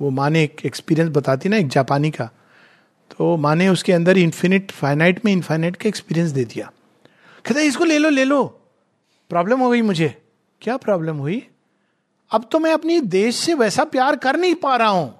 वो 0.00 0.10
माँ 0.10 0.28
ने 0.30 0.42
एक 0.42 0.64
एक्सपीरियंस 0.66 1.10
बताती 1.10 1.48
ना 1.48 1.56
एक 1.56 1.68
जापानी 1.68 2.10
का 2.10 2.30
तो 3.10 3.36
माँ 3.36 3.54
ने 3.56 3.68
उसके 3.68 3.92
अंदर 3.92 4.18
इन्फिनिट 4.18 4.70
फाइनाइट 4.72 5.24
में 5.24 5.32
इन्फाइनाइट 5.32 5.76
का 5.76 5.88
एक्सपीरियंस 5.88 6.30
दे 6.30 6.44
दिया 6.44 6.70
कहते 7.46 7.62
इसको 7.62 7.84
ले 7.84 7.98
लो 7.98 8.08
ले 8.08 8.24
लो। 8.24 8.44
प्रॉब्लम 9.30 9.60
हो 9.60 9.70
गई 9.70 9.82
मुझे। 9.82 10.22
क्या 10.62 10.76
प्रॉब्लम 10.76 11.16
हुई? 11.16 11.46
अब 12.30 12.48
तो 12.52 12.58
मैं 12.58 12.72
अपनी 12.72 13.00
देश 13.00 13.36
से 13.36 13.54
वैसा 13.54 13.84
प्यार 13.84 14.16
कर 14.16 14.36
नहीं 14.36 14.54
पा 14.54 14.76
रहा 14.76 14.88
हूँ, 14.88 15.14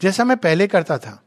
जैसा 0.00 0.24
मैं 0.24 0.36
पहले 0.36 0.66
करता 0.66 0.98
था। 0.98 1.22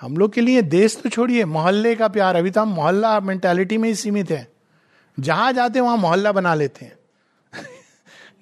हम 0.00 0.16
लोग 0.16 0.32
के 0.32 0.40
लिए 0.40 0.62
देश 0.62 0.96
तो 0.96 1.08
छोड़िए, 1.08 1.44
मोहल्ले 1.44 1.94
का 1.96 2.08
प्यार। 2.08 2.36
अभी 2.36 2.50
तो 2.50 2.60
हम 2.60 2.68
मोहल्ला 2.68 3.20
मेंटेलिटी 3.20 3.78
में 3.78 3.88
ही 3.88 3.94
सीमित 3.94 4.30
है। 4.30 4.52
जहाँ 5.20 5.52
जाते 5.52 5.80
वहाँ 5.80 5.96
मोहल्ला 5.96 6.32
बना 6.32 6.54
लेते 6.54 6.84
हैं। 6.84 6.98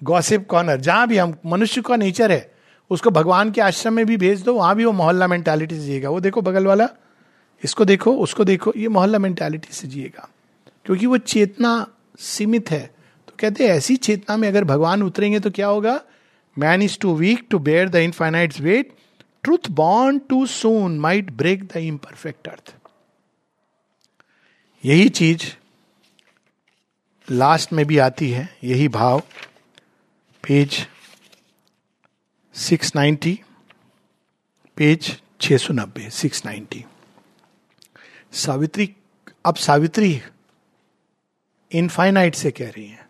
गॉसिप 0.03 0.47
कॉर्नर 0.49 0.79
जहाँ 0.79 1.07
भी 1.07 1.17
हम, 1.17 1.35
मनुष्य 1.45 1.81
का 1.81 1.95
नेचर 1.95 2.31
है। 2.31 2.53
उसको 2.89 3.09
भगवान 3.09 3.51
के 3.51 3.61
आश्रम 3.61 3.93
में 3.93 4.05
भी 4.05 4.17
भेज 4.17 4.41
दो, 4.41 4.53
वहाँ 4.53 4.75
भी 4.75 4.85
वो 4.85 4.91
मोहल्ला 4.91 5.27
मेंटेलिटी 5.27 5.75
से 5.75 5.81
जिएगा। 5.81 6.09
वो 6.09 6.19
देखो 6.19 6.41
बगल 6.41 6.67
वाला। 6.67 6.89
इसको 7.63 7.85
देखो, 7.85 8.17
उसको 8.17 8.43
देखो, 8.43 8.73
ये 8.77 8.87
मोहल्ला 8.87 9.19
मेंटेलिटी 9.19 9.73
से 9.73 9.87
जिएगा। 9.87 10.29
क्योंकि 10.85 11.05
वो 11.05 11.17
चेतना 11.17 11.87
सीमित 12.19 12.71
है। 12.71 12.95
तो 13.27 13.33
कहते 13.39 13.67
हैं, 13.67 13.75
ऐसी 13.75 13.95
चेतना 13.95 14.37
में 14.37 14.47
अगर 14.47 14.63
भगवान 14.63 15.03
उतरेंगे 15.03 15.39
तो 15.39 15.51
क्या 15.51 15.67
होगा? 15.67 16.01
Man 16.57 16.81
is 16.81 16.99
too 16.99 17.15
weak 17.15 17.47
to 17.49 17.59
bear 17.59 17.89
the 17.89 17.95
infinite 17.95 18.59
weight 18.59 18.93
truth 19.43 19.69
born 19.69 20.19
too 20.19 20.45
soon 20.45 20.99
might 20.99 21.31
break 21.31 21.63
the 21.63 21.77
imperfect 21.77 22.47
earth 22.47 22.75
यही 24.85 25.09
चीज़ 25.09 25.43
लास्ट 27.31 27.73
में 27.73 27.85
भी 27.85 27.97
आती 27.97 28.31
है। 28.31 28.57
यही 28.63 28.87
भाव। 28.87 29.19
पेज 30.47 30.87
690 32.55 33.37
पेज 34.75 35.21
690 35.41 36.09
690 36.09 36.83
सावित्री 38.33 38.95
अब 39.45 39.55
सावित्री 39.55 40.21
इनफाइनाइट 41.71 42.35
से 42.35 42.51
कह 42.51 42.69
रही 42.69 42.87
है। 42.87 43.09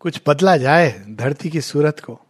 कुछ 0.00 0.20
बदला 0.28 0.56
जाए 0.56 1.04
धरती 1.08 1.50
की 1.50 1.60
सूरत 1.60 2.00
को। 2.00 2.20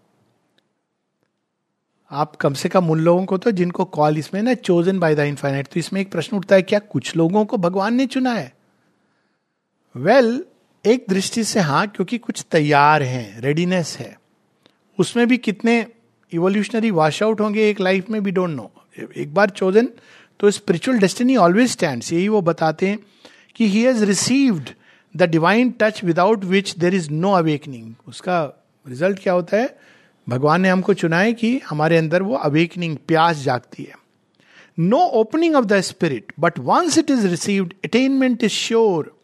आप 2.10 2.36
कम 2.36 2.54
से 2.54 2.68
कम 2.68 2.90
उन 2.90 3.00
लोगों 3.00 3.24
को 3.24 3.38
तो 3.38 3.50
जिनको 3.50 3.84
कॉल 3.84 4.18
इसमें 4.18 4.42
ना 4.42 4.54
चोजन 4.54 4.98
बाय 4.98 5.14
द 5.14 5.18
इनफाइनाइट 5.18 5.66
तो 5.66 5.80
इसमें 5.80 6.00
एक 6.00 6.10
प्रश्न 6.12 6.36
उठता 6.36 6.54
है 6.54 6.62
क्या 6.62 6.78
कुछ 6.78 7.16
लोगों 7.16 7.44
को 7.44 7.56
भगवान 7.56 7.94
ने 7.94 8.06
चुना 8.06 8.32
है? 8.32 8.52
वेल 9.96 10.32
well, 10.32 10.46
एक 10.86 11.06
दृष्टि 11.08 11.44
से 11.44 11.60
हाँ 11.60 11.86
क्योंकि 11.88 12.18
कुछ 12.18 12.44
तैयार 12.50 13.02
हैं 13.02 13.40
रेडीनेस 13.40 13.96
है। 13.98 14.20
उसमें 14.98 15.28
भी 15.28 15.36
कितने 15.36 15.86
इवोल्यूशनरी 16.32 16.90
वॉश 16.90 17.22
आउट 17.22 17.40
होंगे 17.40 17.70
एक 17.70 17.80
लाइफ 17.80 18.10
में 18.10 18.22
भी 18.22 18.30
डोंट 18.30 18.50
नो 18.50 18.72
एक 19.16 19.34
बार 19.34 19.50
चोजन 19.50 19.88
तो 20.40 20.50
स्पिरिचुअल 20.50 20.98
डेस्टिनी 20.98 21.36
ऑलवेज 21.36 21.70
स्टैंड 21.70 22.02
यही 22.12 22.28
वो 22.28 22.40
बताते 22.40 22.88
हैं 22.88 22.98
कि 23.56 23.68
he 23.68 23.82
has 23.82 24.04
received 24.04 24.68
the 25.16 25.22
divine 25.22 25.70
touch 25.70 26.04
without 26.04 26.44
which 26.44 26.74
there 26.78 26.94
is 26.94 27.10
no 27.10 27.32
awakening 27.32 27.94
उसका 28.08 28.42
रिज़ल्ट 28.88 29.18
क्या 29.18 29.32
होता 29.32 29.56
है? 29.56 29.78
भगवान 30.28 30.60
ने 30.60 30.68
हमको 30.68 30.94
चुना 30.94 31.18
है 31.18 31.32
कि 31.32 31.60
हमारे 31.68 31.96
अंदर 31.96 32.22
वो 32.22 32.34
अवेकनिंग 32.34 32.96
प्यास 33.08 33.36
जागती 33.36 33.82
है। 33.82 33.94
No 34.78 34.98
opening 35.20 35.56
of 35.56 35.64
the 35.64 35.80
spirit 35.80 36.32
but 36.40 36.58
once 36.58 36.98
it 36.98 37.10
is 37.10 37.26
received 37.26 37.74
attainment 37.84 38.44
is 38.44 38.52
sure 38.52 39.16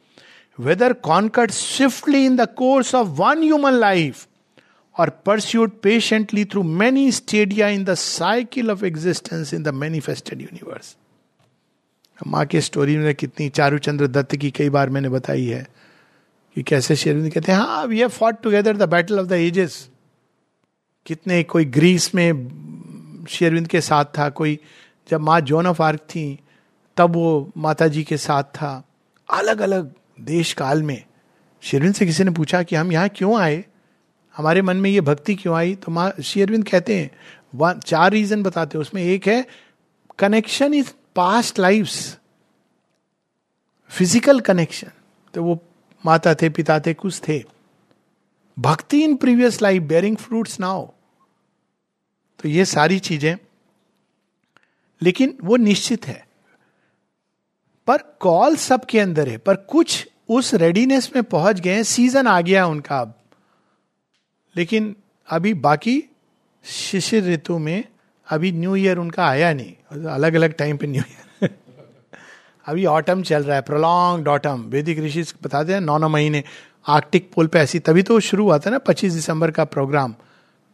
whether 0.58 0.92
conquered 0.92 1.50
swiftly 1.50 2.24
in 2.26 2.36
the 2.36 2.48
course 2.56 2.94
of 2.94 3.08
one 3.20 3.42
human 3.42 3.72
life 3.72 4.26
or 4.98 5.10
pursued 5.26 5.70
patiently 5.82 6.44
through 6.44 6.62
many 6.62 7.10
stadia 7.12 7.68
in 7.68 7.84
the 7.84 7.94
cycle 7.94 8.70
of 8.70 8.84
existence 8.84 9.54
in 9.54 9.62
the 9.62 9.68
manifested 9.68 10.40
universe 10.40 10.96
माँ 12.26 12.44
के 12.46 12.60
story 12.60 12.96
में 12.96 13.14
कितनी 13.14 13.48
चारूचंद्र 13.48 14.06
दत्त 14.06 14.36
की 14.36 14.50
कई 14.50 14.70
बार 14.70 14.90
मैंने 14.90 15.08
बताई 15.08 15.46
है 15.46 15.66
कि 16.56 16.62
कैसे 16.62 16.96
शेरविंद 16.96 17.32
कहते 17.32 17.52
हैं 17.52 17.58
हाँ 17.58 17.84
we 17.86 17.98
have 18.00 18.08
fought 18.08 18.42
together 18.42 18.76
the 18.76 18.88
battle 18.88 19.20
of 19.20 19.26
the 19.26 19.32
ages 19.32 19.88
कितने 21.06 21.42
कोई 21.42 21.64
ग्रीस 21.64 22.14
में 22.14 23.26
शेरविंद 23.30 23.66
के 23.68 23.80
साथ 23.80 24.04
था, 24.18 24.28
कोई 24.28 24.58
जब 25.08 25.20
माँ 25.20 25.40
जोन 25.40 25.66
ऑफ़ 25.66 25.82
आर्क 25.82 26.00
थी, 26.00 26.38
तब 26.96 27.12
वो 27.12 27.50
माता 27.56 27.88
जी 27.88 28.02
के 28.04 28.16
साथ 28.16 28.42
था। 28.42 28.88
अलग 29.28 29.60
अलग 29.60 29.92
देश 30.20 30.52
काल 30.52 30.82
में 30.82 31.04
शेरविंद 31.62 31.94
से 31.94 32.06
किसी 32.06 32.24
ने 32.24 32.30
पूछा 32.30 32.62
कि 32.62 32.76
हम 32.76 32.92
यहाँ 32.92 33.08
क्यों 33.08 33.38
आए? 33.40 33.64
हमारे 34.34 34.62
मन 34.62 34.76
में 34.76 34.90
ये 34.90 35.00
भक्ति 35.00 35.34
क्यों 35.34 35.56
आई? 35.56 35.74
तो 35.74 35.92
माँ 35.92 36.12
शेरविंद 36.24 36.68
कहते 36.68 36.96
हैं 36.96 37.80
चार 37.80 38.10
रीजन 38.12 38.42
बताते 38.42 38.78
हैं। 38.78 38.82
उसमें 38.82 39.02
एक 39.02 39.26
है 39.28 39.46
connection 40.18 40.74
is 40.74 40.92
past 41.16 41.58
life 41.58 41.86
physical 43.90 44.40
connection 44.40 44.90
तो 45.34 45.44
वो 45.44 45.58
माता 46.06 46.34
थे, 46.34 46.48
पिता 46.48 46.80
थे, 46.80 46.94
कुछ 46.94 47.20
थे। 47.28 47.44
भक्ति 48.58 49.04
in 49.04 49.16
previous 49.16 49.62
life 49.62 49.82
bearing 49.82 50.16
fruits 50.16 50.60
now 50.60 50.86
तो 52.40 52.48
ये 52.48 52.64
सारी 52.64 52.98
चीज़ें। 52.98 53.36
लेकिन 55.02 55.38
वो 55.44 55.56
निश्चित 55.56 56.06
है। 56.06 56.26
पर 57.86 57.96
कॉल 58.20 58.56
सबके 58.56 59.00
अंदर 59.00 59.28
है। 59.28 59.38
पर 59.38 59.56
कुछ 59.56 60.08
उस 60.28 60.54
रेडीनेस 60.54 61.10
में 61.14 61.24
पहुँच 61.24 61.60
गए 61.60 61.82
सीज़न 61.84 62.26
आ 62.26 62.40
गया 62.40 62.66
उनका 62.66 63.00
अब। 63.00 63.20
लेकिन 64.56 64.96
अभी 65.28 65.54
बाकी 65.54 66.02
शिशिर 66.64 67.24
ऋतु 67.24 67.58
में 67.58 67.84
अभी 68.28 68.52
न्यू 68.52 68.76
ईयर 68.76 68.98
उनका 68.98 69.26
आया 69.26 69.52
नहीं। 69.52 69.74
अलग 69.96 70.34
अलग 70.34 70.52
टाइम 70.52 70.76
पे 70.76 70.86
न्यू 70.86 71.02
ईयर 71.02 71.50
अभी 72.66 72.84
ऑटम 72.88 73.22
चल 73.22 73.42
रहा 73.42 73.56
है 73.56 73.62
प्रोलॉन्ग 73.62 74.28
ऑटम 74.28 74.62
वैदिक 74.70 74.98
ऋषि 74.98 75.24
बताते 75.42 75.72
हैं 75.72 75.80
नौ 75.80 75.98
नौ 75.98 76.08
महीने 76.08 76.42
आर्कटिक 76.86 77.30
पोल 77.34 77.46
पे 77.46 77.58
ऐसी 77.58 77.78
तभी 77.80 78.02
तो 78.02 78.18
शुरू 78.22 78.44
हुआ 78.44 78.58
था 78.58 78.70
ना 78.70 78.78
पच्चीस 78.86 79.12
दिसंबर 79.12 79.50
का 79.50 79.64
program 79.66 80.14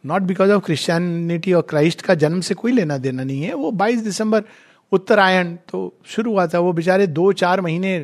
not 0.03 0.21
because 0.21 0.51
of 0.51 0.63
Christianity 0.65 1.53
और 1.53 1.61
क्राइस्ट 1.69 2.01
का 2.01 2.13
जन्म 2.15 2.41
से 2.41 2.55
कोई 2.55 2.71
लेना 2.71 2.97
देना 2.97 3.23
नहीं 3.23 3.41
है 3.43 3.53
वो 3.53 3.71
22 3.71 4.03
दिसंबर 4.03 4.43
उत्तरायण 4.91 5.55
तो 5.69 5.81
शुरू 6.05 6.31
हुआ 6.31 6.45
था 6.47 6.59
वो 6.59 6.73
बेचारे 6.73 7.07
दो 7.09 7.31
चार 7.33 7.61
महीने 7.61 7.99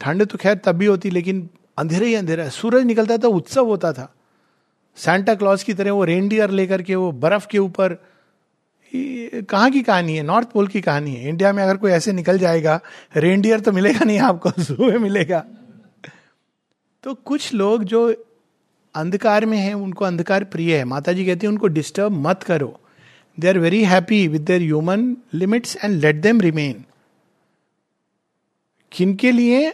ठंड 0.00 0.26
तो 0.26 0.38
खैर 0.38 0.54
तब 0.64 0.76
भी 0.76 0.86
होती 0.86 1.10
लेकिन 1.10 1.48
अंधेरे 1.78 2.06
ही 2.06 2.14
अंधेरा 2.14 2.48
सूरज 2.48 2.84
निकलता 2.84 3.16
था 3.18 3.28
उत्सव 3.28 3.66
होता 3.66 3.92
था 3.92 4.12
सेंटा 4.98 5.34
क्लॉज 5.34 5.62
की 5.62 5.74
तरह 5.74 5.92
वो 5.92 6.04
रेनडियर 6.04 6.50
लेकर 6.50 6.82
के 6.82 6.94
वो 6.94 7.10
बर्फ़ 7.20 7.46
के 7.46 7.58
ऊपर 7.58 7.96
कहाँ 8.94 9.70
की 9.70 9.82
कहानी 9.82 10.16
है? 10.16 10.22
नॉर्थ 10.22 10.48
पोल 10.48 10.66
की 10.66 10.80
कहानी 10.80 11.14
है। 11.14 11.28
इंडिया 11.28 11.52
में 11.52 11.62
अगर 11.62 11.76
कोई 11.76 11.90
ऐसे 11.90 12.12
निकल 12.12 12.38
जाएगा 12.38 12.80
रेनडियर 13.16 13.60
तो 13.60 13.72
मिलेगा 13.72 14.04
नहीं 14.04 14.18
आपको 14.18 14.50
सुबह 14.62 14.98
मिलेगा। 14.98 15.44
तो 17.02 17.14
कुछ 17.14 17.54
लोग 17.54 17.84
जो 17.84 18.24
अंधकार 18.94 19.46
में 19.46 19.58
है, 19.58 19.74
उनको 19.74 20.04
अंधकार 20.04 20.44
प्रिय 20.44 20.76
है। 20.76 20.84
माता 20.84 21.12
जी 21.12 21.26
कहती 21.26 21.46
है, 21.46 21.52
उनको 21.52 21.66
डिस्टर्ब 21.66 22.12
मत 22.12 22.42
करो। 22.42 22.80
They 23.40 23.48
are 23.48 23.58
very 23.58 23.84
happy 23.84 24.28
with 24.28 24.42
their 24.42 24.60
human 24.60 25.16
limits 25.34 25.76
and 25.84 26.00
let 26.00 26.16
them 26.16 26.40
remain 26.40 26.84
किनके 28.92 29.32
लिए? 29.32 29.72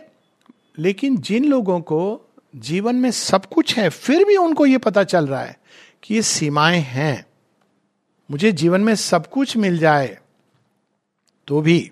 लेकिन 0.78 1.16
जिन 1.16 1.44
लोगों 1.44 1.80
को 1.80 2.30
जीवन 2.56 2.94
में 2.94 3.10
सब 3.10 3.46
कुछ 3.46 3.78
है, 3.78 3.88
फिर 3.88 4.24
भी 4.24 4.36
उनको 4.36 4.66
ये 4.66 4.78
पता 4.78 5.04
चल 5.04 5.26
रहा 5.26 5.42
है 5.42 5.58
कि 6.02 6.14
ये 6.14 6.22
सीमाएँ 6.22 6.80
हैं। 6.80 7.26
मुझे 8.32 8.52
जीवन 8.52 8.80
में 8.80 8.94
सब 8.94 9.26
कुछ 9.26 9.56
मिल 9.56 9.78
जाए 9.78 10.18
तो 11.48 11.60
भी 11.60 11.90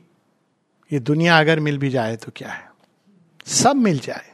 ये 0.93 0.99
दुनिया 0.99 1.39
अगर 1.39 1.61
मिल 1.61 1.79
भी 1.79 1.91
जाए 1.91 2.17
तो 2.17 2.33
क्या 2.37 2.49
है? 2.49 2.71
सब 3.47 3.77
मिल 3.77 3.99
जाए। 3.99 4.31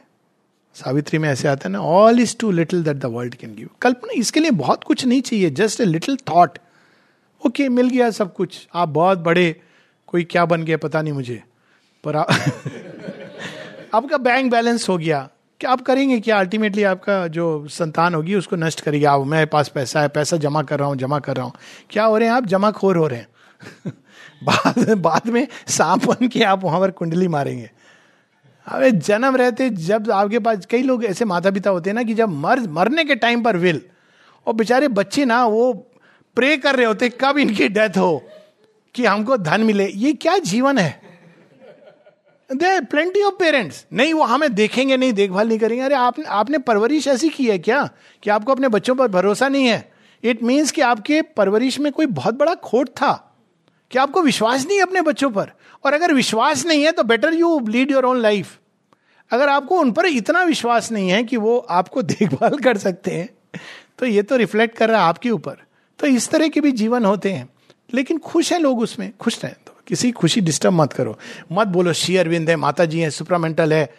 सावित्री 0.75 1.19
में 1.19 1.29
ऐसे 1.29 1.47
आता 1.47 1.67
है 1.69 1.73
ना 1.73 1.79
all 1.79 2.19
is 2.19 2.35
too 2.37 2.51
little 2.51 2.83
that 2.83 2.97
the 2.97 3.05
world 3.05 3.35
can 3.35 3.55
give 3.55 3.69
कल्पना, 3.81 4.13
इसके 4.15 4.39
लिए 4.39 4.51
बहुत 4.51 4.83
कुछ 4.83 5.05
नहीं 5.05 5.21
चाहिए 5.21 5.49
just 5.49 5.81
a 5.81 5.85
little 5.85 6.17
thought 6.29 6.57
okay 7.45 7.69
मिल 7.69 7.89
गया 7.89 8.09
सब 8.11 8.33
कुछ। 8.33 8.67
आप 8.73 8.89
बहुत 8.89 9.17
बड़े, 9.17 9.61
कोई 10.07 10.23
क्या 10.23 10.45
बन 10.45 10.63
गया 10.63 10.77
पता 10.77 11.01
नहीं 11.01 11.13
मुझे। 11.13 11.43
पर 12.03 12.15
आ... 12.15 12.23
आपका 13.93 14.17
बैंक 14.17 14.51
बैलेंस 14.51 14.89
हो 14.89 14.97
गया। 14.97 15.29
क्या 15.59 15.71
आप 15.71 15.81
करेंगे 15.81 16.19
क्या? 16.19 16.39
अल्टीमेटली 16.39 16.83
आपका 16.83 17.27
जो 17.27 17.67
संतान 17.67 18.15
होगी, 18.15 18.35
उसको 18.35 18.55
नष्ट 18.55 18.81
करेगी। 18.81 19.05
आप 19.05 19.25
मेरे 19.25 19.45
पास 19.45 19.67
पैसा 19.67 20.01
है, 20.01 20.07
पैसा 20.07 20.37
जमा 20.37 20.63
कर 20.63 20.79
रहा 20.79 20.87
हूँ, 20.87 20.95
जमा 20.95 21.19
कर 21.19 21.35
रहा 21.35 21.45
हूँ। 21.45 21.53
क्या 21.89 22.05
हो 22.05 22.17
रहे 22.17 22.27
हैं 22.27 22.35
आप? 22.35 22.45
जमा 22.45 22.71
खोर 22.71 22.97
हो 22.97 23.07
रहे 23.07 23.19
हैं। 23.19 23.27
बाद 24.43 24.89
बाद 24.89 25.27
में 25.27 25.47
सांप 25.67 26.05
बन 26.05 26.27
के 26.27 26.43
आप 26.43 26.63
वहाँ 26.63 26.79
पर 26.79 26.91
कुंडली 26.91 27.27
मारेंगे। 27.27 27.71
अरे, 28.67 28.91
जन्म 28.91 29.35
रहते 29.35 29.69
जब 29.69 30.11
आपके 30.11 30.39
पास, 30.39 30.65
कई 30.65 30.81
लोग 30.81 31.05
ऐसे 31.05 31.25
माता 31.25 31.51
पिता 31.51 31.69
होते 31.69 31.89
हैं 31.89 31.95
ना 31.95 32.03
कि 32.03 32.13
जब 32.13 32.29
मर, 32.29 32.59
मरने 32.59 33.03
के 33.03 33.15
टाइम 33.15 33.43
पर 33.43 33.57
विल 33.57 33.81
और 34.47 34.53
बेचारे 34.53 34.87
बच्चे 34.87 35.25
ना, 35.25 35.45
वो 35.45 35.73
प्रे 36.35 36.57
कर 36.57 36.75
रहे 36.75 36.85
होते, 36.85 37.09
कब 37.09 37.37
इनकी 37.37 37.67
डेथ 37.67 37.97
हो 37.97 38.23
कि 38.95 39.05
हमको 39.05 39.37
धन 39.37 39.61
मिले। 39.61 39.87
ये 39.87 40.13
क्या 40.13 40.37
जीवन 40.37 40.77
है? 40.77 41.06
दे 42.55 42.81
प्लेंटी 42.81 43.21
ऑफ़ 43.21 43.35
पेरेंट्स 43.39 43.85
नहीं, 43.93 44.13
वो 44.13 44.23
हमें 44.23 44.53
देखेंगे 44.53 44.97
नहीं, 44.97 45.13
देखभाल 45.13 45.47
नहीं 45.47 45.59
करेंगे। 45.59 45.83
अरे, 45.83 45.95
आपने 45.95 46.25
आपने 46.25 46.57
परवरिश 46.57 47.07
ऐसी 47.07 47.29
की 47.29 47.45
है 47.45 47.59
क्या? 47.59 47.89
कि 48.23 48.29
आपको 48.29 48.51
अपने 48.51 48.67
बच्चों 48.67 48.95
पर 48.95 49.07
भरोसा 49.07 49.47
नहीं 49.47 49.65
है? 49.65 49.91
इट 50.23 50.43
मीन्स 50.43 50.71
कि 50.71 50.81
आपके 50.81 51.21
परवरिश 51.21 51.79
में 51.79 51.93
कोई 51.93 52.05
बहुत 52.05 52.33
बड़ा 52.33 52.55
खोट 52.55 52.89
था। 52.89 53.23
कि 53.91 53.99
आपको 53.99 54.21
विश्वास 54.21 54.65
नहीं 54.67 54.77
है 54.77 54.83
अपने 54.83 55.01
बच्चों 55.01 55.31
पर? 55.31 55.51
और 55.85 55.93
अगर 55.93 56.13
विश्वास 56.13 56.65
नहीं 56.65 56.83
है 56.83 56.91
तो 56.91 57.03
better 57.03 57.33
you 57.33 57.59
lead 57.67 57.91
your 57.91 58.05
own 58.05 58.17
life 58.17 58.57
अगर 59.31 59.49
आपको 59.49 59.79
उन 59.79 59.91
पर 59.91 60.05
इतना 60.05 60.43
विश्वास 60.43 60.91
नहीं 60.91 61.09
है 61.09 61.23
कि 61.23 61.37
वो 61.37 61.57
आपको 61.57 62.01
देखभाल 62.03 62.49
कर 62.49 62.77
सकते 62.77 63.11
हैं 63.11 63.59
तो 63.99 64.05
ये 64.05 64.23
तो 64.23 64.35
रिफ्लेक्ट 64.35 64.77
कर 64.77 64.89
रहा 64.89 65.01
है 65.01 65.07
आपके 65.07 65.29
ऊपर। 65.29 65.57
तो 65.99 66.07
इस 66.07 66.29
तरह 66.29 66.47
के 66.47 66.61
भी 66.61 66.71
जीवन 66.71 67.05
होते 67.05 67.31
हैं। 67.31 67.49
लेकिन 67.93 68.17
खुश 68.17 68.53
हैं 68.53 68.59
लोग 68.59 68.79
उसमें, 68.79 69.13
खुश 69.19 69.45
रहें। 69.45 69.66
किसी 69.87 70.11
खुशी 70.11 70.41
डिस्टर्ब 70.41 70.73
मत 70.73 70.93
करो। 70.93 71.17
मत 71.51 71.67
बोलो 71.67 71.93
शी 71.93 72.15
अरविंद 72.17 72.49
है 72.49 72.55
माता 72.55 72.85
जी 72.85 72.99
है 72.99 73.09
सुप्रामेंटल 73.09 73.73
है। 73.73 73.93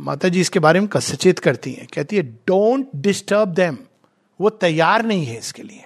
माता 0.00 0.28
जी 0.28 0.40
इसके 0.40 0.58
बारे 0.58 0.80
में 0.80 0.88
सचेत 0.96 1.38
करती 1.38 1.72
हैं। 1.72 1.86
कहती 1.94 2.16
है 2.16 2.22
डोंट 2.22 2.88
डिस्टर्ब 2.96 3.54
देम 3.54 3.78
वो 4.40 4.50
तैयार 4.50 5.04
नहीं 5.04 5.24
है 5.26 5.38
इसके 5.38 5.62
लिए। 5.62 5.84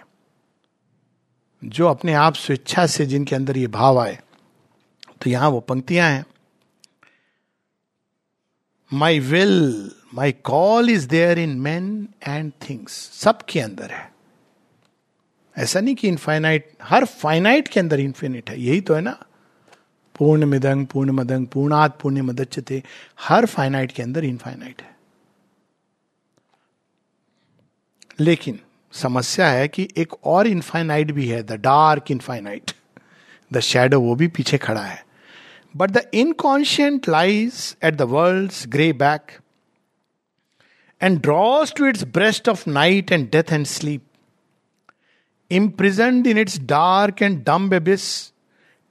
जो 1.62 1.86
अपने 1.88 2.14
आप 2.14 2.34
स्वेच्छा 2.34 2.86
से 2.86 3.06
जिनके 3.06 3.36
अंदर 3.36 3.56
ये 3.58 3.66
भाव 3.68 3.98
आए 4.00 4.18
तो 5.22 5.30
यहाँ 5.30 5.48
वो 5.50 5.60
पंक्तियाँ 5.60 6.10
हैं। 6.10 6.24
My 8.90 9.18
will 9.20 9.90
my 10.14 10.32
call 10.44 10.90
is 10.90 11.08
there 11.08 11.38
in 11.38 11.56
man 11.60 12.08
and 12.28 12.52
things 12.68 12.92
सबके 13.14 13.60
अंदर 13.60 13.90
है। 13.90 14.15
ऐसा 15.56 15.80
नहीं 15.80 15.94
कि 15.94 16.08
इनफाइनाइट 16.08 16.68
हर 16.82 17.04
फाइनाइट 17.04 17.68
के 17.68 17.80
अंदर 17.80 18.00
इन्फिनिट 18.00 18.50
है, 18.50 18.60
यही 18.60 18.80
तो 18.80 18.94
है 18.94 19.00
ना? 19.00 19.18
पूर्ण 20.18 20.44
मिदंग 20.46 20.86
पूर्ण 20.86 21.10
मदंग 21.12 21.46
पूर्णात 21.46 21.98
पूर्ण 22.00 22.22
मदच्य 22.22 22.62
थे 22.70 22.82
हर 23.20 23.46
फाइनाइट 23.46 23.92
के 23.92 24.02
अंदर 24.02 24.24
इनफाइनाइट 24.24 24.82
है। 24.82 24.94
लेकिन 28.20 28.58
समस्या 28.94 29.48
है 29.48 29.66
कि 29.68 29.88
एक 29.96 30.14
और 30.24 30.46
इनफाइनाइट 30.46 31.10
भी 31.12 31.26
है 31.28 31.42
the 31.42 31.52
dark 31.62 32.10
infinite 32.10 32.70
the 33.50 33.60
shadow 33.60 34.00
वो 34.00 34.14
भी 34.14 34.28
पीछे 34.28 34.58
खड़ा 34.58 34.82
है। 34.82 35.04
But 35.76 35.90
the 35.90 36.02
inconscient 36.14 37.08
lies 37.08 37.76
at 37.84 37.94
the 37.94 38.02
world 38.10 38.52
grey 38.68 38.92
back 38.92 39.32
and 41.00 41.20
draws 41.22 41.74
to 41.74 41.86
its 41.86 42.04
breast 42.14 42.48
of 42.48 42.68
night 42.70 43.12
and 43.12 43.30
death 43.30 43.52
and 43.52 43.66
sleep 43.66 44.02
imprisoned 45.52 46.26
in 46.26 46.46
its 46.46 46.66
dark 46.66 47.22
and 47.22 47.44
dumb 47.44 47.72
abyss, 47.72 48.02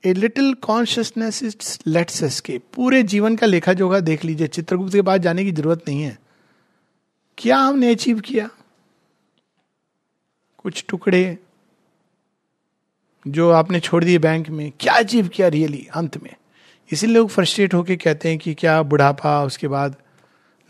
a 0.05 0.13
little 0.13 0.53
consciousness 0.53 1.43
its 1.43 1.79
lets 1.87 2.23
escape 2.23 2.63
पूरे 2.73 3.03
जीवन 3.03 3.35
का 3.35 3.47
लेखा 3.47 3.73
जोखा 3.73 3.99
देख 3.99 4.25
लीजिए। 4.25 4.47
चित्रगुप्त 4.47 4.93
के 4.93 5.01
बाद 5.01 5.21
जाने 5.21 5.43
की 5.43 5.51
ज़रूरत 5.51 5.81
नहीं 5.87 6.01
है। 6.01 6.19
क्या 7.37 7.57
हमने 7.57 7.91
अचीव 7.91 8.19
किया? 8.19 8.49
कुछ 10.57 10.85
टुकड़े 10.89 11.37
जो 13.27 13.51
आपने 13.51 13.79
छोड़ 13.79 14.03
दिए 14.03 14.17
बैंक 14.17 14.49
में 14.49 14.71
क्या 14.79 14.93
अचीव 14.93 15.27
किया 15.27 15.47
रियली 15.47 15.87
अंत 15.95 16.23
में? 16.23 16.35
इसीलिए 16.91 17.15
लोग 17.15 17.29
फ्रस्ट्रेट 17.29 17.73
होके 17.73 17.95
कहते 17.95 18.29
हैं 18.29 18.37
कि 18.37 18.53
क्या 18.53 18.83
बुढ़ापा 18.83 19.43
उसके 19.43 19.67
बाद 19.67 19.95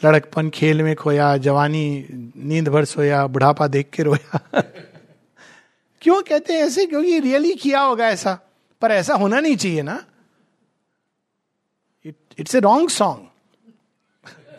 लड़कपन 0.05 0.49
खेल 0.49 0.83
में 0.83 0.95
खोया 0.95 1.37
जवानी 1.37 2.05
नींद 2.37 2.67
भर 2.67 2.85
सोया 2.85 3.27
बुढ़ापा 3.27 3.67
देख 3.67 3.89
के 3.89 4.03
रोया। 4.03 4.39
क्यों 6.05 6.21
कहते 6.21 6.53
हैं 6.53 6.61
ऐसे? 6.61 6.85
क्योंकि 6.85 7.19
रियली 7.19 7.53
किया 7.53 7.79
होगा 7.79 8.07
ऐसा। 8.07 8.39
पर 8.81 8.91
ऐसा 8.91 9.13
होना 9.13 9.39
नहीं 9.39 9.55
चाहिए 9.55 9.81
ना। 9.81 10.05
इट्स 12.39 12.55
ए 12.55 12.59
रॉन्ग 12.59 12.89
सॉन्ग 12.89 13.27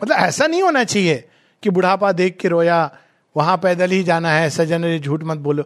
मतलब 0.03 0.15
ऐसा 0.15 0.47
नहीं 0.47 0.63
होना 0.63 0.83
चाहिए 0.83 1.29
कि 1.63 1.69
बुढ़ापा 1.69 2.11
देख 2.11 2.37
के 2.37 2.47
रोया, 2.47 2.97
वहाँ 3.37 3.57
पैदल 3.57 3.91
ही 3.91 4.03
जाना 4.03 4.31
है, 4.31 4.49
सजन 4.49 4.83
रे, 4.83 4.99
झूठ 4.99 5.23
मत 5.23 5.37
बोलो। 5.37 5.63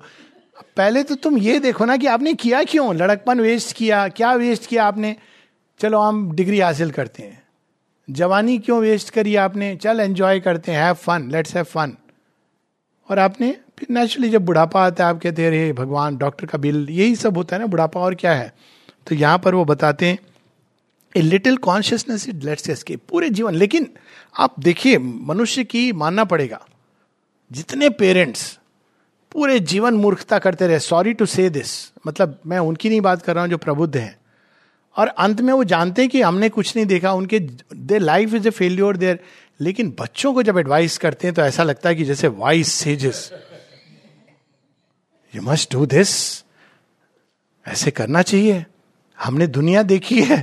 पहले 0.77 1.03
तो 1.03 1.15
तुम 1.15 1.37
ये 1.37 1.59
देखो 1.59 1.85
ना 1.85 1.97
कि 1.97 2.07
आपने 2.07 2.33
किया 2.33 2.63
क्यों? 2.63 2.95
लड़कपन 2.95 3.39
वेस्ट 3.39 3.75
किया, 3.75 4.07
क्या 4.07 4.33
वेस्ट 4.33 4.65
किया 4.65 4.85
आपने? 4.85 5.15
चलो 5.79 5.99
हम 5.99 6.31
डिग्री 6.31 6.59
हासिल 6.59 6.91
करते 6.91 7.23
हैं। 7.23 7.43
जवानी 8.09 8.59
क्यों 8.59 8.79
वेस्ट 8.79 9.09
करी 9.09 9.35
आपने? 9.35 9.75
चल 9.75 9.99
एंजॉय 9.99 10.39
करते 10.39 10.71
हैं 10.71 10.83
have 10.83 10.93
fun 10.93 11.29
let's 11.31 11.55
have 11.55 11.65
fun 11.65 11.97
और 13.09 13.19
आपने 13.19 13.57
फिर 13.81 13.95
नेचुरली 13.95 14.29
जब 14.29 14.45
बुढ़ापा 14.45 14.85
आता 14.85 15.03
है, 15.03 15.09
आप 15.09 15.21
कहते 15.21 15.41
हैं, 15.41 15.49
अरे, 15.49 15.73
भगवान 15.73 16.17
डॉक्टर 16.17 16.45
का 16.45 16.57
बिल 16.57 16.87
यही 16.89 17.15
सब 17.15 17.37
होता 17.37 17.55
है 17.55 17.59
ना, 17.59 17.65
बुढ़ापा 17.65 17.99
और 17.99 18.15
क्या 18.15 18.33
है? 18.33 18.53
तो 19.07 19.15
यहाँ 19.15 19.39
पर 19.39 19.55
वो 19.55 19.65
बताते 19.65 20.05
हैं 20.05 20.17
a 21.17 21.21
little 21.21 21.57
consciousness 21.57 22.29
it 22.29 22.43
lets 22.43 22.69
escape 22.69 23.01
पूरे 23.09 23.29
जीवन, 23.29 23.55
लेकिन 23.55 23.89
आप 24.39 24.55
देखिए, 24.59 24.97
मनुष्य 24.97 25.63
की 25.63 25.91
मानना 25.91 26.23
पड़ेगा, 26.23 26.65
जितने 27.51 27.89
पेरेंट्स 27.89 28.59
पूरे 29.31 29.59
जीवन 29.59 29.93
मूर्खता 29.93 30.39
करते 30.39 30.67
रहे 30.67 30.79
सॉरी 30.79 31.13
टू 31.13 31.25
से 31.25 31.49
दिस 31.49 31.91
मतलब 32.07 32.39
मैं 32.47 32.59
उनकी 32.59 32.89
नहीं 32.89 33.01
बात 33.01 33.21
कर 33.21 33.33
रहा 33.33 33.43
हूँ 33.43 33.51
जो 33.51 33.57
प्रबुद्ध 33.57 33.97
हैं। 33.97 34.17
और 34.97 35.07
अंत 35.07 35.41
में 35.41 35.53
वो 35.53 35.63
जानते 35.63 36.01
हैं 36.01 36.11
कि 36.11 36.21
हमने 36.21 36.49
कुछ 36.49 36.75
नहीं 36.75 36.85
देखा, 36.85 37.11
उनके 37.11 37.39
their 37.75 37.99
life 37.99 38.33
is 38.33 38.47
a 38.47 38.51
failure 38.51 38.97
there 38.97 39.19
लेकिन 39.61 39.95
बच्चों 39.99 40.33
को 40.33 40.43
जब 40.43 40.57
एडवाइस 40.57 40.97
करते 40.97 41.27
हैं 41.27 41.33
तो 41.35 41.41
ऐसा 41.41 41.63
लगता 41.63 41.89
है 41.89 41.95
कि 41.95 42.05
जैसे 42.05 42.27
wise 42.27 42.67
sages 42.67 43.31
you 45.33 45.41
must 45.41 45.71
do 45.73 45.85
this 45.85 46.11
ऐसे 47.65 47.91
करना 47.91 48.21
चाहिए। 48.21 48.65
हमने 49.19 49.47
दुनिया 49.47 49.83
देखी 49.83 50.21
है। 50.21 50.39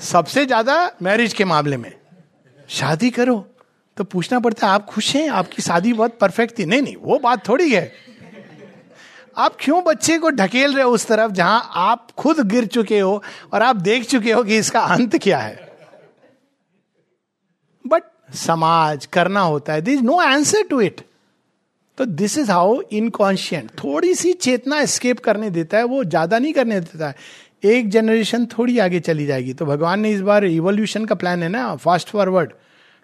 सबसे 0.00 0.44
ज़्यादा 0.46 0.76
मैरिज 1.02 1.32
के 1.32 1.44
मामले 1.44 1.76
में। 1.76 1.92
शादी 2.68 3.10
करो। 3.10 3.36
तो 3.96 4.04
पूछना 4.04 4.38
पड़ता 4.40 4.66
है, 4.66 4.72
आप 4.72 4.86
खुश 4.86 5.14
हैं? 5.16 5.28
आपकी 5.30 5.62
शादी 5.62 5.92
बहुत 5.92 6.18
परफेक्ट 6.18 6.58
थी। 6.58 6.64
नहीं 6.64 6.82
नहीं, 6.82 6.96
वो 6.96 7.18
बात 7.18 7.48
थोड़ी 7.48 7.70
है। 7.70 7.92
आप 9.36 9.56
क्यों 9.60 9.82
बच्चे 9.84 10.18
को 10.18 10.30
ढकेल 10.30 10.74
रहे 10.74 10.84
हो 10.84 10.90
उस 10.90 11.06
तरफ़, 11.06 11.32
जहाँ 11.32 11.70
आप 11.74 12.10
खुद 12.10 12.40
गिर 12.48 12.66
चुके 12.66 12.98
हो 13.00 13.22
और 13.52 13.62
आप 13.62 13.76
देख 13.76 14.04
चुके 14.04 14.32
हो 14.32 14.42
कि 14.44 14.56
इसका 14.56 14.80
अंत 14.80 15.16
क्या 15.16 15.38
है? 15.38 15.56
बट 17.84 18.02
समाज 18.34 19.06
करना 19.06 19.40
होता 19.40 19.72
है। 19.72 19.80
This 19.82 20.00
no 20.00 20.18
answer 20.18 20.62
to 20.62 20.80
it 20.80 21.00
तो 21.98 22.04
दिस 22.04 22.36
इज़ 22.38 22.50
हाउ 22.50 22.80
इनकॉन्शियंट 22.92 23.70
थोड़ी 23.82 24.14
सी 24.14 24.32
चेतना 24.34 24.84
स्केप 24.86 25.18
करने 25.20 25.50
देता 25.50 25.78
है, 25.78 25.84
वो 25.84 26.04
ज़्यादा 26.04 26.38
नहीं 26.38 26.52
करने 26.52 26.80
देता 26.80 27.08
है। 27.08 27.14
एक 27.64 27.88
जनरेशन 27.90 28.46
थोड़ी 28.48 28.78
आगे 28.78 29.00
चली 29.00 29.26
जाएगी। 29.26 29.52
तो 29.52 29.66
भगवान 29.66 30.00
ने 30.00 30.10
इस 30.12 30.20
बार 30.20 30.44
इवोल्यूशन 30.44 31.04
का 31.04 31.14
प्लान 31.14 31.42
है 31.42 31.48
ना 31.48 31.74
फास्ट 31.76 32.08
फॉरवर्ड 32.08 32.52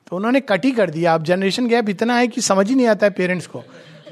तो 0.07 0.17
उन्होंने 0.17 0.41
कट 0.43 0.65
ही 0.65 0.73
कर 0.73 0.91
दिया। 0.91 1.15
अब 1.15 1.23
जनरेशन 1.25 1.67
गैप 1.69 1.89
इतना 1.89 2.17
है 2.19 2.27
कि 2.29 2.41
समझ 2.41 2.69
ही 2.69 2.75
नहीं 2.75 2.87
आता 2.87 3.07
है 3.07 3.13
पेरेंट्स 3.13 3.47
को। 3.47 3.63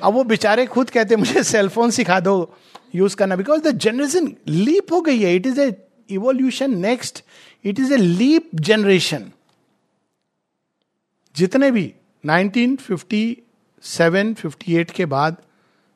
अब 0.03 0.15
वो 0.15 0.25
बेचारे 0.25 0.67
खुद 0.67 0.91
कहते 0.91 1.15
हैं, 1.15 1.19
मुझे 1.19 1.43
सेलफोन 1.43 1.91
सिखा 1.91 2.21
दो 2.21 2.55
यूज़ 2.95 3.17
करना। 3.17 3.37
बिकॉज़ 3.37 3.63
द 3.63 3.77
जनरेशन 3.79 4.33
लीप 4.49 4.93
हो 4.93 5.01
गई 5.01 5.19
है। 5.19 5.35
It 5.37 5.47
is 5.47 5.61
a 5.61 5.73
evolution 6.11 6.79
next 6.79 7.23
it 7.65 7.81
is 7.81 7.93
a 7.93 7.97
leap 7.97 8.51
generation 8.55 9.31
जितने 11.37 11.71
भी 11.71 11.93
1950 12.25 13.37
सेवन 13.83 14.33
फिफ्टी 14.35 14.77
एट 14.77 14.91
के 14.91 15.07
बाद, 15.07 15.37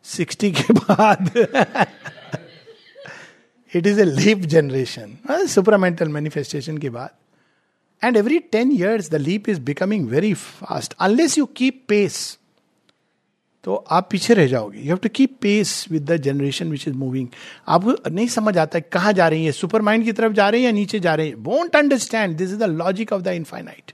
सिक्सटी 0.06 0.50
के 0.52 0.72
बाद 0.72 1.30
it 3.72 3.86
is 3.86 4.00
a 4.00 4.04
leap 4.04 4.38
generation 4.38 5.46
supramental 5.48 6.08
manifestation 6.08 6.78
के 6.78 6.90
बाद. 6.90 7.10
And 8.02 8.16
every 8.16 8.38
ten 8.52 8.72
years 8.72 9.10
the 9.10 9.14
leap 9.16 9.48
is 9.48 9.60
becoming 9.60 10.08
very 10.08 10.32
fast 10.34 10.94
unless 11.00 11.38
you 11.38 11.46
keep 11.56 11.84
pace 11.88 12.38
तो 13.64 13.74
आप 13.74 14.08
पीछे 14.10 14.34
रह 14.34 14.46
जाओगे. 14.48 14.78
You 14.78 14.86
have 14.86 14.96
to 15.02 15.08
keep 15.14 15.36
pace 15.42 15.86
with 15.90 16.10
the 16.10 16.16
generation 16.22 16.70
which 16.70 16.86
is 16.88 16.94
moving 16.96 17.28
आपको 17.68 18.10
नहीं 18.10 18.26
समझ 18.28 18.56
आता 18.58 18.78
है 18.78 18.84
कहाँ 18.92 19.12
जा 19.12 19.28
रही 19.28 19.44
है. 19.44 19.52
सुपर 19.52 19.82
माइंड 19.82 20.04
की 20.04 20.12
तरफ़ 20.12 20.32
जा 20.32 20.48
रहे 20.48 20.60
हैं 20.60 20.66
या 20.66 20.72
नीचे 20.72 21.00
जा 21.00 21.14
रहे 21.14 21.26
हैं? 21.28 21.34
Won't 21.34 21.76
understand 21.76 22.36
this 22.36 22.50
is 22.50 22.58
the 22.58 22.62
logic 22.62 23.12
of 23.12 23.22
the 23.22 23.28
infinite 23.28 23.92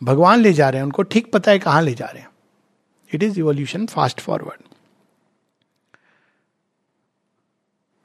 भगवान 0.00 0.40
ले 0.40 0.52
जा 0.52 0.68
रहे 0.68 0.78
हैं. 0.78 0.84
उनको 0.86 1.02
ठीक 1.04 1.32
पता 1.32 1.50
है 1.50 1.58
कहाँ 1.58 1.82
ले 1.82 1.94
जा 1.94 2.06
रहे 2.06 2.22
हैं. 2.22 2.30
It 3.10 3.22
is 3.22 3.38
evolution 3.38 3.86
fast 3.86 4.20
forward. 4.20 4.64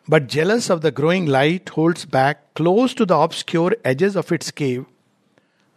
But 0.07 0.27
jealous 0.27 0.69
of 0.69 0.81
the 0.81 0.91
growing 0.91 1.25
light, 1.25 1.69
holds 1.69 2.05
back 2.05 2.39
close 2.55 2.93
to 2.93 3.05
the 3.05 3.17
obscure 3.25 3.75
edges 3.91 4.15
of 4.21 4.31
its 4.37 4.51
cave. 4.51 4.83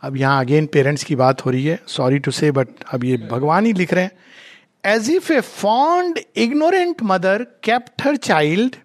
अब 0.03 0.17
यहाँ 0.17 0.41
अगेन 0.41 0.67
पेरेंट्स 0.67 1.05
की 1.05 1.17
बात 1.17 1.45
हो 1.45 1.51
रही 1.51 1.65
है। 1.65 1.79
सॉरी 1.87 2.19
टू 2.19 2.31
से 2.31 2.51
बट 2.51 2.69
अब 2.95 3.05
ये 3.05 3.17
भगवान 3.17 3.67
ही 3.67 3.73
लिख 3.73 3.93
रहे 3.95 4.05
हैं। 4.05 4.13
As 4.85 5.11
if 5.11 5.33
a 5.33 5.41
fond 5.41 6.19
ignorant 6.37 7.03
mother 7.03 7.45
kept 7.65 8.03
her 8.03 8.17
child 8.17 8.77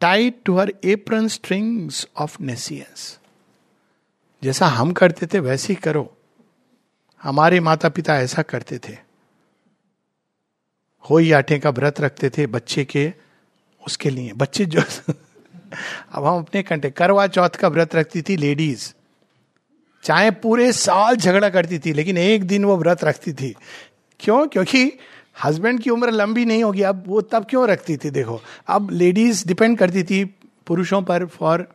tight 0.00 0.42
to 0.44 0.56
her 0.58 0.72
apron 0.84 1.28
strings 1.28 2.06
of 2.16 2.36
nescience 2.42 3.18
जैसा 4.42 4.66
हम 4.66 4.92
करते 4.92 5.26
थे 5.26 5.38
वैसे 5.38 5.72
ही 5.72 5.74
करो। 5.74 6.16
हमारे 7.22 7.60
माता 7.60 7.88
पिता 7.88 8.16
ऐसा 8.18 8.42
करते 8.42 8.78
थे। 8.78 9.11
हो 11.04 11.20
आटे 11.34 11.58
का 11.58 11.70
व्रत 11.70 12.00
रखते 12.00 12.30
थे 12.30 12.46
बच्चे 12.46 12.84
के, 12.84 13.12
उसके 13.86 14.10
लिए। 14.10 14.32
बच्चे 14.32 14.64
जो 14.64 14.80
अब 14.80 16.24
हम 16.24 16.38
अपने 16.38 16.62
कंटे, 16.62 16.90
करवा 16.90 17.26
चौथ 17.26 17.50
का 17.50 17.68
व्रत 17.68 17.94
रखती 17.94 18.22
थी 18.22 18.36
लेडीज़। 18.36 18.92
चाहे 20.04 20.30
पूरे 20.32 20.72
साल 20.72 21.16
झगड़ा 21.16 21.48
करती 21.48 21.78
थी, 21.78 21.92
लेकिन 21.92 22.18
एक 22.18 22.44
दिन 22.44 22.64
वो 22.64 22.76
व्रत 22.76 23.04
रखती 23.04 23.32
थी। 23.32 23.54
क्यों? 24.20 24.46
क्योंकि 24.46 24.92
हस्बैंड 25.44 25.80
की 25.80 25.90
उम्र 25.90 26.10
लंबी 26.10 26.44
नहीं 26.44 26.64
होगी, 26.64 26.82
अब 26.82 27.04
वो 27.06 27.20
तब 27.22 27.46
क्यों 27.50 27.66
रखती 27.68 27.96
थी? 27.96 28.10
देखो, 28.10 28.40
अब 28.68 28.90
लेडीज़ 28.92 29.46
डिपेंड 29.46 29.78
करती 29.78 30.02
थी 30.02 30.24
पुरुषों 30.66 31.02
पर 31.02 31.26
for 31.26 31.66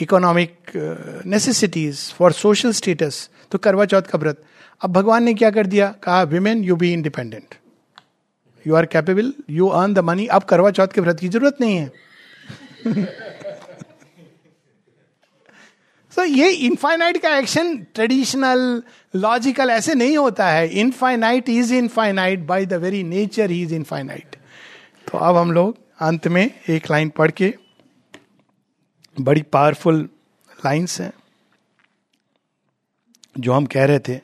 economic 0.00 1.22
necessities 1.26 2.12
for 2.12 2.32
social 2.32 2.72
status 2.72 3.28
तो 3.50 3.58
करवा 3.58 3.84
चौथ 3.84 4.02
का 4.02 4.18
व्रत। 4.18 4.42
अब 4.80 4.92
भगवान 4.92 5.24
ने 5.24 5.34
क्या 5.34 5.50
कर 5.50 5.66
दिया? 5.66 5.88
कहा 6.02 6.22
women 6.24 6.64
you 6.64 6.76
be 6.76 6.92
independent 6.92 7.54
you 8.66 8.74
are 8.74 8.86
capable 8.86 9.32
you 9.50 9.66
earn 9.66 9.94
the 9.94 9.98
money 9.98 10.26
अब 10.26 10.42
करवा 10.42 10.70
चौथ 10.70 10.88
के 10.94 11.00
व्रत 11.00 11.20
की 11.20 11.28
ज़रूरत 11.28 11.56
नहीं 11.60 11.76
है। 11.76 11.92
सो 16.12 16.20
so, 16.22 16.28
ये 16.28 16.50
इनफाइनाइट 16.50 17.16
का 17.22 17.36
एक्शन 17.38 17.76
ट्रेडिशनल 17.94 18.82
लॉजिकल 19.14 19.70
ऐसे 19.70 19.94
नहीं 19.94 20.16
होता 20.18 20.48
है। 20.48 20.68
Infinite 20.80 21.48
is 21.48 21.74
infinite 21.74 22.46
by 22.46 22.66
the 22.66 22.82
very 22.82 23.02
nature 23.04 23.52
is 23.52 23.74
infinite 23.74 24.36
तो 25.06 25.18
अब 25.18 25.36
हम 25.36 25.52
लोग 25.52 25.76
अंत 26.00 26.28
में 26.28 26.44
एक 26.68 26.90
लाइन 26.90 27.08
पढ़ 27.08 27.30
के 27.30 27.54
बड़ी 29.20 29.42
पावरफुल 29.42 30.08
लाइंस 30.64 31.00
हैं 31.00 31.12
जो 33.38 33.52
हम 33.52 33.66
कह 33.66 33.84
रहे 33.84 33.98
थे 33.98 34.16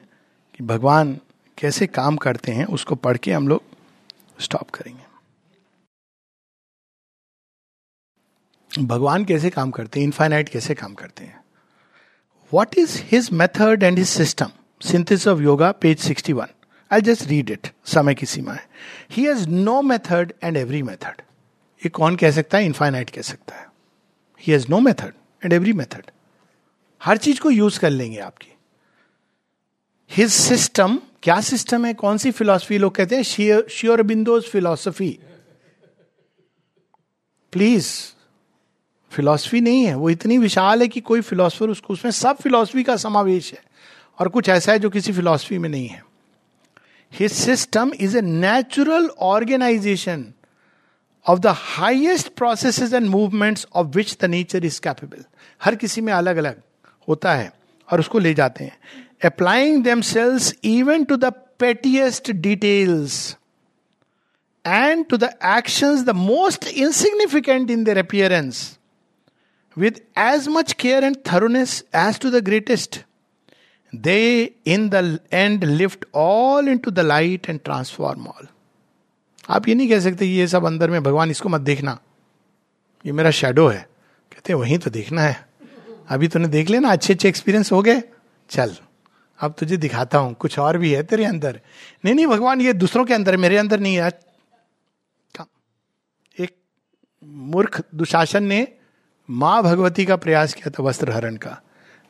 कि 0.55 0.65
भगवान 0.65 1.19
कैसे 1.59 1.87
काम 1.87 2.17
करते 2.17 2.53
हैं 2.53 2.65
उसको 2.67 2.95
पढ़ 2.95 3.17
के 3.17 3.33
हम 3.33 3.49
लोग 3.49 3.63
स्टॉप 4.39 4.71
करेंगे। 4.71 5.05
भगवान 8.71 9.25
कैसे 9.25 9.51
काम 9.51 9.71
करते 9.71 10.01
हैं? 10.01 10.05
इनफाइनाइट 10.05 10.49
कैसे 10.49 10.75
काम 10.75 10.95
करते 10.95 11.25
हैं? 11.25 11.45
What 12.53 12.79
is 12.79 13.01
his 13.05 13.31
method 13.33 13.83
and 13.83 13.99
his 13.99 14.09
system 14.09 14.51
synthesis 14.81 15.27
of 15.29 15.41
yoga 15.41 15.71
page 15.73 15.99
sixty 15.99 16.33
one 16.33 16.47
I 16.91 17.01
just 17.01 17.23
read 17.27 17.51
it 17.51 17.71
समय 17.87 18.15
की 18.15 18.27
सीमा 18.27 18.53
है। 18.53 18.69
He 19.11 19.25
has 19.27 19.49
no 19.49 19.81
method 19.83 20.33
and 20.43 20.57
every 20.57 20.83
method 20.83 21.23
ये 21.83 21.89
कौन 21.91 22.17
कह 22.17 22.31
सकता 22.31 22.59
है? 22.59 22.65
इनफाइनाइट 22.65 23.11
कह 23.11 23.23
सकता 23.23 23.57
है। 23.57 23.67
He 24.41 24.53
has 24.53 24.67
no 24.71 24.81
method 24.81 25.13
and 25.43 25.53
every 25.53 25.73
method 25.73 26.11
हर 27.01 27.17
चीज़ 27.19 27.41
को 27.41 27.51
यूज़ 27.51 27.79
कर 27.81 27.91
लेंगे 27.91 28.19
आपकी। 28.21 28.53
हिज 30.11 30.31
सिस्टम 30.33 30.99
क्या 31.27 31.41
सिस्टम 31.41 31.85
है? 31.87 31.93
कौन 31.95 32.19
सी 32.19 32.31
फिलॉसफी 32.31 32.77
लोग 32.79 32.95
कहते 32.95 33.17
हैं? 33.17 33.23
Sure 33.69 34.03
Aurobindo's 34.03 34.45
philosophy 34.45 35.09
please 37.53 37.89
philosophy 39.13 39.61
नहीं 39.61 39.85
है. 39.85 39.95
वो 39.95 40.11
इतनी 40.11 40.37
विशाल 40.39 40.83
है 40.83 40.89
कि 40.89 41.01
कोई 41.01 41.21
फिलोसफर 41.21 41.69
उसको, 41.69 41.93
उसमें 41.93 42.13
सब 42.13 42.37
फिलॉसफी 42.37 42.83
का 42.83 42.97
समावेश 42.97 43.53
है 43.53 43.63
और 44.19 44.29
कुछ 44.29 44.49
ऐसा 44.49 44.73
है 44.73 44.79
जो 44.79 44.91
किसी 44.91 45.13
फिलॉसफी 45.13 45.59
में 45.59 45.69
नहीं 45.69 45.89
है. 45.89 46.03
His 47.13 47.33
system 47.33 47.93
is 48.01 48.17
a 48.19 48.21
natural 48.21 49.09
organisation 49.21 50.25
of 51.27 51.39
the 51.39 51.47
highest 51.47 52.29
process 52.29 52.93
and 52.93 53.07
movements 53.07 53.67
of 53.75 53.87
which 53.87 54.17
the 54.21 54.25
nature 54.25 54.65
is 54.65 54.81
capable 54.81 55.25
हर 55.61 55.75
किसी 55.75 56.01
में 56.01 56.13
अलग 56.13 56.37
अलग 56.37 56.63
होता 57.09 57.35
है 57.35 57.53
और 57.89 58.01
उसको 58.01 58.19
ले 58.19 58.35
जाते 58.35 58.65
हैं. 58.65 58.79
applying 59.24 59.84
themselves 59.84 60.54
even 60.62 61.06
to 61.06 61.18
the 61.18 61.32
pettiest 61.32 62.42
details 62.42 63.36
and 64.66 65.08
to 65.10 65.18
the 65.18 65.32
actions 65.44 66.06
the 66.06 66.14
most 66.14 66.66
insignificant 66.72 67.70
in 67.70 67.84
their 67.84 67.98
appearance 67.98 68.78
with 69.78 70.02
as 70.16 70.48
much 70.48 70.78
care 70.78 71.04
and 71.04 71.24
thoroughness 71.24 71.84
as 71.94 72.20
to 72.20 72.30
the 72.30 72.42
greatest. 72.42 73.04
They 73.94 74.54
in 74.66 74.90
the 74.90 75.22
end 75.32 75.64
lift 75.64 76.06
all 76.14 76.68
into 76.68 76.92
the 76.92 77.04
light 77.04 77.48
and 77.50 77.64
transform 77.64 78.28
all. 78.28 78.48
आप 79.50 79.68
ये 79.68 79.76
नहीं 79.76 79.90
कह 79.90 80.00
सकते 80.00 80.26
ये 80.26 80.48
सब 80.48 80.66
अंदर 80.66 80.90
में 80.92 81.02
भगवान 81.04 81.32
इसको 81.32 81.50
मत 81.50 81.62
देखना 81.62 81.98
ये 83.06 83.12
मेरा 83.12 83.32
शेडो 83.32 83.68
है 83.68 83.80
कहते 84.32 84.54
वहीं 84.54 84.78
तो 84.80 84.90
देखना 84.90 85.22
है 85.22 85.36
अभी 86.10 86.28
तूने 86.28 86.48
देख 86.48 86.70
लेना 86.70 86.92
अच्छे 86.92 87.14
अच्छे 87.14 87.28
एक्सपीरियंस 87.30 87.72
हो 87.72 87.82
गए 87.82 88.02
चल 88.50 88.76
अब 89.41 89.55
तुझे 89.59 89.77
दिखाता 89.77 90.19
हूँ 90.19 90.35
कुछ 90.35 90.59
और 90.59 90.79
भी 90.79 90.93
है 90.93 91.03
तेरे 91.03 91.25
अंदर। 91.25 91.61
नहीं 92.05 92.15
नहीं 92.15 92.27
भगवान 92.27 92.61
ये 92.61 92.73
दूसरों 92.73 93.05
के 93.05 93.15
अंदर 93.15 93.37
मेरे 93.37 93.57
अंदर 93.57 93.81
नहीं 93.81 93.97
है। 93.97 94.09
एक 96.39 96.57
मूर्ख 97.55 97.83
दुशासन 97.95 98.45
ने 98.45 98.67
माँ 99.29 99.63
भगवती 99.63 100.05
का 100.05 100.17
प्रयास 100.17 100.55
किया 100.55 100.71
था 100.71 100.83
वस्त्र 100.83 101.13
हरण 101.13 101.37
का। 101.37 101.51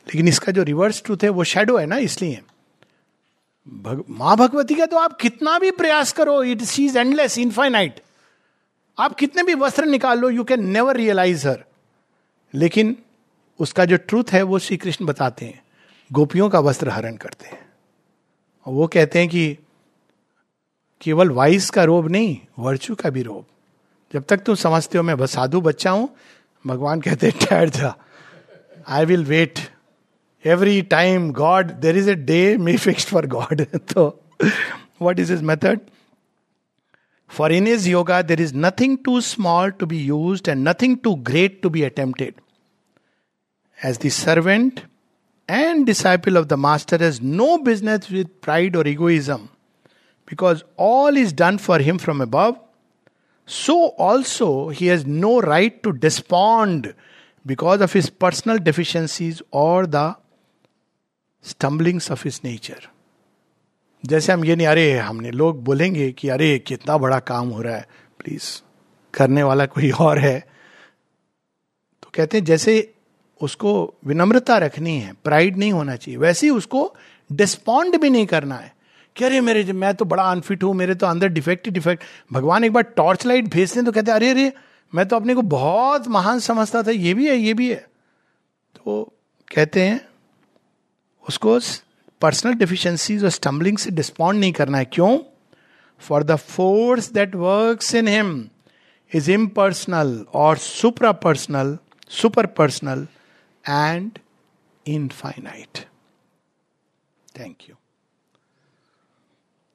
लेकिन 0.07 0.27
इसका 0.27 0.51
जो 0.51 0.63
रिवर्स 0.63 1.01
ट्रूथ 1.05 1.23
है 1.23 1.29
वो 1.29 1.43
शेडो 1.43 1.77
है 1.77 1.85
ना 1.85 1.97
इसलिए। 1.97 2.41
भग, 3.67 4.03
माँ 4.09 4.35
भगवती 4.37 4.75
का 4.75 4.85
तो 4.85 4.97
आप 4.97 5.17
कितना 5.21 5.57
भी 5.59 5.71
प्रयास 5.71 6.11
करो 6.13 6.41
इट 6.43 6.61
सीज 6.63 6.97
एंडलेस 6.97 7.37
इनफाइनाइट 7.37 8.01
आप 8.97 9.15
कितने 9.15 9.43
भी 9.43 9.53
वस्त्र 9.55 9.85
निकाल 9.85 10.19
लो 10.19 10.29
you 10.29 10.43
can 10.43 10.63
never 10.65 10.97
realise 10.97 11.47
her 11.47 11.63
लेकिन 12.53 12.95
उसका 13.59 13.85
जो 13.85 13.97
ट्रूथ 13.97 14.31
है 14.31 14.41
वो 14.43 14.59
श्री 14.59 14.77
कृष्ण 14.77 15.05
बताते 15.05 15.45
हैं। 15.45 15.61
गोपियों 16.11 16.49
का 16.49 16.59
वस्त्र 16.59 16.89
हरण 16.89 17.15
करते 17.15 17.47
हैं। 17.47 17.59
और 18.65 18.73
वो 18.73 18.87
कहते 18.87 19.19
हैं 19.19 19.27
कि 19.29 19.57
केवल 21.01 21.29
वाइस 21.31 21.69
का 21.69 21.83
रोब 21.83 22.07
नहीं, 22.09 22.37
वर्चू 22.59 22.95
का 22.95 23.09
भी 23.09 23.21
रोब। 23.21 23.45
जब 24.11 24.23
तक 24.29 24.43
तुम 24.43 24.55
समझते 24.55 24.97
हो 24.97 25.03
मैं 25.03 25.25
साधु 25.25 25.61
बच्चा 25.61 25.91
हूँ, 25.91 26.09
भगवान 26.65 27.01
कहते 27.01 27.27
हैं, 27.27 27.39
ठहर 27.41 27.69
जा। 27.69 27.95
I 28.87 29.05
will 29.05 29.25
wait 29.25 29.59
every 30.45 30.81
time 30.81 31.31
God 31.33 31.71
there 31.81 31.97
is 31.97 32.09
a 32.09 32.15
day 32.15 32.57
may 32.57 32.75
fixed 32.77 33.09
for 33.09 33.25
God 33.27 33.61
तो 33.93 34.07
what 35.01 35.19
is 35.19 35.33
is 35.33 35.43
method 35.43 35.79
for 37.29 37.51
in 37.53 37.67
is 37.67 37.89
yoga 37.89 38.21
there 38.21 38.41
is 38.41 38.55
nothing 38.55 38.97
too 39.05 39.19
small 39.21 39.71
to 39.71 39.85
be 39.85 40.03
use 40.03 40.49
and 40.49 40.67
nothing 40.67 40.97
too 41.03 41.15
great 41.29 41.59
to 41.63 41.69
be 41.69 41.83
attempted 41.83 42.33
as 43.79 43.99
the 44.05 44.09
servant 44.09 44.79
and 45.48 45.86
disciple 45.86 46.36
of 46.36 46.48
the 46.48 46.56
master 46.56 46.98
has 46.98 47.20
no 47.20 47.58
business 47.58 48.08
with 48.10 48.40
pride 48.40 48.76
or 48.76 48.86
egoism 48.86 49.50
because 50.26 50.64
all 50.76 51.16
is 51.16 51.32
done 51.32 51.58
for 51.58 51.78
him 51.78 51.98
from 51.98 52.20
above. 52.20 52.58
So 53.46 53.88
also 53.98 54.68
he 54.70 54.86
has 54.86 55.04
no 55.06 55.40
right 55.40 55.82
to 55.82 55.92
despond 55.92 56.94
because 57.44 57.80
of 57.80 57.92
his 57.92 58.08
personal 58.08 58.58
deficiencies 58.58 59.42
or 59.50 59.86
the 59.86 60.14
stumblings 61.44 62.10
of 62.12 62.24
his 62.24 62.40
nature 62.44 62.88
जैसे 64.04 64.32
हम 64.32 64.44
ये 64.44 64.56
नहीं 64.56 64.66
अरे 64.66 64.92
हमने 64.98 65.30
लोग 65.30 65.62
बोलेंगे 65.64 66.10
कि 66.18 66.28
अरे 66.28 66.58
कितना 66.66 66.96
बड़ा 66.98 67.18
काम 67.30 67.48
हो 67.48 67.62
रहा 67.62 67.76
है 67.76 67.86
प्लीज 68.18 68.44
करने 69.14 69.42
वाला 69.42 69.66
कोई 69.74 69.90
और 69.90 70.18
है 70.18 70.38
तो 72.02 72.10
कहते 72.14 72.38
हैं 72.38 72.44
जैसे 72.44 72.74
उसको 73.41 73.93
विनम्रता 74.05 74.57
रखनी 74.57 74.97
है 74.99 75.13
प्राइड 75.23 75.57
नहीं 75.57 75.71
होना 75.71 75.95
चाहिए। 75.95 76.17
वैसे 76.17 76.47
ही 76.47 76.51
उसको 76.51 76.95
डिस्पॉन्ड 77.29 77.99
भी 78.01 78.09
नहीं 78.09 78.25
करना 78.25 78.55
है 78.55 78.73
कि 79.15 79.25
अरे 79.25 79.41
मेरे 79.41 79.73
मैं 79.73 79.93
तो 79.95 80.05
बड़ा 80.05 80.23
अनफिट 80.23 80.63
हूँ, 80.63 80.73
मेरे 80.73 80.95
तो 80.95 81.07
अंदर 81.07 81.27
डिफेक्ट 81.29 81.69
डिफेक्ट 81.69 82.03
भगवान 82.33 82.63
एक 82.63 82.73
बार 82.73 82.83
टॉर्च 82.95 83.25
लाइट 83.25 83.47
भेजते 83.47 83.79
हैं 83.79 83.85
तो 83.85 83.91
कहते 83.91 84.11
हैं, 84.11 84.15
अरे 84.15 84.29
अरे, 84.29 84.51
मैं 84.93 85.05
तो 85.07 85.15
अपने 85.15 85.35
को 85.35 85.41
बहुत 85.43 86.07
महान 86.07 86.39
समझता 86.39 86.83
था, 86.83 86.91
ये 86.91 87.13
भी 87.13 87.27
है, 87.27 87.37
ये 87.37 87.53
भी 87.53 87.69
है। 87.69 87.85
तो 88.75 89.13
कहते 89.47 89.81
हैं, 89.81 89.99
उसको 91.25 91.59
पर्सनल 92.21 92.53
डिफिशियंसीज 92.53 93.23
और 93.23 93.29
स्टम्बलिंग 93.29 93.77
से 93.77 93.91
डिस्पॉन्ड 93.91 94.39
नहीं 94.39 94.51
करना 94.51 94.77
है। 94.77 94.85
क्यों? 94.85 95.17
For 96.01 96.23
the 96.23 96.35
force 96.35 97.11
that 97.11 97.35
work 97.35 97.95
in 97.95 98.07
him 98.07 98.47
is 99.11 99.31
impersonal 99.31 100.25
और 100.33 100.57
super 100.57 101.11
personal 101.13 101.77
super 102.11 102.45
personal 102.45 103.07
and 103.67 104.19
infinite. 104.85 105.87
Thank 107.33 107.67
you. 107.67 107.76